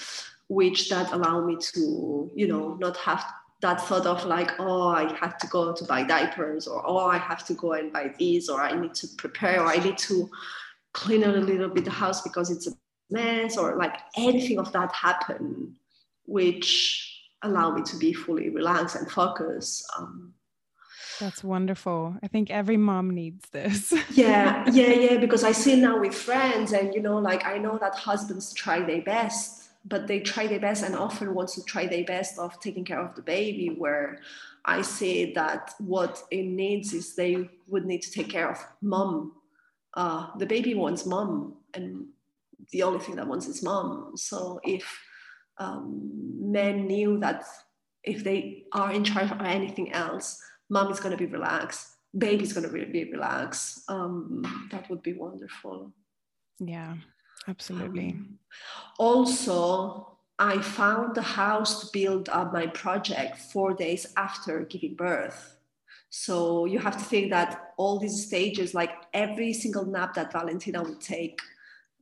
which 0.49 0.89
that 0.89 1.11
allowed 1.13 1.45
me 1.45 1.57
to, 1.59 2.31
you 2.35 2.47
know, 2.47 2.75
not 2.75 2.97
have 2.97 3.25
that 3.61 3.81
thought 3.81 4.05
of 4.05 4.25
like, 4.25 4.51
oh, 4.59 4.89
I 4.89 5.13
have 5.15 5.37
to 5.37 5.47
go 5.47 5.73
to 5.73 5.83
buy 5.85 6.03
diapers 6.03 6.67
or 6.67 6.83
oh, 6.85 7.07
I 7.07 7.17
have 7.17 7.45
to 7.47 7.53
go 7.53 7.73
and 7.73 7.91
buy 7.91 8.13
these 8.19 8.49
or 8.49 8.61
I 8.61 8.79
need 8.79 8.93
to 8.95 9.07
prepare 9.17 9.61
or 9.61 9.67
I 9.67 9.77
need 9.77 9.97
to 9.99 10.29
clean 10.93 11.23
a 11.23 11.31
little 11.31 11.69
bit 11.69 11.85
the 11.85 11.91
house 11.91 12.21
because 12.21 12.51
it's 12.51 12.67
a 12.67 12.71
mess 13.09 13.57
or 13.57 13.75
like 13.77 13.97
anything 14.17 14.59
of 14.59 14.71
that 14.73 14.91
happen 14.93 15.75
which 16.25 17.14
allow 17.45 17.71
me 17.71 17.81
to 17.83 17.97
be 17.97 18.13
fully 18.13 18.49
relaxed 18.49 18.95
and 18.95 19.09
focused 19.11 19.85
um, 19.97 20.33
that's 21.19 21.43
wonderful. 21.43 22.15
I 22.23 22.27
think 22.27 22.51
every 22.51 22.77
mom 22.77 23.11
needs 23.11 23.49
this. 23.49 23.93
Yeah 24.11 24.69
yeah 24.71 24.93
yeah 24.93 25.17
because 25.17 25.43
i 25.43 25.51
see 25.51 25.79
now 25.79 25.99
with 25.99 26.13
friends 26.13 26.71
and 26.71 26.93
you 26.93 27.01
know 27.01 27.17
like 27.17 27.45
i 27.45 27.57
know 27.57 27.77
that 27.77 27.95
husbands 27.95 28.53
try 28.53 28.79
their 28.81 29.01
best 29.01 29.69
but 29.85 30.07
they 30.07 30.19
try 30.19 30.47
their 30.47 30.59
best 30.59 30.83
and 30.83 30.95
often 30.95 31.33
want 31.33 31.49
to 31.49 31.63
try 31.63 31.85
their 31.85 32.03
best 32.05 32.39
of 32.39 32.59
taking 32.59 32.85
care 32.85 32.99
of 32.99 33.13
the 33.15 33.21
baby 33.21 33.67
where 33.77 34.19
i 34.65 34.81
say 34.81 35.33
that 35.33 35.73
what 35.79 36.23
it 36.31 36.45
needs 36.45 36.93
is 36.93 37.15
they 37.15 37.49
would 37.67 37.85
need 37.85 38.01
to 38.01 38.11
take 38.11 38.29
care 38.29 38.49
of 38.49 38.57
mom. 38.81 39.33
Uh, 39.93 40.27
the 40.37 40.45
baby 40.45 40.73
wants 40.73 41.05
mom 41.05 41.55
and 41.73 42.07
the 42.71 42.83
only 42.83 42.99
thing 42.99 43.15
that 43.15 43.27
wants 43.27 43.47
is 43.47 43.63
mom. 43.63 44.11
So 44.15 44.59
if 44.63 44.83
um, 45.57 46.11
men 46.39 46.87
knew 46.87 47.19
that 47.19 47.43
if 48.03 48.23
they 48.23 48.63
are 48.71 48.91
in 48.91 49.03
charge 49.03 49.31
of 49.31 49.41
anything 49.41 49.91
else, 49.93 50.41
mom 50.69 50.91
is 50.91 50.99
going 50.99 51.11
to 51.11 51.17
be 51.17 51.31
relaxed, 51.31 51.87
baby's 52.17 52.53
going 52.53 52.67
to 52.67 52.85
be 52.85 53.09
relaxed. 53.11 53.81
Um, 53.89 54.67
that 54.71 54.89
would 54.89 55.01
be 55.01 55.13
wonderful. 55.13 55.91
Yeah, 56.59 56.95
absolutely. 57.47 58.11
Um, 58.11 58.39
also, 58.97 60.17
I 60.37 60.61
found 60.61 61.15
the 61.15 61.21
house 61.21 61.81
to 61.81 61.87
build 61.93 62.29
up 62.29 62.53
my 62.53 62.67
project 62.67 63.37
four 63.37 63.73
days 63.73 64.05
after 64.17 64.61
giving 64.65 64.95
birth. 64.95 65.57
So 66.09 66.65
you 66.65 66.79
have 66.79 66.97
to 66.97 67.03
think 67.03 67.29
that 67.31 67.73
all 67.77 67.99
these 67.99 68.25
stages, 68.25 68.73
like 68.73 68.91
every 69.13 69.53
single 69.53 69.85
nap 69.85 70.13
that 70.13 70.31
Valentina 70.31 70.81
would 70.81 71.01
take, 71.01 71.39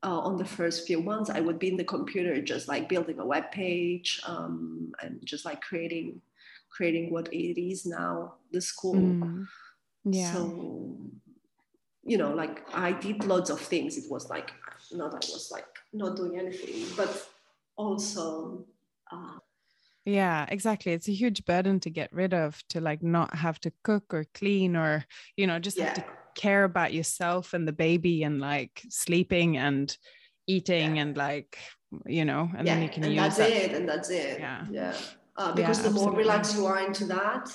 uh, 0.03 0.19
on 0.19 0.37
the 0.37 0.45
first 0.45 0.85
few 0.85 1.01
months, 1.01 1.29
I 1.29 1.39
would 1.39 1.59
be 1.59 1.69
in 1.69 1.77
the 1.77 1.83
computer 1.83 2.41
just 2.41 2.67
like 2.67 2.89
building 2.89 3.19
a 3.19 3.25
web 3.25 3.51
page 3.51 4.21
um, 4.27 4.91
and 5.01 5.19
just 5.23 5.45
like 5.45 5.61
creating 5.61 6.21
creating 6.69 7.11
what 7.11 7.31
it 7.31 7.61
is 7.61 7.85
now, 7.85 8.33
the 8.51 8.59
school. 8.59 8.95
Mm. 8.95 9.47
Yeah. 10.05 10.33
So, 10.33 10.97
you 12.03 12.17
know, 12.17 12.33
like 12.33 12.63
I 12.73 12.91
did 12.91 13.23
lots 13.23 13.49
of 13.49 13.59
things. 13.59 13.97
It 13.97 14.09
was 14.09 14.29
like 14.29 14.51
not 14.91 15.13
I 15.13 15.17
was 15.17 15.49
like 15.51 15.67
not 15.93 16.17
doing 16.17 16.37
anything, 16.37 16.85
but 16.97 17.27
also. 17.75 18.65
Uh, 19.11 19.37
yeah 20.05 20.45
exactly 20.49 20.91
it's 20.91 21.07
a 21.07 21.13
huge 21.13 21.45
burden 21.45 21.79
to 21.79 21.89
get 21.89 22.11
rid 22.11 22.33
of 22.33 22.61
to 22.67 22.81
like 22.81 23.01
not 23.01 23.33
have 23.33 23.57
to 23.57 23.71
cook 23.83 24.13
or 24.13 24.25
clean 24.33 24.75
or 24.75 25.05
you 25.37 25.47
know 25.47 25.59
just 25.59 25.77
yeah. 25.77 25.85
have 25.85 25.93
to 25.93 26.03
care 26.35 26.63
about 26.63 26.93
yourself 26.93 27.53
and 27.53 27.67
the 27.67 27.73
baby 27.73 28.23
and 28.23 28.39
like 28.39 28.81
sleeping 28.89 29.57
and 29.57 29.97
eating 30.47 30.95
yeah. 30.95 31.01
and 31.01 31.17
like 31.17 31.57
you 32.05 32.25
know 32.25 32.49
and 32.57 32.67
yeah. 32.67 32.73
then 32.73 32.83
you 32.83 32.89
can 32.89 33.03
and 33.03 33.13
use 33.13 33.21
that's 33.21 33.37
that. 33.37 33.51
it 33.51 33.71
and 33.73 33.87
that's 33.87 34.09
it 34.09 34.39
yeah 34.39 34.65
yeah 34.71 34.95
uh, 35.37 35.53
because 35.53 35.81
yeah, 35.81 35.89
the 35.89 35.93
more 35.93 36.11
relaxed 36.11 36.55
you 36.55 36.65
are 36.65 36.85
into 36.85 37.05
that 37.05 37.51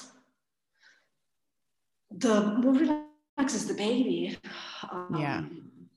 the 2.10 2.40
more 2.62 2.72
relaxed 2.72 3.56
is 3.56 3.66
the 3.66 3.74
baby 3.74 4.36
um, 4.90 5.16
yeah 5.18 5.42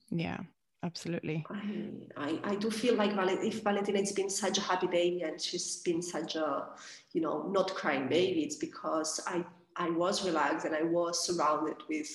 yeah 0.10 0.38
absolutely. 0.84 1.46
I, 1.50 1.92
I, 2.18 2.40
I 2.44 2.56
do 2.56 2.72
feel 2.72 2.96
like 2.96 3.12
if 3.44 3.62
Valentina 3.64 4.00
has 4.00 4.12
been 4.12 4.30
such 4.30 4.58
a 4.58 4.62
happy 4.62 4.88
baby 4.88 5.22
and 5.22 5.40
she's 5.40 5.78
been 5.78 6.02
such 6.02 6.36
a, 6.36 6.70
you 7.14 7.22
know, 7.22 7.48
not 7.50 7.74
crying 7.76 8.08
baby, 8.08 8.42
it's 8.42 8.56
because 8.56 9.20
I, 9.28 9.46
I 9.76 9.90
was 9.90 10.26
relaxed 10.26 10.66
and 10.66 10.76
I 10.76 10.84
was 10.84 11.26
surrounded 11.26 11.78
with 11.88 12.10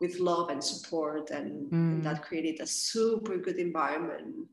with 0.00 0.18
love 0.18 0.48
and 0.50 0.62
support 0.62 1.30
and, 1.30 1.70
mm. 1.70 1.72
and 1.72 2.02
that 2.02 2.22
created 2.22 2.60
a 2.60 2.66
super 2.66 3.36
good 3.36 3.56
environment 3.56 4.46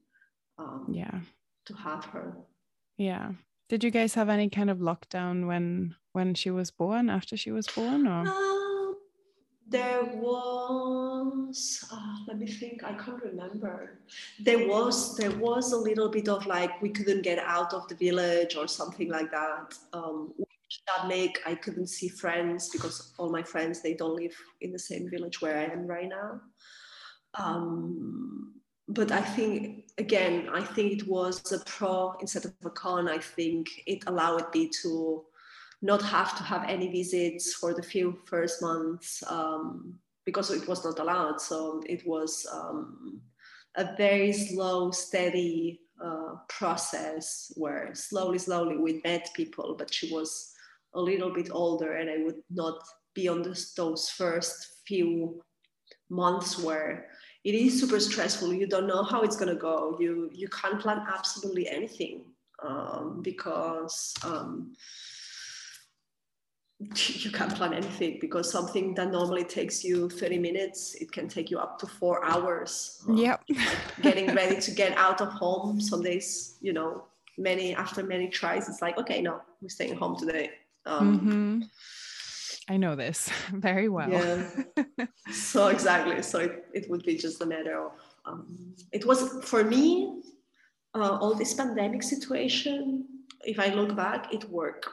um, 0.58 0.88
yeah. 0.90 1.20
to 1.66 1.74
have 1.74 2.06
her. 2.06 2.36
Yeah. 2.98 3.32
Did 3.70 3.84
you 3.84 3.92
guys 3.92 4.14
have 4.14 4.30
any 4.30 4.50
kind 4.50 4.70
of 4.70 4.80
lockdown 4.80 5.48
when 5.48 5.96
when 6.14 6.34
she 6.34 6.50
was 6.50 6.72
born 6.72 7.10
after 7.10 7.38
she 7.38 7.52
was 7.52 7.68
born 7.68 8.08
or? 8.08 8.24
Uh, 8.28 8.94
there 9.70 10.04
was 10.16 11.86
uh, 11.92 12.16
let 12.28 12.40
me 12.40 12.48
think 12.48 12.84
i 12.84 12.94
can't 12.94 13.22
remember. 13.22 14.00
There 14.40 14.68
was 14.68 15.18
there 15.18 15.32
was 15.32 15.74
a 15.74 15.78
little 15.78 16.10
bit 16.10 16.30
of 16.30 16.46
like 16.46 16.82
we 16.82 16.90
couldn't 16.90 17.24
get 17.24 17.40
out 17.40 17.74
of 17.74 17.88
the 17.90 17.96
village 17.96 18.56
or 18.56 18.68
something 18.68 19.10
like 19.10 19.32
that. 19.32 19.78
Um, 19.92 20.34
that 20.88 21.08
make 21.08 21.40
i 21.46 21.56
couldn't 21.56 21.88
see 21.88 22.10
friends 22.10 22.70
because 22.70 23.14
all 23.18 23.30
my 23.30 23.44
friends 23.44 23.82
they 23.82 23.94
don't 23.94 24.16
live 24.16 24.36
in 24.62 24.72
the 24.72 24.80
same 24.80 25.10
village 25.10 25.42
where 25.42 25.58
i 25.58 25.64
am 25.64 25.88
right 25.88 26.10
now 26.10 26.40
um, 27.40 28.54
but 28.88 29.12
i 29.12 29.22
think 29.22 29.86
again 29.98 30.50
i 30.54 30.62
think 30.62 30.92
it 30.92 31.08
was 31.08 31.52
a 31.52 31.60
pro 31.66 32.14
instead 32.22 32.46
of 32.46 32.54
a 32.66 32.70
con 32.70 33.08
i 33.08 33.18
think 33.18 33.68
it 33.86 34.04
allowed 34.08 34.54
me 34.54 34.70
to 34.82 35.24
not 35.82 36.02
have 36.02 36.36
to 36.38 36.44
have 36.44 36.64
any 36.68 36.92
visits 36.92 37.54
for 37.54 37.74
the 37.74 37.84
few 37.84 38.18
first 38.26 38.62
months 38.62 39.24
um, 39.28 40.00
because 40.26 40.50
it 40.52 40.68
was 40.68 40.84
not 40.84 41.00
allowed. 41.00 41.40
So 41.40 41.84
it 41.86 42.06
was 42.06 42.46
um, 42.52 43.22
a 43.76 43.96
very 43.96 44.34
slow, 44.34 44.92
steady 44.92 45.82
uh, 46.04 46.36
process 46.50 47.52
where 47.56 47.94
slowly, 47.94 48.40
slowly 48.40 48.78
we 48.78 49.02
met 49.04 49.30
people, 49.36 49.76
but 49.78 49.94
she 49.94 50.12
was 50.12 50.54
a 50.98 51.02
little 51.02 51.34
bit 51.34 51.50
older 51.52 51.94
and 51.94 52.10
I 52.10 52.18
would 52.24 52.42
not 52.50 52.80
be 53.14 53.28
on 53.28 53.42
this, 53.42 53.74
those 53.74 54.10
first 54.10 54.82
few 54.86 55.42
months 56.10 56.60
where 56.60 57.08
it 57.44 57.56
is 57.56 57.80
super 57.80 58.00
stressful. 58.00 58.54
You 58.54 58.68
don't 58.68 58.88
know 58.88 59.04
how 59.04 59.22
it's 59.22 59.38
going 59.38 59.54
to 59.54 59.60
go. 59.60 59.96
You, 60.00 60.30
you 60.34 60.50
can't 60.50 60.80
plan 60.80 61.06
absolutely 61.08 61.70
anything 61.70 62.26
um, 62.62 63.22
because 63.22 64.14
um, 64.26 64.74
you 66.80 67.32
can't 67.32 67.56
plan 67.56 67.74
anything 67.74 68.18
because 68.22 68.52
something 68.52 68.94
that 68.96 69.12
normally 69.12 69.44
takes 69.44 69.84
you 69.84 70.10
30 70.10 70.38
minutes 70.38 70.94
it 70.96 71.12
can 71.12 71.28
take 71.28 71.50
you 71.50 71.58
up 71.58 71.80
to 71.80 71.88
four 71.88 72.24
hours 72.24 73.02
yep 73.16 73.42
getting 74.04 74.34
ready 74.36 74.62
to 74.62 74.72
get 74.72 74.96
out 74.96 75.20
of 75.20 75.30
home 75.30 75.82
some 75.82 76.04
days 76.04 76.58
you 76.62 76.74
know 76.74 77.06
many 77.40 77.74
after 77.74 78.04
many 78.04 78.28
tries 78.28 78.70
it's 78.70 78.80
like 78.80 78.96
okay 79.00 79.24
no 79.24 79.42
we're 79.60 79.70
staying 79.70 79.96
home 79.96 80.16
today 80.16 80.52
um, 80.88 81.20
mm-hmm. 81.20 82.74
i 82.74 82.78
know 82.78 82.96
this 82.96 83.30
very 83.54 83.90
well 83.90 84.10
yeah 84.10 84.44
so 85.32 85.68
exactly 85.68 86.22
so 86.22 86.40
it, 86.40 86.66
it 86.74 86.90
would 86.90 87.04
be 87.04 87.18
just 87.18 87.42
a 87.42 87.46
matter 87.46 87.78
of 87.86 87.92
um, 88.26 88.76
it 88.92 89.06
was 89.06 89.44
for 89.44 89.64
me 89.64 90.22
uh, 90.96 91.18
all 91.22 91.34
this 91.34 91.54
pandemic 91.54 92.02
situation 92.04 93.06
if 93.46 93.60
i 93.60 93.68
look 93.74 93.96
back 93.96 94.34
it 94.34 94.50
worked 94.50 94.88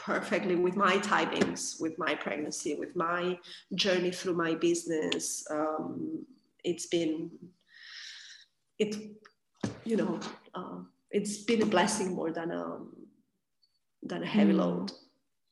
perfectly 0.00 0.56
with 0.56 0.76
my 0.76 0.96
timings, 0.98 1.80
with 1.80 1.98
my 1.98 2.14
pregnancy, 2.14 2.74
with 2.74 2.96
my 2.96 3.38
journey 3.74 4.10
through 4.10 4.34
my 4.34 4.54
business. 4.54 5.44
Um, 5.50 6.24
it's 6.64 6.86
been, 6.86 7.30
it, 8.78 8.96
you 9.84 9.96
know, 9.96 10.18
uh, 10.54 10.78
it's 11.10 11.38
been 11.38 11.62
a 11.62 11.66
blessing 11.66 12.14
more 12.14 12.32
than 12.32 12.50
a 12.50 12.78
than 14.02 14.22
a 14.22 14.26
heavy 14.26 14.52
mm. 14.52 14.56
load. 14.56 14.92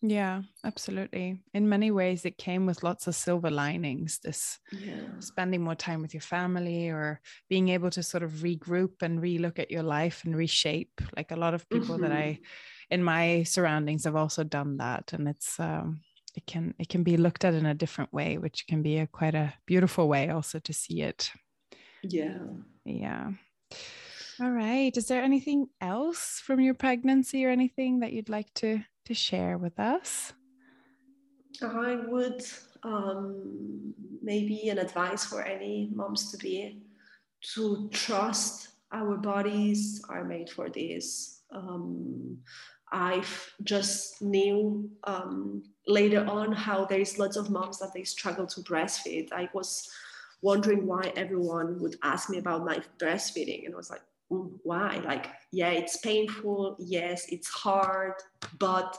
Yeah, 0.00 0.42
absolutely. 0.64 1.40
In 1.54 1.68
many 1.68 1.90
ways, 1.90 2.24
it 2.24 2.38
came 2.38 2.66
with 2.66 2.84
lots 2.84 3.08
of 3.08 3.16
silver 3.16 3.50
linings. 3.50 4.20
This 4.22 4.60
yeah. 4.70 5.18
spending 5.18 5.62
more 5.62 5.74
time 5.74 6.02
with 6.02 6.14
your 6.14 6.20
family 6.20 6.88
or 6.88 7.20
being 7.48 7.70
able 7.70 7.90
to 7.90 8.02
sort 8.02 8.22
of 8.22 8.30
regroup 8.42 9.02
and 9.02 9.20
relook 9.20 9.58
at 9.58 9.72
your 9.72 9.82
life 9.82 10.22
and 10.24 10.36
reshape. 10.36 11.00
Like 11.16 11.32
a 11.32 11.36
lot 11.36 11.54
of 11.54 11.68
people 11.68 11.96
mm-hmm. 11.96 12.02
that 12.04 12.12
I 12.12 12.38
in 12.90 13.02
my 13.02 13.42
surroundings 13.42 14.04
have 14.04 14.16
also 14.16 14.44
done 14.44 14.78
that 14.78 15.12
and 15.12 15.28
it's 15.28 15.58
um, 15.60 16.00
it 16.36 16.46
can 16.46 16.74
it 16.78 16.88
can 16.88 17.02
be 17.02 17.16
looked 17.16 17.44
at 17.44 17.54
in 17.54 17.66
a 17.66 17.74
different 17.74 18.12
way 18.12 18.38
which 18.38 18.66
can 18.66 18.82
be 18.82 18.98
a 18.98 19.06
quite 19.06 19.34
a 19.34 19.52
beautiful 19.66 20.08
way 20.08 20.30
also 20.30 20.58
to 20.58 20.72
see 20.72 21.02
it 21.02 21.30
yeah 22.02 22.38
yeah 22.84 23.30
all 24.40 24.50
right. 24.50 24.96
Is 24.96 25.06
there 25.06 25.22
anything 25.22 25.68
else 25.80 26.40
from 26.44 26.60
your 26.60 26.74
pregnancy 26.74 27.44
or 27.44 27.50
anything 27.50 28.00
that 28.00 28.12
you'd 28.12 28.28
like 28.28 28.52
to 28.54 28.84
to 29.06 29.14
share 29.14 29.58
with 29.58 29.78
us? 29.78 30.32
I 31.62 31.96
would 32.06 32.44
um, 32.82 33.94
maybe 34.22 34.68
an 34.68 34.78
advice 34.78 35.24
for 35.24 35.42
any 35.42 35.90
moms 35.92 36.30
to 36.30 36.38
be 36.38 36.82
to 37.54 37.88
trust 37.92 38.68
our 38.92 39.16
bodies 39.16 40.02
are 40.08 40.24
made 40.24 40.50
for 40.50 40.68
this. 40.70 41.42
Um, 41.50 42.38
I've 42.90 43.52
just 43.64 44.22
knew 44.22 44.90
um, 45.04 45.62
later 45.86 46.24
on 46.26 46.52
how 46.52 46.84
there's 46.84 47.18
lots 47.18 47.36
of 47.36 47.50
moms 47.50 47.78
that 47.80 47.92
they 47.92 48.04
struggle 48.04 48.46
to 48.46 48.60
breastfeed. 48.60 49.32
I 49.32 49.48
was 49.52 49.90
wondering 50.40 50.86
why 50.86 51.12
everyone 51.16 51.80
would 51.80 51.96
ask 52.02 52.30
me 52.30 52.38
about 52.38 52.64
my 52.64 52.80
breastfeeding, 52.98 53.66
and 53.66 53.74
I 53.74 53.76
was 53.76 53.90
like, 53.90 54.02
why? 54.28 55.00
Like, 55.04 55.26
yeah, 55.52 55.70
it's 55.70 55.98
painful. 55.98 56.76
Yes, 56.78 57.26
it's 57.30 57.48
hard, 57.48 58.14
but 58.58 58.96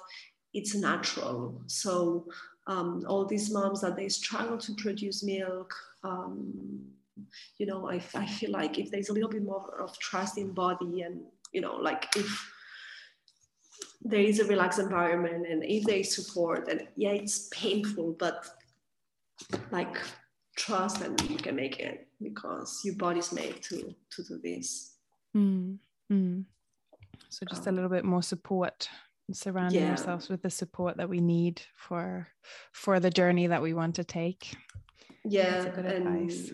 it's 0.54 0.76
natural. 0.76 1.62
So 1.68 2.26
um, 2.68 3.06
all 3.08 3.26
these 3.26 3.52
moms 3.52 3.82
that 3.82 3.96
they 3.96 4.10
struggle 4.10 4.58
to 4.58 4.74
produce 4.76 5.24
milk. 5.24 5.74
Um, 6.04 6.82
you 7.58 7.66
know, 7.66 7.90
I, 7.90 8.02
I 8.16 8.26
feel 8.26 8.52
like 8.52 8.80
if 8.80 8.92
there's 8.92 9.10
a 9.10 9.14
little 9.14 9.30
bit 9.30 9.44
more 9.44 9.82
of 9.82 9.98
trust 10.00 10.38
in 10.38 10.52
body 10.54 11.02
and, 11.02 11.22
you 11.52 11.62
know, 11.62 11.76
like 11.76 12.08
if 12.16 12.52
there 14.02 14.22
is 14.22 14.40
a 14.40 14.46
relaxed 14.46 14.80
environment 14.80 15.46
and 15.48 15.64
if 15.64 15.88
is 15.90 16.16
support 16.16 16.68
and 16.70 16.88
yeah 16.96 17.12
it's 17.12 17.50
painful 17.52 18.16
but 18.18 18.48
like 19.72 19.98
trust 20.56 21.02
and 21.02 21.20
you 21.30 21.38
can 21.38 21.56
make 21.56 21.80
it 21.80 22.08
because 22.22 22.82
your 22.84 22.96
body's 22.96 23.32
made 23.32 23.62
to 23.62 23.94
to 24.10 24.24
do 24.24 24.40
this 24.44 24.96
mm, 25.36 25.78
mm. 26.12 26.46
so 27.30 27.46
just 27.50 27.68
um, 27.68 27.74
a 27.74 27.76
little 27.76 27.90
bit 27.90 28.06
more 28.06 28.24
support 28.24 28.90
surrounding 29.34 29.84
yeah. 29.84 29.92
ourselves 29.92 30.30
with 30.30 30.42
the 30.42 30.50
support 30.50 30.98
that 30.98 31.10
we 31.10 31.20
need 31.20 31.62
for 31.76 32.28
for 32.72 33.00
the 33.00 33.10
journey 33.10 33.48
that 33.48 33.62
we 33.62 33.74
want 33.74 33.96
to 33.96 34.04
take. 34.04 34.56
Yeah 35.26 35.66
and 35.66 35.86
advice. 35.86 36.52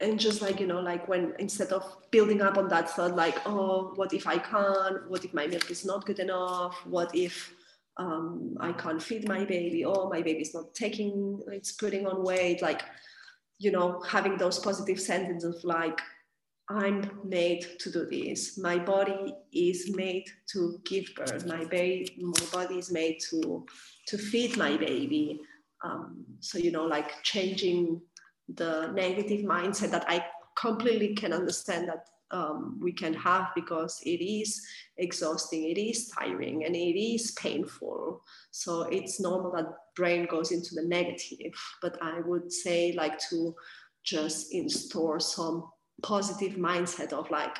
and 0.00 0.18
just 0.18 0.42
like 0.42 0.60
you 0.60 0.66
know 0.66 0.80
like 0.80 1.08
when 1.08 1.34
instead 1.38 1.72
of 1.72 1.84
building 2.10 2.42
up 2.42 2.58
on 2.58 2.68
that 2.68 2.90
thought 2.90 3.14
like 3.14 3.38
oh 3.46 3.92
what 3.96 4.12
if 4.12 4.26
i 4.26 4.38
can't? 4.38 5.08
What 5.08 5.24
if 5.24 5.32
my 5.34 5.46
milk 5.46 5.70
is 5.70 5.84
not 5.84 6.04
good 6.04 6.18
enough? 6.18 6.74
What 6.86 7.14
if 7.14 7.54
um, 7.96 8.56
i 8.60 8.72
can't 8.72 9.02
feed 9.02 9.28
my 9.28 9.44
baby? 9.44 9.84
Oh 9.84 10.08
my 10.08 10.22
baby's 10.22 10.54
not 10.54 10.74
taking 10.74 11.40
it's 11.48 11.72
putting 11.72 12.06
on 12.06 12.22
weight. 12.24 12.62
Like 12.62 12.82
you 13.58 13.70
know 13.70 14.02
having 14.06 14.36
those 14.36 14.58
positive 14.58 15.00
sentences 15.00 15.56
of 15.56 15.64
like 15.64 16.00
i'm 16.70 17.10
made 17.24 17.66
to 17.78 17.90
do 17.90 18.06
this 18.06 18.58
my 18.58 18.78
body 18.78 19.34
is 19.52 19.94
made 19.94 20.24
to 20.46 20.80
give 20.84 21.08
birth 21.16 21.46
my 21.46 21.64
baby 21.64 22.14
my 22.20 22.46
body 22.52 22.78
is 22.78 22.90
made 22.90 23.18
to 23.30 23.64
to 24.06 24.18
feed 24.18 24.56
my 24.56 24.76
baby 24.76 25.40
um, 25.84 26.24
so 26.40 26.58
you 26.58 26.70
know 26.72 26.84
like 26.84 27.22
changing 27.22 28.00
the 28.54 28.90
negative 28.94 29.44
mindset 29.44 29.90
that 29.90 30.04
I 30.08 30.24
completely 30.56 31.14
can 31.14 31.32
understand 31.32 31.88
that 31.88 32.06
um, 32.30 32.78
we 32.82 32.92
can 32.92 33.14
have 33.14 33.48
because 33.54 34.00
it 34.04 34.22
is 34.22 34.60
exhausting, 34.98 35.64
it 35.64 35.78
is 35.78 36.08
tiring, 36.08 36.64
and 36.64 36.74
it 36.76 36.98
is 36.98 37.32
painful. 37.32 38.22
So 38.50 38.82
it's 38.82 39.20
normal 39.20 39.52
that 39.52 39.66
brain 39.96 40.26
goes 40.26 40.50
into 40.50 40.74
the 40.74 40.82
negative. 40.82 41.54
But 41.80 41.98
I 42.02 42.20
would 42.20 42.52
say 42.52 42.92
like 42.96 43.18
to 43.30 43.54
just 44.04 44.52
install 44.52 45.20
some 45.20 45.70
positive 46.02 46.54
mindset 46.54 47.12
of 47.12 47.30
like, 47.30 47.56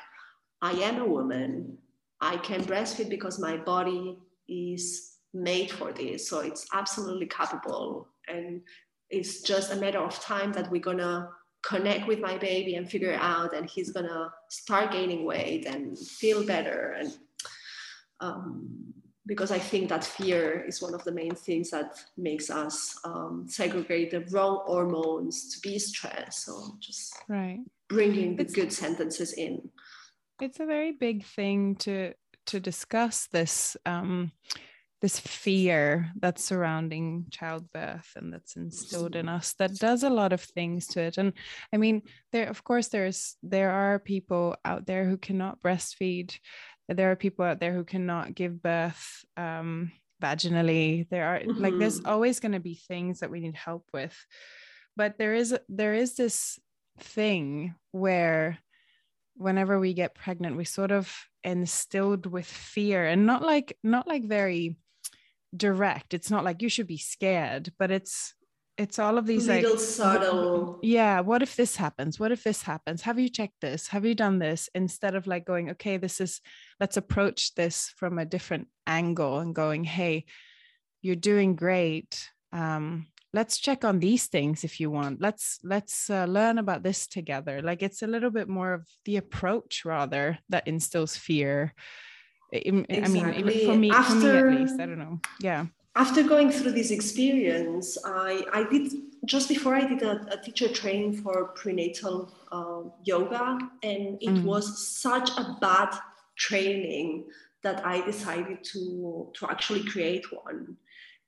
I 0.63 0.73
am 0.73 1.01
a 1.01 1.07
woman. 1.07 1.79
I 2.21 2.37
can 2.39 2.65
breastfeed 2.65 3.09
because 3.09 3.39
my 3.39 3.57
body 3.57 4.19
is 4.49 5.19
made 5.33 5.71
for 5.71 5.93
this. 5.93 6.29
So 6.29 6.41
it's 6.41 6.67
absolutely 6.73 7.27
capable. 7.27 8.09
And 8.27 8.63
it's 9.11 9.43
just 9.43 9.73
a 9.73 9.77
matter 9.77 10.01
of 10.01 10.19
time 10.21 10.53
that 10.53 10.71
we're 10.71 10.81
gonna 10.81 11.31
connect 11.63 12.07
with 12.07 12.21
my 12.21 12.39
baby 12.39 12.77
and 12.77 12.89
figure 12.89 13.15
out 13.15 13.55
and 13.55 13.69
he's 13.69 13.91
gonna 13.91 14.33
start 14.49 14.93
gaining 14.93 15.25
weight 15.25 15.67
and 15.67 15.99
feel 15.99 16.45
better 16.45 16.95
and 16.99 17.19
um, 18.21 18.95
because 19.27 19.51
i 19.51 19.59
think 19.59 19.89
that 19.89 20.05
fear 20.05 20.65
is 20.67 20.81
one 20.81 20.95
of 20.95 21.03
the 21.05 21.13
main 21.13 21.35
things 21.35 21.71
that 21.71 21.99
makes 22.17 22.49
us 22.49 22.99
um, 23.05 23.45
segregate 23.49 24.11
the 24.11 24.21
wrong 24.31 24.63
hormones 24.67 25.53
to 25.53 25.61
be 25.69 25.79
stressed 25.79 26.45
so 26.45 26.77
just 26.79 27.17
right 27.29 27.61
bringing 27.89 28.37
the 28.37 28.43
it's, 28.43 28.55
good 28.55 28.73
sentences 28.73 29.33
in 29.33 29.71
it's 30.41 30.61
a 30.61 30.67
very 30.67 30.93
big 30.93 31.25
thing 31.25 31.77
to 31.77 32.13
to 32.47 32.61
discuss 32.61 33.29
this 33.33 33.77
um 33.87 34.33
this 35.01 35.21
fear 35.21 36.11
that's 36.19 36.43
surrounding 36.43 37.27
childbirth 37.31 38.11
and 38.17 38.33
that's 38.33 38.57
instilled 38.57 39.15
in 39.15 39.29
us 39.29 39.55
that 39.59 39.75
does 39.77 40.03
a 40.03 40.11
lot 40.11 40.33
of 40.33 40.41
things 40.41 40.87
to 40.89 41.01
it 41.01 41.19
and 41.19 41.33
i 41.73 41.77
mean 41.77 42.03
there 42.33 42.49
of 42.49 42.65
course 42.65 42.89
there's 42.89 43.37
there 43.43 43.71
are 43.71 43.99
people 43.99 44.57
out 44.65 44.87
there 44.87 45.05
who 45.05 45.17
cannot 45.17 45.61
breastfeed 45.63 46.37
there 46.89 47.11
are 47.11 47.17
people 47.17 47.45
out 47.45 47.61
there 47.61 47.75
who 47.75 47.85
cannot 47.85 48.35
give 48.35 48.63
birth 48.63 49.25
um, 49.37 49.93
vaginally 50.23 51.09
there 51.11 51.27
are 51.27 51.39
mm-hmm. 51.41 51.63
like 51.63 51.79
there's 51.79 52.01
mm-hmm. 52.01 52.11
always 52.11 52.41
going 52.41 52.53
to 52.53 52.61
be 52.61 52.75
things 52.75 53.21
that 53.21 53.31
we 53.31 53.41
need 53.41 53.55
help 53.55 53.85
with 53.93 54.17
but 54.97 55.17
there 55.17 55.35
is 55.35 55.57
there 55.69 55.95
is 55.95 56.17
this 56.17 56.59
thing 57.01 57.75
where 57.93 58.59
whenever 59.37 59.79
we 59.79 59.95
get 59.95 60.15
pregnant 60.15 60.57
we 60.57 60.65
sort 60.65 60.91
of 60.91 61.15
instilled 61.45 62.27
with 62.27 62.47
fear 62.47 63.07
and 63.07 63.25
not 63.27 63.43
like 63.43 63.77
not 63.83 64.07
like 64.07 64.25
very 64.25 64.77
direct. 65.57 66.13
It's 66.13 66.31
not 66.31 66.45
like 66.45 66.63
you 66.63 66.69
should 66.69 66.87
be 66.87 66.99
scared 66.99 67.73
but 67.79 67.91
it's 67.91 68.35
it's 68.77 69.01
all 69.01 69.19
of 69.19 69.27
these 69.27 69.49
little 69.49 69.73
like 69.73 69.81
subtle. 69.81 70.79
Yeah 70.83 71.21
what 71.21 71.43
if 71.43 71.57
this 71.57 71.77
happens? 71.77 72.19
What 72.19 72.33
if 72.33 72.45
this 72.45 72.63
happens? 72.63 73.03
Have 73.03 73.19
you 73.19 73.29
checked 73.29 73.61
this? 73.61 73.89
Have 73.89 74.05
you 74.05 74.15
done 74.15 74.39
this? 74.39 74.69
Instead 74.75 75.15
of 75.15 75.27
like 75.27 75.45
going 75.45 75.71
okay 75.71 75.97
this 75.97 76.21
is 76.21 76.41
let's 76.81 76.97
approach 76.97 77.55
this 77.55 77.93
from 77.97 78.19
a 78.19 78.27
different 78.27 78.69
angle 78.87 79.39
and 79.39 79.55
going 79.55 79.85
hey 79.85 80.25
you're 81.03 81.17
doing 81.17 81.55
great 81.55 82.29
um 82.53 83.07
let's 83.33 83.59
check 83.59 83.85
on 83.85 83.99
these 83.99 84.27
things 84.27 84.65
if 84.65 84.81
you 84.81 84.91
want 84.91 85.21
let's 85.21 85.59
let's 85.63 86.09
uh, 86.11 86.25
learn 86.25 86.59
about 86.59 86.83
this 86.83 87.07
together 87.07 87.61
like 87.63 87.83
it's 87.83 88.03
a 88.03 88.07
little 88.07 88.31
bit 88.31 88.49
more 88.49 88.73
of 88.73 88.87
the 89.05 89.17
approach 89.17 89.85
rather 89.85 90.39
that 90.49 90.67
instills 90.67 91.17
fear 91.17 91.75
I, 92.53 92.57
exactly. 92.57 93.21
I 93.21 93.43
mean 93.43 93.67
for 93.67 93.77
me 93.77 93.91
After... 93.91 94.21
for 94.21 94.51
me 94.51 94.55
at 94.55 94.61
least 94.61 94.81
i 94.81 94.87
don't 94.87 94.99
know 94.99 95.21
yeah 95.41 95.67
after 95.99 96.23
going 96.23 96.53
through 96.53 96.73
this 96.73 96.93
experience, 96.93 97.99
I, 98.05 98.45
I 98.53 98.63
did 98.63 98.93
just 99.25 99.49
before 99.49 99.75
I 99.75 99.85
did 99.85 100.03
a, 100.03 100.33
a 100.33 100.41
teacher 100.41 100.69
training 100.69 101.15
for 101.15 101.49
prenatal 101.57 102.33
uh, 102.53 102.83
yoga, 103.03 103.59
and 103.83 104.17
it 104.21 104.29
mm. 104.29 104.45
was 104.45 104.87
such 104.87 105.29
a 105.31 105.57
bad 105.61 105.93
training 106.37 107.25
that 107.65 107.85
I 107.85 108.07
decided 108.07 108.63
to 108.73 109.33
to 109.35 109.51
actually 109.51 109.83
create 109.85 110.25
one. 110.45 110.77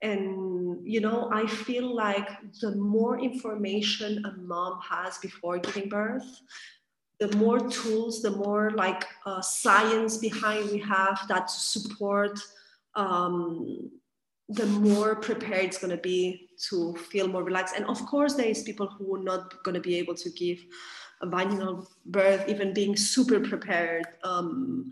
And 0.03 0.87
you 0.87 1.01
know, 1.01 1.29
I 1.33 1.47
feel 1.47 1.95
like 1.95 2.29
the 2.61 2.75
more 2.77 3.21
information 3.21 4.25
a 4.25 4.33
mom 4.41 4.81
has 4.89 5.19
before 5.19 5.59
giving 5.59 5.89
birth, 5.89 6.41
the 7.19 7.37
more 7.37 7.61
tools, 7.69 8.23
the 8.23 8.31
more 8.31 8.71
like 8.71 9.05
uh, 9.27 9.43
science 9.43 10.17
behind 10.17 10.71
we 10.71 10.79
have 10.79 11.21
that 11.29 11.51
support 11.51 12.39
um, 12.95 13.91
the 14.49 14.67
more 14.67 15.15
prepared 15.15 15.67
it's 15.67 15.79
going 15.79 15.97
to 15.97 16.03
be 16.03 16.49
to 16.69 16.95
feel 16.97 17.29
more 17.29 17.45
relaxed. 17.45 17.77
And 17.77 17.87
of 17.87 18.05
course, 18.07 18.35
there 18.35 18.47
is 18.47 18.63
people 18.63 18.89
who 18.89 19.17
are 19.17 19.23
not 19.23 19.63
going 19.63 19.77
to 19.77 19.81
be 19.81 19.97
able 19.97 20.15
to 20.17 20.31
give 20.31 20.59
a 21.23 21.29
vaginal 21.29 21.89
birth, 22.07 22.49
even 22.49 22.75
being 22.75 22.97
super 22.97 23.39
prepared. 23.39 24.07
Um, 24.25 24.91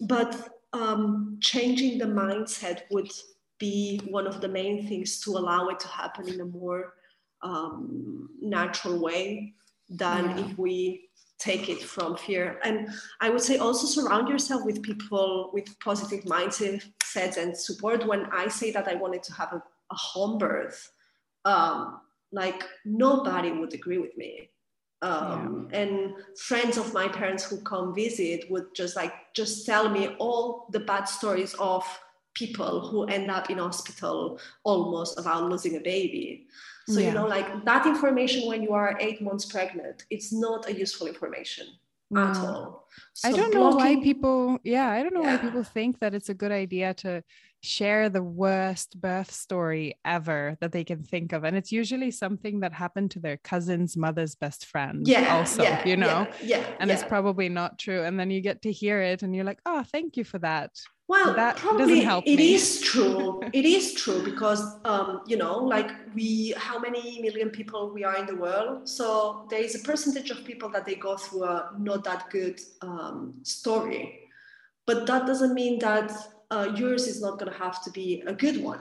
but 0.00 0.50
um, 0.74 1.38
changing 1.40 1.98
the 1.98 2.04
mindset 2.04 2.82
would 2.90 3.10
be 3.58 4.00
one 4.08 4.26
of 4.26 4.40
the 4.40 4.48
main 4.48 4.86
things 4.86 5.20
to 5.20 5.30
allow 5.32 5.68
it 5.68 5.80
to 5.80 5.88
happen 5.88 6.28
in 6.28 6.40
a 6.40 6.44
more 6.44 6.94
um, 7.42 8.28
natural 8.40 8.98
way 8.98 9.54
than 9.88 10.30
yeah. 10.30 10.44
if 10.44 10.58
we 10.58 11.08
take 11.38 11.68
it 11.68 11.82
from 11.82 12.16
fear. 12.16 12.58
And 12.64 12.88
I 13.20 13.30
would 13.30 13.40
say 13.40 13.58
also 13.58 13.86
surround 13.86 14.28
yourself 14.28 14.64
with 14.64 14.82
people 14.82 15.50
with 15.52 15.78
positive 15.80 16.24
mindsets 16.24 17.36
and 17.36 17.56
support. 17.56 18.06
When 18.06 18.26
I 18.32 18.48
say 18.48 18.70
that 18.72 18.88
I 18.88 18.94
wanted 18.94 19.22
to 19.24 19.32
have 19.34 19.52
a, 19.52 19.62
a 19.92 19.94
home 19.94 20.38
birth, 20.38 20.90
um, 21.44 22.00
like 22.32 22.64
nobody 22.84 23.52
would 23.52 23.72
agree 23.72 23.98
with 23.98 24.16
me. 24.16 24.50
Um, 25.00 25.68
yeah. 25.70 25.78
and 25.78 26.12
friends 26.36 26.76
of 26.76 26.92
my 26.92 27.06
parents 27.06 27.44
who 27.44 27.60
come 27.60 27.94
visit 27.94 28.50
would 28.50 28.74
just 28.74 28.96
like 28.96 29.12
just 29.32 29.64
tell 29.64 29.88
me 29.88 30.16
all 30.18 30.66
the 30.72 30.80
bad 30.80 31.04
stories 31.04 31.54
of 31.60 31.84
people 32.38 32.88
who 32.88 33.04
end 33.04 33.30
up 33.30 33.50
in 33.50 33.58
hospital 33.58 34.38
almost 34.64 35.18
about 35.18 35.50
losing 35.50 35.76
a 35.76 35.80
baby 35.80 36.46
so, 36.88 37.00
yeah. 37.00 37.08
you 37.08 37.12
know, 37.12 37.26
like 37.26 37.66
that 37.66 37.86
information 37.86 38.48
when 38.48 38.62
you 38.62 38.72
are 38.72 38.96
eight 38.98 39.20
months 39.20 39.44
pregnant, 39.44 40.06
it's 40.08 40.32
not 40.32 40.66
a 40.70 40.72
useful 40.72 41.06
information 41.06 41.66
no. 42.10 42.22
at 42.22 42.36
all. 42.38 42.88
So 43.12 43.28
I 43.28 43.32
don't 43.32 43.52
blocking, 43.52 43.60
know 43.60 43.76
why 43.76 44.02
people, 44.02 44.58
yeah, 44.64 44.88
I 44.88 45.02
don't 45.02 45.12
know 45.12 45.20
yeah. 45.20 45.36
why 45.36 45.42
people 45.42 45.64
think 45.64 46.00
that 46.00 46.14
it's 46.14 46.30
a 46.30 46.34
good 46.34 46.50
idea 46.50 46.94
to 46.94 47.22
share 47.62 48.08
the 48.08 48.22
worst 48.22 48.98
birth 48.98 49.30
story 49.30 49.98
ever 50.02 50.56
that 50.62 50.72
they 50.72 50.82
can 50.82 51.02
think 51.02 51.34
of. 51.34 51.44
And 51.44 51.58
it's 51.58 51.72
usually 51.72 52.10
something 52.10 52.60
that 52.60 52.72
happened 52.72 53.10
to 53.10 53.20
their 53.20 53.36
cousin's 53.36 53.94
mother's 53.94 54.34
best 54.34 54.64
friend. 54.64 55.06
Yeah. 55.06 55.36
Also, 55.36 55.64
yeah, 55.64 55.86
you 55.86 55.98
know? 55.98 56.26
Yeah. 56.42 56.60
yeah 56.60 56.66
and 56.80 56.90
it's 56.90 57.04
probably 57.04 57.50
not 57.50 57.78
true. 57.78 58.02
And 58.02 58.18
then 58.18 58.30
you 58.30 58.40
get 58.40 58.62
to 58.62 58.72
hear 58.72 59.02
it 59.02 59.22
and 59.22 59.36
you're 59.36 59.44
like, 59.44 59.60
oh, 59.66 59.82
thank 59.82 60.16
you 60.16 60.24
for 60.24 60.38
that. 60.38 60.70
Well, 61.08 61.32
that 61.34 61.56
probably 61.56 62.00
it 62.04 62.38
is 62.38 62.82
true. 62.82 63.40
it 63.54 63.64
is 63.64 63.94
true 63.94 64.22
because 64.22 64.62
um, 64.84 65.22
you 65.26 65.38
know, 65.38 65.56
like 65.56 65.90
we, 66.14 66.52
how 66.58 66.78
many 66.78 67.22
million 67.22 67.48
people 67.48 67.90
we 67.94 68.04
are 68.04 68.16
in 68.18 68.26
the 68.26 68.36
world. 68.36 68.86
So 68.86 69.46
there 69.48 69.60
is 69.60 69.74
a 69.74 69.78
percentage 69.78 70.30
of 70.30 70.44
people 70.44 70.68
that 70.68 70.84
they 70.84 70.96
go 70.96 71.16
through 71.16 71.44
a 71.44 71.70
not 71.78 72.04
that 72.04 72.28
good 72.28 72.60
um, 72.82 73.34
story, 73.42 74.28
but 74.86 75.06
that 75.06 75.26
doesn't 75.26 75.54
mean 75.54 75.78
that 75.78 76.12
uh, 76.50 76.74
yours 76.76 77.06
is 77.06 77.22
not 77.22 77.38
going 77.38 77.50
to 77.50 77.58
have 77.58 77.82
to 77.84 77.90
be 77.90 78.22
a 78.26 78.34
good 78.34 78.62
one, 78.62 78.80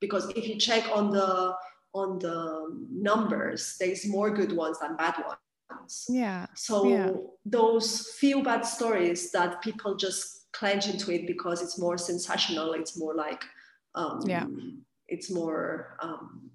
because 0.00 0.30
if 0.30 0.48
you 0.48 0.56
check 0.56 0.84
on 0.90 1.10
the 1.10 1.54
on 1.92 2.18
the 2.20 2.86
numbers, 2.90 3.76
there 3.78 3.90
is 3.90 4.06
more 4.08 4.30
good 4.30 4.52
ones 4.52 4.78
than 4.78 4.96
bad 4.96 5.14
ones. 5.26 6.06
Yeah. 6.08 6.46
So 6.54 6.88
yeah. 6.88 7.10
those 7.44 8.12
few 8.18 8.42
bad 8.42 8.62
stories 8.64 9.30
that 9.32 9.60
people 9.60 9.94
just 9.96 10.39
clench 10.52 10.88
into 10.88 11.12
it 11.12 11.26
because 11.26 11.62
it's 11.62 11.78
more 11.78 11.98
sensational. 11.98 12.72
It's 12.72 12.98
more 12.98 13.14
like, 13.14 13.42
um, 13.94 14.20
yeah, 14.26 14.46
it's 15.08 15.30
more, 15.30 15.96
um, 16.02 16.50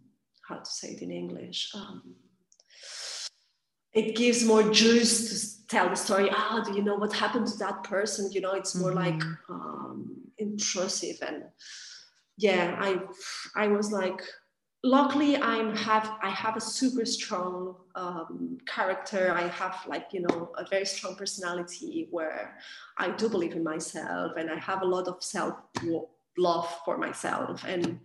how 0.48 0.58
to 0.58 0.70
say 0.70 0.90
it 0.90 1.02
in 1.02 1.12
English? 1.12 1.72
Um, 1.74 2.16
it 3.94 4.16
gives 4.16 4.44
more 4.44 4.64
juice 4.72 5.30
to 5.30 5.68
tell 5.68 5.90
the 5.90 5.96
story. 5.96 6.30
Ah, 6.32 6.62
do 6.66 6.74
you 6.76 6.84
know 6.84 6.96
what 6.96 7.14
happened 7.14 7.48
to 7.48 7.58
that 7.60 7.84
person? 7.84 8.32
You 8.32 8.42
know, 8.42 8.52
it's 8.52 8.76
more 8.76 8.92
mm-hmm. 8.92 9.20
like 9.20 9.24
um, 9.50 10.16
intrusive 10.38 11.18
and 11.26 11.44
yeah, 12.38 12.76
I 12.80 13.00
I 13.56 13.68
was 13.68 13.92
like 13.92 14.22
luckily 14.86 15.36
i'm 15.38 15.76
have 15.76 16.12
i 16.22 16.30
have 16.30 16.56
a 16.56 16.62
super 16.62 17.06
strong 17.06 17.76
um, 17.96 18.58
character. 18.68 19.32
I 19.32 19.48
have 19.48 19.78
like 19.88 20.08
you 20.12 20.22
know 20.22 20.52
a 20.58 20.66
very 20.70 20.86
strong 20.86 21.16
personality 21.16 22.08
where 22.12 22.58
i 22.98 23.10
do 23.10 23.28
believe 23.30 23.54
in 23.54 23.64
myself 23.64 24.34
and 24.38 24.52
i 24.52 24.60
have 24.60 24.82
a 24.82 24.86
lot 24.86 25.08
of 25.08 25.24
self 25.24 25.56
love 26.38 26.70
for 26.86 26.98
myself. 26.98 27.64
And 27.66 28.00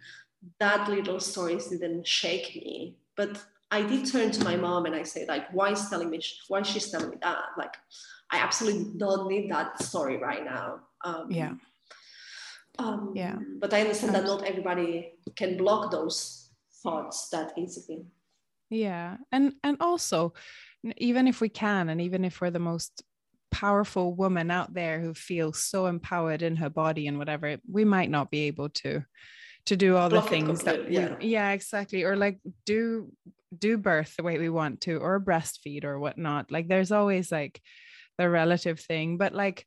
that 0.59 0.89
little 0.89 1.21
stories 1.21 1.67
didn't 1.67 2.07
shake 2.07 2.55
me. 2.57 2.97
But 3.17 3.45
i 3.71 3.83
did 3.83 4.07
turn 4.07 4.31
to 4.31 4.45
my 4.45 4.57
mom 4.57 4.87
and 4.87 4.95
i 4.95 5.03
said 5.03 5.29
like 5.29 5.53
why 5.53 5.73
is 5.73 5.89
telling 5.91 6.11
me 6.11 6.21
why 6.49 6.63
she's 6.63 6.91
telling 6.91 7.11
me 7.11 7.17
that? 7.23 7.45
Like 7.59 7.75
i 8.31 8.39
absolutely 8.39 8.99
don't 8.99 9.29
need 9.29 9.51
that 9.51 9.83
story 9.83 10.17
right 10.17 10.45
now. 10.45 10.81
Um, 11.05 11.27
yeah. 11.31 11.53
um, 12.79 13.13
yeah. 13.15 13.37
but 13.59 13.75
i 13.75 13.81
understand 13.81 14.15
that 14.15 14.25
not 14.25 14.45
everybody 14.45 15.13
can 15.35 15.57
block 15.57 15.91
those 15.91 16.40
thoughts 16.83 17.29
that 17.31 17.53
easily 17.57 18.05
yeah 18.71 19.17
and 19.33 19.53
and 19.63 19.77
also 19.81 20.33
even 20.97 21.27
if 21.29 21.41
we 21.41 21.49
can 21.49 21.89
and 21.89 22.01
even 22.01 22.25
if 22.25 22.41
we're 22.41 22.51
the 22.51 22.59
most 22.59 23.03
powerful 23.51 24.15
woman 24.15 24.51
out 24.51 24.73
there 24.73 25.01
who 25.01 25.13
feels 25.13 25.63
so 25.63 25.87
empowered 25.87 26.43
in 26.43 26.57
her 26.57 26.71
body 26.71 27.07
and 27.07 27.19
whatever 27.19 27.59
we 27.71 27.85
might 27.85 28.11
not 28.11 28.31
be 28.31 28.43
able 28.43 28.69
to 28.69 29.03
to 29.67 29.77
do 29.77 29.97
all 29.97 30.09
Block 30.09 30.25
the 30.25 30.31
things 30.31 30.63
that 30.63 30.89
we, 30.89 30.95
yeah. 30.95 31.17
yeah 31.21 31.51
exactly 31.51 32.05
or 32.05 32.17
like 32.17 32.39
do 32.65 33.13
do 33.57 33.77
birth 33.77 34.15
the 34.17 34.23
way 34.23 34.39
we 34.39 34.49
want 34.49 34.81
to 34.83 34.97
or 34.99 35.21
breastfeed 35.21 35.85
or 35.85 35.99
whatnot 35.99 36.51
like 36.51 36.69
there's 36.69 36.93
always 36.93 37.33
like 37.33 37.61
the 38.19 38.29
relative 38.29 38.79
thing 38.79 39.17
but 39.17 39.35
like 39.35 39.67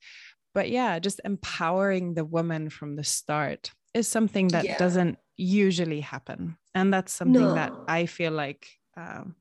but 0.53 0.69
yeah 0.69 0.97
just 0.99 1.19
empowering 1.25 2.13
the 2.13 2.25
woman 2.25 2.69
from 2.69 2.95
the 2.95 3.03
start 3.03 3.71
is 3.93 4.07
something 4.07 4.47
that 4.47 4.65
yeah. 4.65 4.77
doesn't 4.77 5.17
usually 5.35 5.99
happen 5.99 6.57
and 6.75 6.93
that's 6.93 7.13
something 7.13 7.41
no. 7.41 7.55
that 7.55 7.73
i 7.87 8.05
feel 8.05 8.31
like 8.31 8.67
um, 8.95 9.35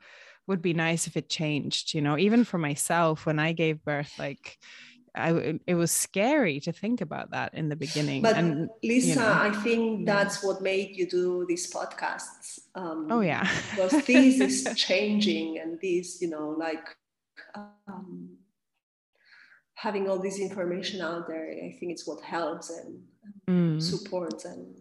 would 0.46 0.62
be 0.62 0.74
nice 0.74 1.06
if 1.06 1.16
it 1.16 1.28
changed 1.28 1.94
you 1.94 2.00
know 2.00 2.18
even 2.18 2.44
for 2.44 2.58
myself 2.58 3.26
when 3.26 3.38
i 3.38 3.52
gave 3.52 3.84
birth 3.84 4.12
like 4.18 4.58
I, 5.14 5.58
it 5.66 5.74
was 5.74 5.90
scary 5.90 6.58
to 6.60 6.72
think 6.72 7.02
about 7.02 7.32
that 7.32 7.52
in 7.52 7.68
the 7.68 7.76
beginning. 7.76 8.22
But 8.22 8.38
and, 8.38 8.70
Lisa, 8.82 9.08
you 9.08 9.16
know, 9.16 9.30
I 9.30 9.52
think 9.52 10.06
that's 10.06 10.42
what 10.42 10.62
made 10.62 10.96
you 10.96 11.06
do 11.06 11.44
these 11.46 11.70
podcasts. 11.70 12.60
Um, 12.74 13.08
oh 13.10 13.20
yeah, 13.20 13.46
because 13.70 14.06
this 14.06 14.40
is 14.40 14.74
changing, 14.76 15.58
and 15.58 15.78
this, 15.82 16.22
you 16.22 16.30
know, 16.30 16.56
like 16.58 16.96
um, 17.54 18.30
having 19.74 20.08
all 20.08 20.18
this 20.18 20.38
information 20.38 21.00
out 21.02 21.26
there, 21.26 21.50
I 21.50 21.76
think 21.78 21.92
it's 21.92 22.06
what 22.06 22.22
helps 22.22 22.70
and 22.70 23.02
mm. 23.48 23.82
supports 23.82 24.44
and 24.44 24.80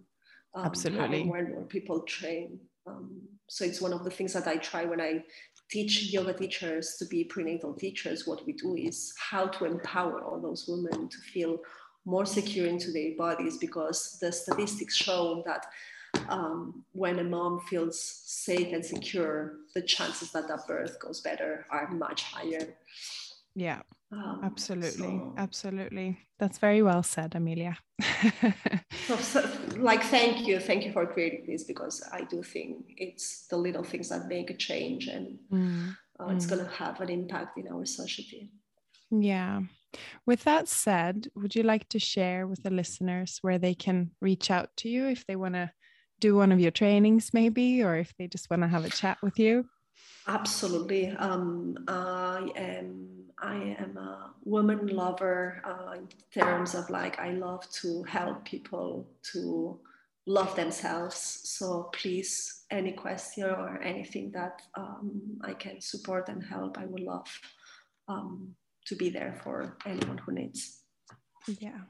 um, 0.54 0.66
absolutely 0.66 1.24
more 1.24 1.38
and 1.38 1.50
more 1.50 1.64
people 1.64 2.02
train. 2.02 2.60
Um, 2.88 3.22
so 3.48 3.66
it's 3.66 3.82
one 3.82 3.94
of 3.94 4.04
the 4.04 4.10
things 4.10 4.34
that 4.34 4.48
I 4.48 4.58
try 4.58 4.86
when 4.86 5.02
I 5.02 5.24
teach 5.70 6.12
yoga 6.12 6.34
teachers 6.34 6.96
to 7.00 7.06
be 7.06 7.24
prenatal 7.24 7.74
teachers. 7.74 8.28
What 8.28 8.46
we 8.46 8.54
do 8.54 8.76
is 8.76 9.14
how 9.18 9.48
to 9.48 9.66
empower 9.66 10.24
all 10.24 10.40
those 10.40 10.66
women 10.68 11.10
to 11.10 11.18
feel 11.34 11.60
more 12.06 12.26
secure 12.26 12.68
into 12.68 12.92
their 12.92 13.16
bodies 13.18 13.58
because 13.58 14.18
the 14.22 14.32
statistics 14.32 14.96
show 14.96 15.44
that 15.46 15.66
um, 16.30 16.84
when 16.94 17.20
a 17.20 17.24
mom 17.24 17.60
feels 17.70 18.02
safe 18.26 18.74
and 18.74 18.86
secure, 18.86 19.58
the 19.76 19.82
chances 19.82 20.32
that 20.32 20.48
that 20.48 20.68
birth 20.68 21.00
goes 21.00 21.22
better 21.22 21.66
are 21.70 21.90
much 21.92 22.24
higher. 22.24 22.68
Yeah, 23.56 23.82
um, 24.12 24.42
absolutely. 24.44 24.90
So, 25.08 25.34
absolutely. 25.38 26.20
That's 26.38 26.58
very 26.58 26.82
well 26.82 27.02
said, 27.02 27.34
Amelia. 27.36 27.78
so, 29.08 29.16
so, 29.16 29.50
like, 29.78 30.04
thank 30.04 30.46
you. 30.46 30.60
Thank 30.60 30.84
you 30.84 30.92
for 30.92 31.06
creating 31.06 31.46
this 31.48 31.64
because 31.64 32.04
I 32.12 32.24
do 32.24 32.44
think 32.44 32.94
it's 32.98 33.48
the 33.48 33.58
little 33.58 33.84
things 33.84 34.10
that 34.10 34.28
make 34.28 34.50
a 34.50 34.58
change 34.58 35.08
and 35.08 35.38
mm, 35.52 35.96
uh, 36.20 36.28
it's 36.34 36.46
mm. 36.46 36.50
going 36.50 36.66
to 36.66 36.72
have 36.72 37.00
an 37.00 37.10
impact 37.10 37.58
in 37.58 37.68
our 37.72 37.86
society. 37.86 38.52
Yeah. 39.12 39.62
With 40.26 40.44
that 40.44 40.68
said, 40.68 41.28
would 41.36 41.56
you 41.56 41.64
like 41.64 41.88
to 41.90 42.00
share 42.00 42.48
with 42.48 42.64
the 42.64 42.70
listeners 42.70 43.40
where 43.42 43.60
they 43.60 43.74
can 43.74 44.12
reach 44.22 44.52
out 44.52 44.70
to 44.78 44.90
you 44.90 45.08
if 45.08 45.26
they 45.26 45.36
want 45.36 45.56
to 45.56 45.72
do 46.20 46.36
one 46.36 46.52
of 46.52 46.60
your 46.60 46.72
trainings, 46.72 47.32
maybe, 47.34 47.82
or 47.82 47.96
if 47.96 48.14
they 48.18 48.28
just 48.28 48.50
want 48.50 48.62
to 48.62 48.68
have 48.68 48.86
a 48.86 48.90
chat 48.90 49.18
with 49.24 49.40
you? 49.40 49.66
Absolutely. 50.28 51.10
Um, 51.10 51.78
I 51.88 52.52
am 52.56 53.08
I 53.40 53.76
am 53.80 53.98
a 53.98 54.34
woman 54.44 54.88
lover 54.88 55.62
uh, 55.66 55.94
in 55.94 56.08
terms 56.32 56.76
of 56.76 56.90
like 56.90 57.20
I 57.20 57.32
love 57.32 57.68
to 57.82 58.04
help 58.04 58.46
people 58.46 59.08
to 59.34 59.80
love 60.28 60.56
themselves. 60.56 61.42
So 61.44 61.90
please, 61.92 62.66
any 62.70 62.92
question 62.92 63.46
or 63.46 63.82
anything 63.82 64.32
that 64.32 64.62
um, 64.76 65.40
I 65.44 65.54
can 65.54 65.82
support 65.82 66.30
and 66.30 66.44
help, 66.44 66.78
I 66.78 66.86
would 66.86 67.02
love 67.02 67.28
um, 68.08 68.56
to 68.86 68.96
be 68.96 69.10
there 69.10 69.40
for 69.44 69.78
anyone 69.86 70.20
who 70.20 70.34
needs. 70.34 70.84
Yeah. 71.48 71.82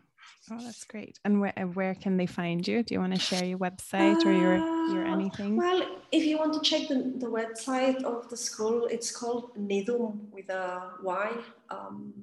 Oh, 0.50 0.58
that's 0.60 0.86
great. 0.86 1.20
And 1.24 1.40
where 1.40 1.54
where 1.74 1.94
can 1.94 2.18
they 2.18 2.26
find 2.26 2.68
you? 2.68 2.82
Do 2.82 2.96
you 2.96 3.00
want 3.00 3.14
to 3.14 3.20
share 3.20 3.46
your 3.46 3.60
website 3.60 4.26
or 4.26 4.32
your 4.32 4.58
your 4.90 5.06
uh, 5.06 5.14
anything? 5.14 5.56
Well, 5.56 5.86
if 6.12 6.24
you 6.26 6.40
want 6.40 6.54
to 6.54 6.62
check 6.62 6.88
the, 6.88 7.14
the 7.18 7.28
website 7.28 8.04
of 8.04 8.28
the 8.30 8.38
school, 8.38 8.88
it's 8.88 9.12
called 9.16 9.56
Nydum 9.56 10.32
with 10.32 10.50
a 10.50 10.94
Y. 11.04 11.32
Um, 11.70 12.14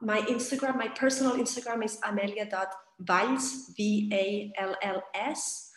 my 0.00 0.22
Instagram, 0.22 0.76
my 0.76 0.88
personal 0.88 1.32
Instagram 1.32 1.84
is 1.84 1.98
amelia.valls, 2.02 3.74
V-A-L-L-S. 3.76 5.70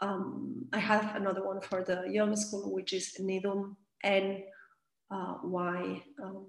Um, 0.00 0.66
I 0.72 0.78
have 0.78 1.16
another 1.16 1.44
one 1.44 1.60
for 1.60 1.84
the 1.84 2.04
yoga 2.08 2.36
school, 2.36 2.72
which 2.72 2.94
is 2.94 3.14
Nydum, 3.20 3.76
N 4.02 4.42
uh, 5.10 5.34
um, 5.44 6.46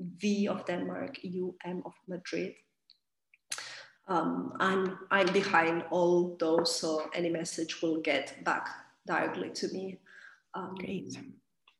V 0.00 0.48
of 0.48 0.64
Denmark, 0.64 1.18
U 1.22 1.56
M 1.64 1.82
of 1.84 1.92
Madrid 2.08 2.54
um, 4.08 4.56
I'm 4.60 4.98
I'm 5.10 5.32
behind 5.32 5.84
all 5.90 6.36
those, 6.38 6.74
so 6.74 7.10
any 7.14 7.28
message 7.28 7.82
will 7.82 8.00
get 8.00 8.44
back 8.44 8.68
directly 9.06 9.50
to 9.50 9.68
me. 9.68 9.98
Um, 10.54 10.74
Great. 10.78 11.18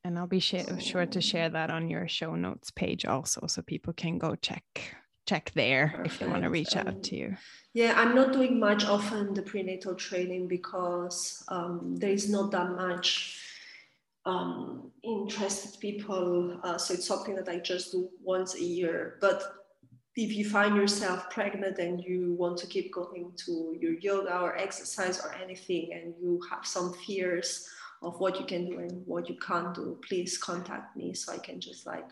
And 0.05 0.19
I'll 0.19 0.27
be 0.27 0.41
sh- 0.41 0.65
so, 0.69 0.79
sure 0.79 1.07
to 1.07 1.21
share 1.21 1.49
that 1.49 1.71
on 1.71 1.89
your 1.89 2.07
show 2.09 2.35
notes 2.35 2.71
page 2.71 3.05
also, 3.05 3.47
so 3.47 3.63
people 3.63 3.93
can 3.93 4.19
go 4.19 4.35
check 4.37 4.65
check 5.27 5.51
there 5.55 5.89
perfect. 5.89 6.07
if 6.07 6.19
they 6.21 6.27
want 6.27 6.43
to 6.43 6.51
reach 6.51 6.77
um, 6.77 6.89
out 6.89 7.03
to 7.03 7.17
you. 7.17 7.37
Yeah, 7.75 7.95
I'm 7.97 8.15
not 8.15 8.33
doing 8.33 8.59
much 8.61 8.85
often 8.85 9.35
the 9.35 9.43
prenatal 9.43 9.95
training 9.95 10.47
because 10.47 11.45
um, 11.49 11.97
there 11.97 12.11
is 12.11 12.31
not 12.31 12.53
that 12.53 12.71
much 12.71 13.41
um, 14.25 14.93
interested 15.03 15.81
people. 15.81 16.59
Uh, 16.63 16.79
so 16.79 16.95
it's 16.95 17.07
something 17.07 17.35
that 17.35 17.49
I 17.49 17.59
just 17.59 17.93
do 17.93 18.09
once 18.23 18.55
a 18.55 18.63
year. 18.63 19.19
But 19.21 19.43
if 20.17 20.35
you 20.35 20.49
find 20.49 20.75
yourself 20.75 21.29
pregnant 21.31 21.79
and 21.79 22.03
you 22.03 22.35
want 22.39 22.57
to 22.57 22.67
keep 22.67 22.93
going 22.93 23.33
to 23.37 23.77
your 23.79 23.93
yoga 24.01 24.39
or 24.39 24.57
exercise 24.57 25.21
or 25.21 25.35
anything 25.35 25.91
and 25.93 26.15
you 26.21 26.41
have 26.51 26.67
some 26.67 26.95
fears 26.95 27.69
of 28.03 28.19
what 28.19 28.41
you 28.41 28.47
can 28.47 28.67
do 28.67 28.79
and 28.79 29.07
what 29.07 29.29
you 29.29 29.37
can't 29.37 29.75
do 29.75 29.99
please 30.07 30.39
contact 30.39 30.97
me 30.97 31.15
so 31.15 31.33
i 31.33 31.39
can 31.39 31.61
just 31.61 31.87
like 31.87 32.09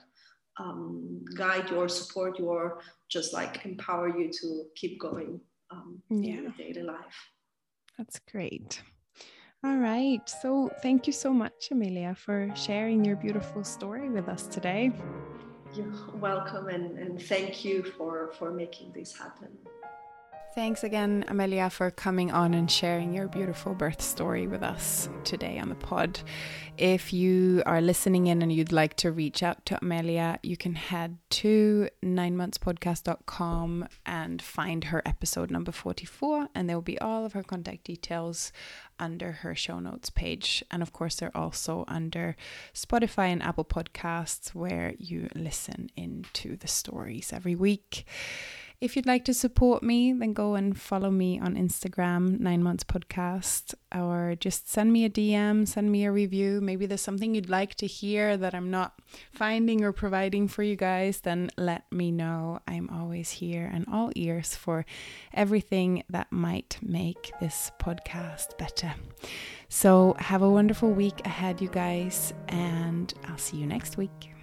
um, 0.58 1.24
guide 1.36 1.70
you 1.70 1.76
or 1.76 1.88
support 1.88 2.38
you 2.38 2.46
or 2.46 2.80
just 3.08 3.32
like 3.32 3.64
empower 3.64 4.08
you 4.16 4.30
to 4.30 4.64
keep 4.76 5.00
going 5.00 5.40
um, 5.70 6.00
yeah. 6.10 6.16
in 6.16 6.42
your 6.42 6.52
daily 6.52 6.82
life. 6.82 7.28
That's 7.98 8.20
great. 8.30 8.80
All 9.64 9.76
right. 9.76 10.20
So 10.28 10.70
thank 10.82 11.06
you 11.06 11.12
so 11.12 11.32
much 11.32 11.70
amelia 11.70 12.14
for 12.14 12.50
sharing 12.54 13.04
your 13.04 13.16
beautiful 13.16 13.64
story 13.64 14.10
with 14.10 14.28
us 14.28 14.46
today 14.46 14.92
you're 15.76 15.92
welcome 16.14 16.68
and, 16.68 16.98
and 16.98 17.20
thank 17.20 17.64
you 17.64 17.82
for, 17.82 18.32
for 18.38 18.50
making 18.50 18.92
this 18.92 19.16
happen. 19.16 19.48
Thanks 20.54 20.84
again, 20.84 21.24
Amelia, 21.26 21.68
for 21.68 21.90
coming 21.90 22.30
on 22.30 22.54
and 22.54 22.70
sharing 22.70 23.12
your 23.12 23.26
beautiful 23.26 23.74
birth 23.74 24.00
story 24.00 24.46
with 24.46 24.62
us 24.62 25.08
today 25.24 25.58
on 25.58 25.68
the 25.68 25.74
pod. 25.74 26.20
If 26.78 27.12
you 27.12 27.64
are 27.66 27.80
listening 27.80 28.28
in 28.28 28.40
and 28.40 28.52
you'd 28.52 28.70
like 28.70 28.94
to 28.98 29.10
reach 29.10 29.42
out 29.42 29.66
to 29.66 29.78
Amelia, 29.82 30.38
you 30.44 30.56
can 30.56 30.76
head 30.76 31.18
to 31.30 31.88
ninemonthspodcast.com 32.04 33.88
and 34.06 34.40
find 34.40 34.84
her 34.84 35.02
episode 35.04 35.50
number 35.50 35.72
44, 35.72 36.48
and 36.54 36.68
there 36.68 36.76
will 36.76 36.82
be 36.82 37.00
all 37.00 37.24
of 37.24 37.32
her 37.32 37.42
contact 37.42 37.82
details 37.82 38.52
under 39.00 39.32
her 39.32 39.56
show 39.56 39.80
notes 39.80 40.08
page. 40.08 40.62
And 40.70 40.82
of 40.82 40.92
course, 40.92 41.16
they're 41.16 41.36
also 41.36 41.84
under 41.88 42.36
Spotify 42.72 43.32
and 43.32 43.42
Apple 43.42 43.64
Podcasts, 43.64 44.54
where 44.54 44.94
you 44.98 45.28
listen 45.34 45.90
into 45.96 46.56
the 46.56 46.68
stories 46.68 47.32
every 47.32 47.56
week. 47.56 48.06
If 48.84 48.96
you'd 48.96 49.06
like 49.06 49.24
to 49.24 49.32
support 49.32 49.82
me, 49.82 50.12
then 50.12 50.34
go 50.34 50.56
and 50.56 50.78
follow 50.78 51.10
me 51.10 51.40
on 51.40 51.54
Instagram, 51.54 52.38
Nine 52.38 52.62
Months 52.62 52.84
Podcast, 52.84 53.72
or 53.96 54.34
just 54.38 54.68
send 54.70 54.92
me 54.92 55.06
a 55.06 55.08
DM, 55.08 55.66
send 55.66 55.90
me 55.90 56.04
a 56.04 56.12
review. 56.12 56.60
Maybe 56.60 56.84
there's 56.84 57.00
something 57.00 57.34
you'd 57.34 57.48
like 57.48 57.76
to 57.76 57.86
hear 57.86 58.36
that 58.36 58.54
I'm 58.54 58.70
not 58.70 58.92
finding 59.32 59.82
or 59.82 59.92
providing 59.92 60.48
for 60.48 60.62
you 60.62 60.76
guys, 60.76 61.22
then 61.22 61.48
let 61.56 61.90
me 61.90 62.12
know. 62.12 62.60
I'm 62.68 62.90
always 62.90 63.30
here 63.30 63.70
and 63.72 63.86
all 63.90 64.12
ears 64.16 64.54
for 64.54 64.84
everything 65.32 66.02
that 66.10 66.30
might 66.30 66.76
make 66.82 67.32
this 67.40 67.72
podcast 67.80 68.58
better. 68.58 68.92
So, 69.70 70.14
have 70.18 70.42
a 70.42 70.50
wonderful 70.50 70.90
week 70.90 71.24
ahead, 71.24 71.62
you 71.62 71.70
guys, 71.70 72.34
and 72.48 73.14
I'll 73.28 73.38
see 73.38 73.56
you 73.56 73.66
next 73.66 73.96
week. 73.96 74.33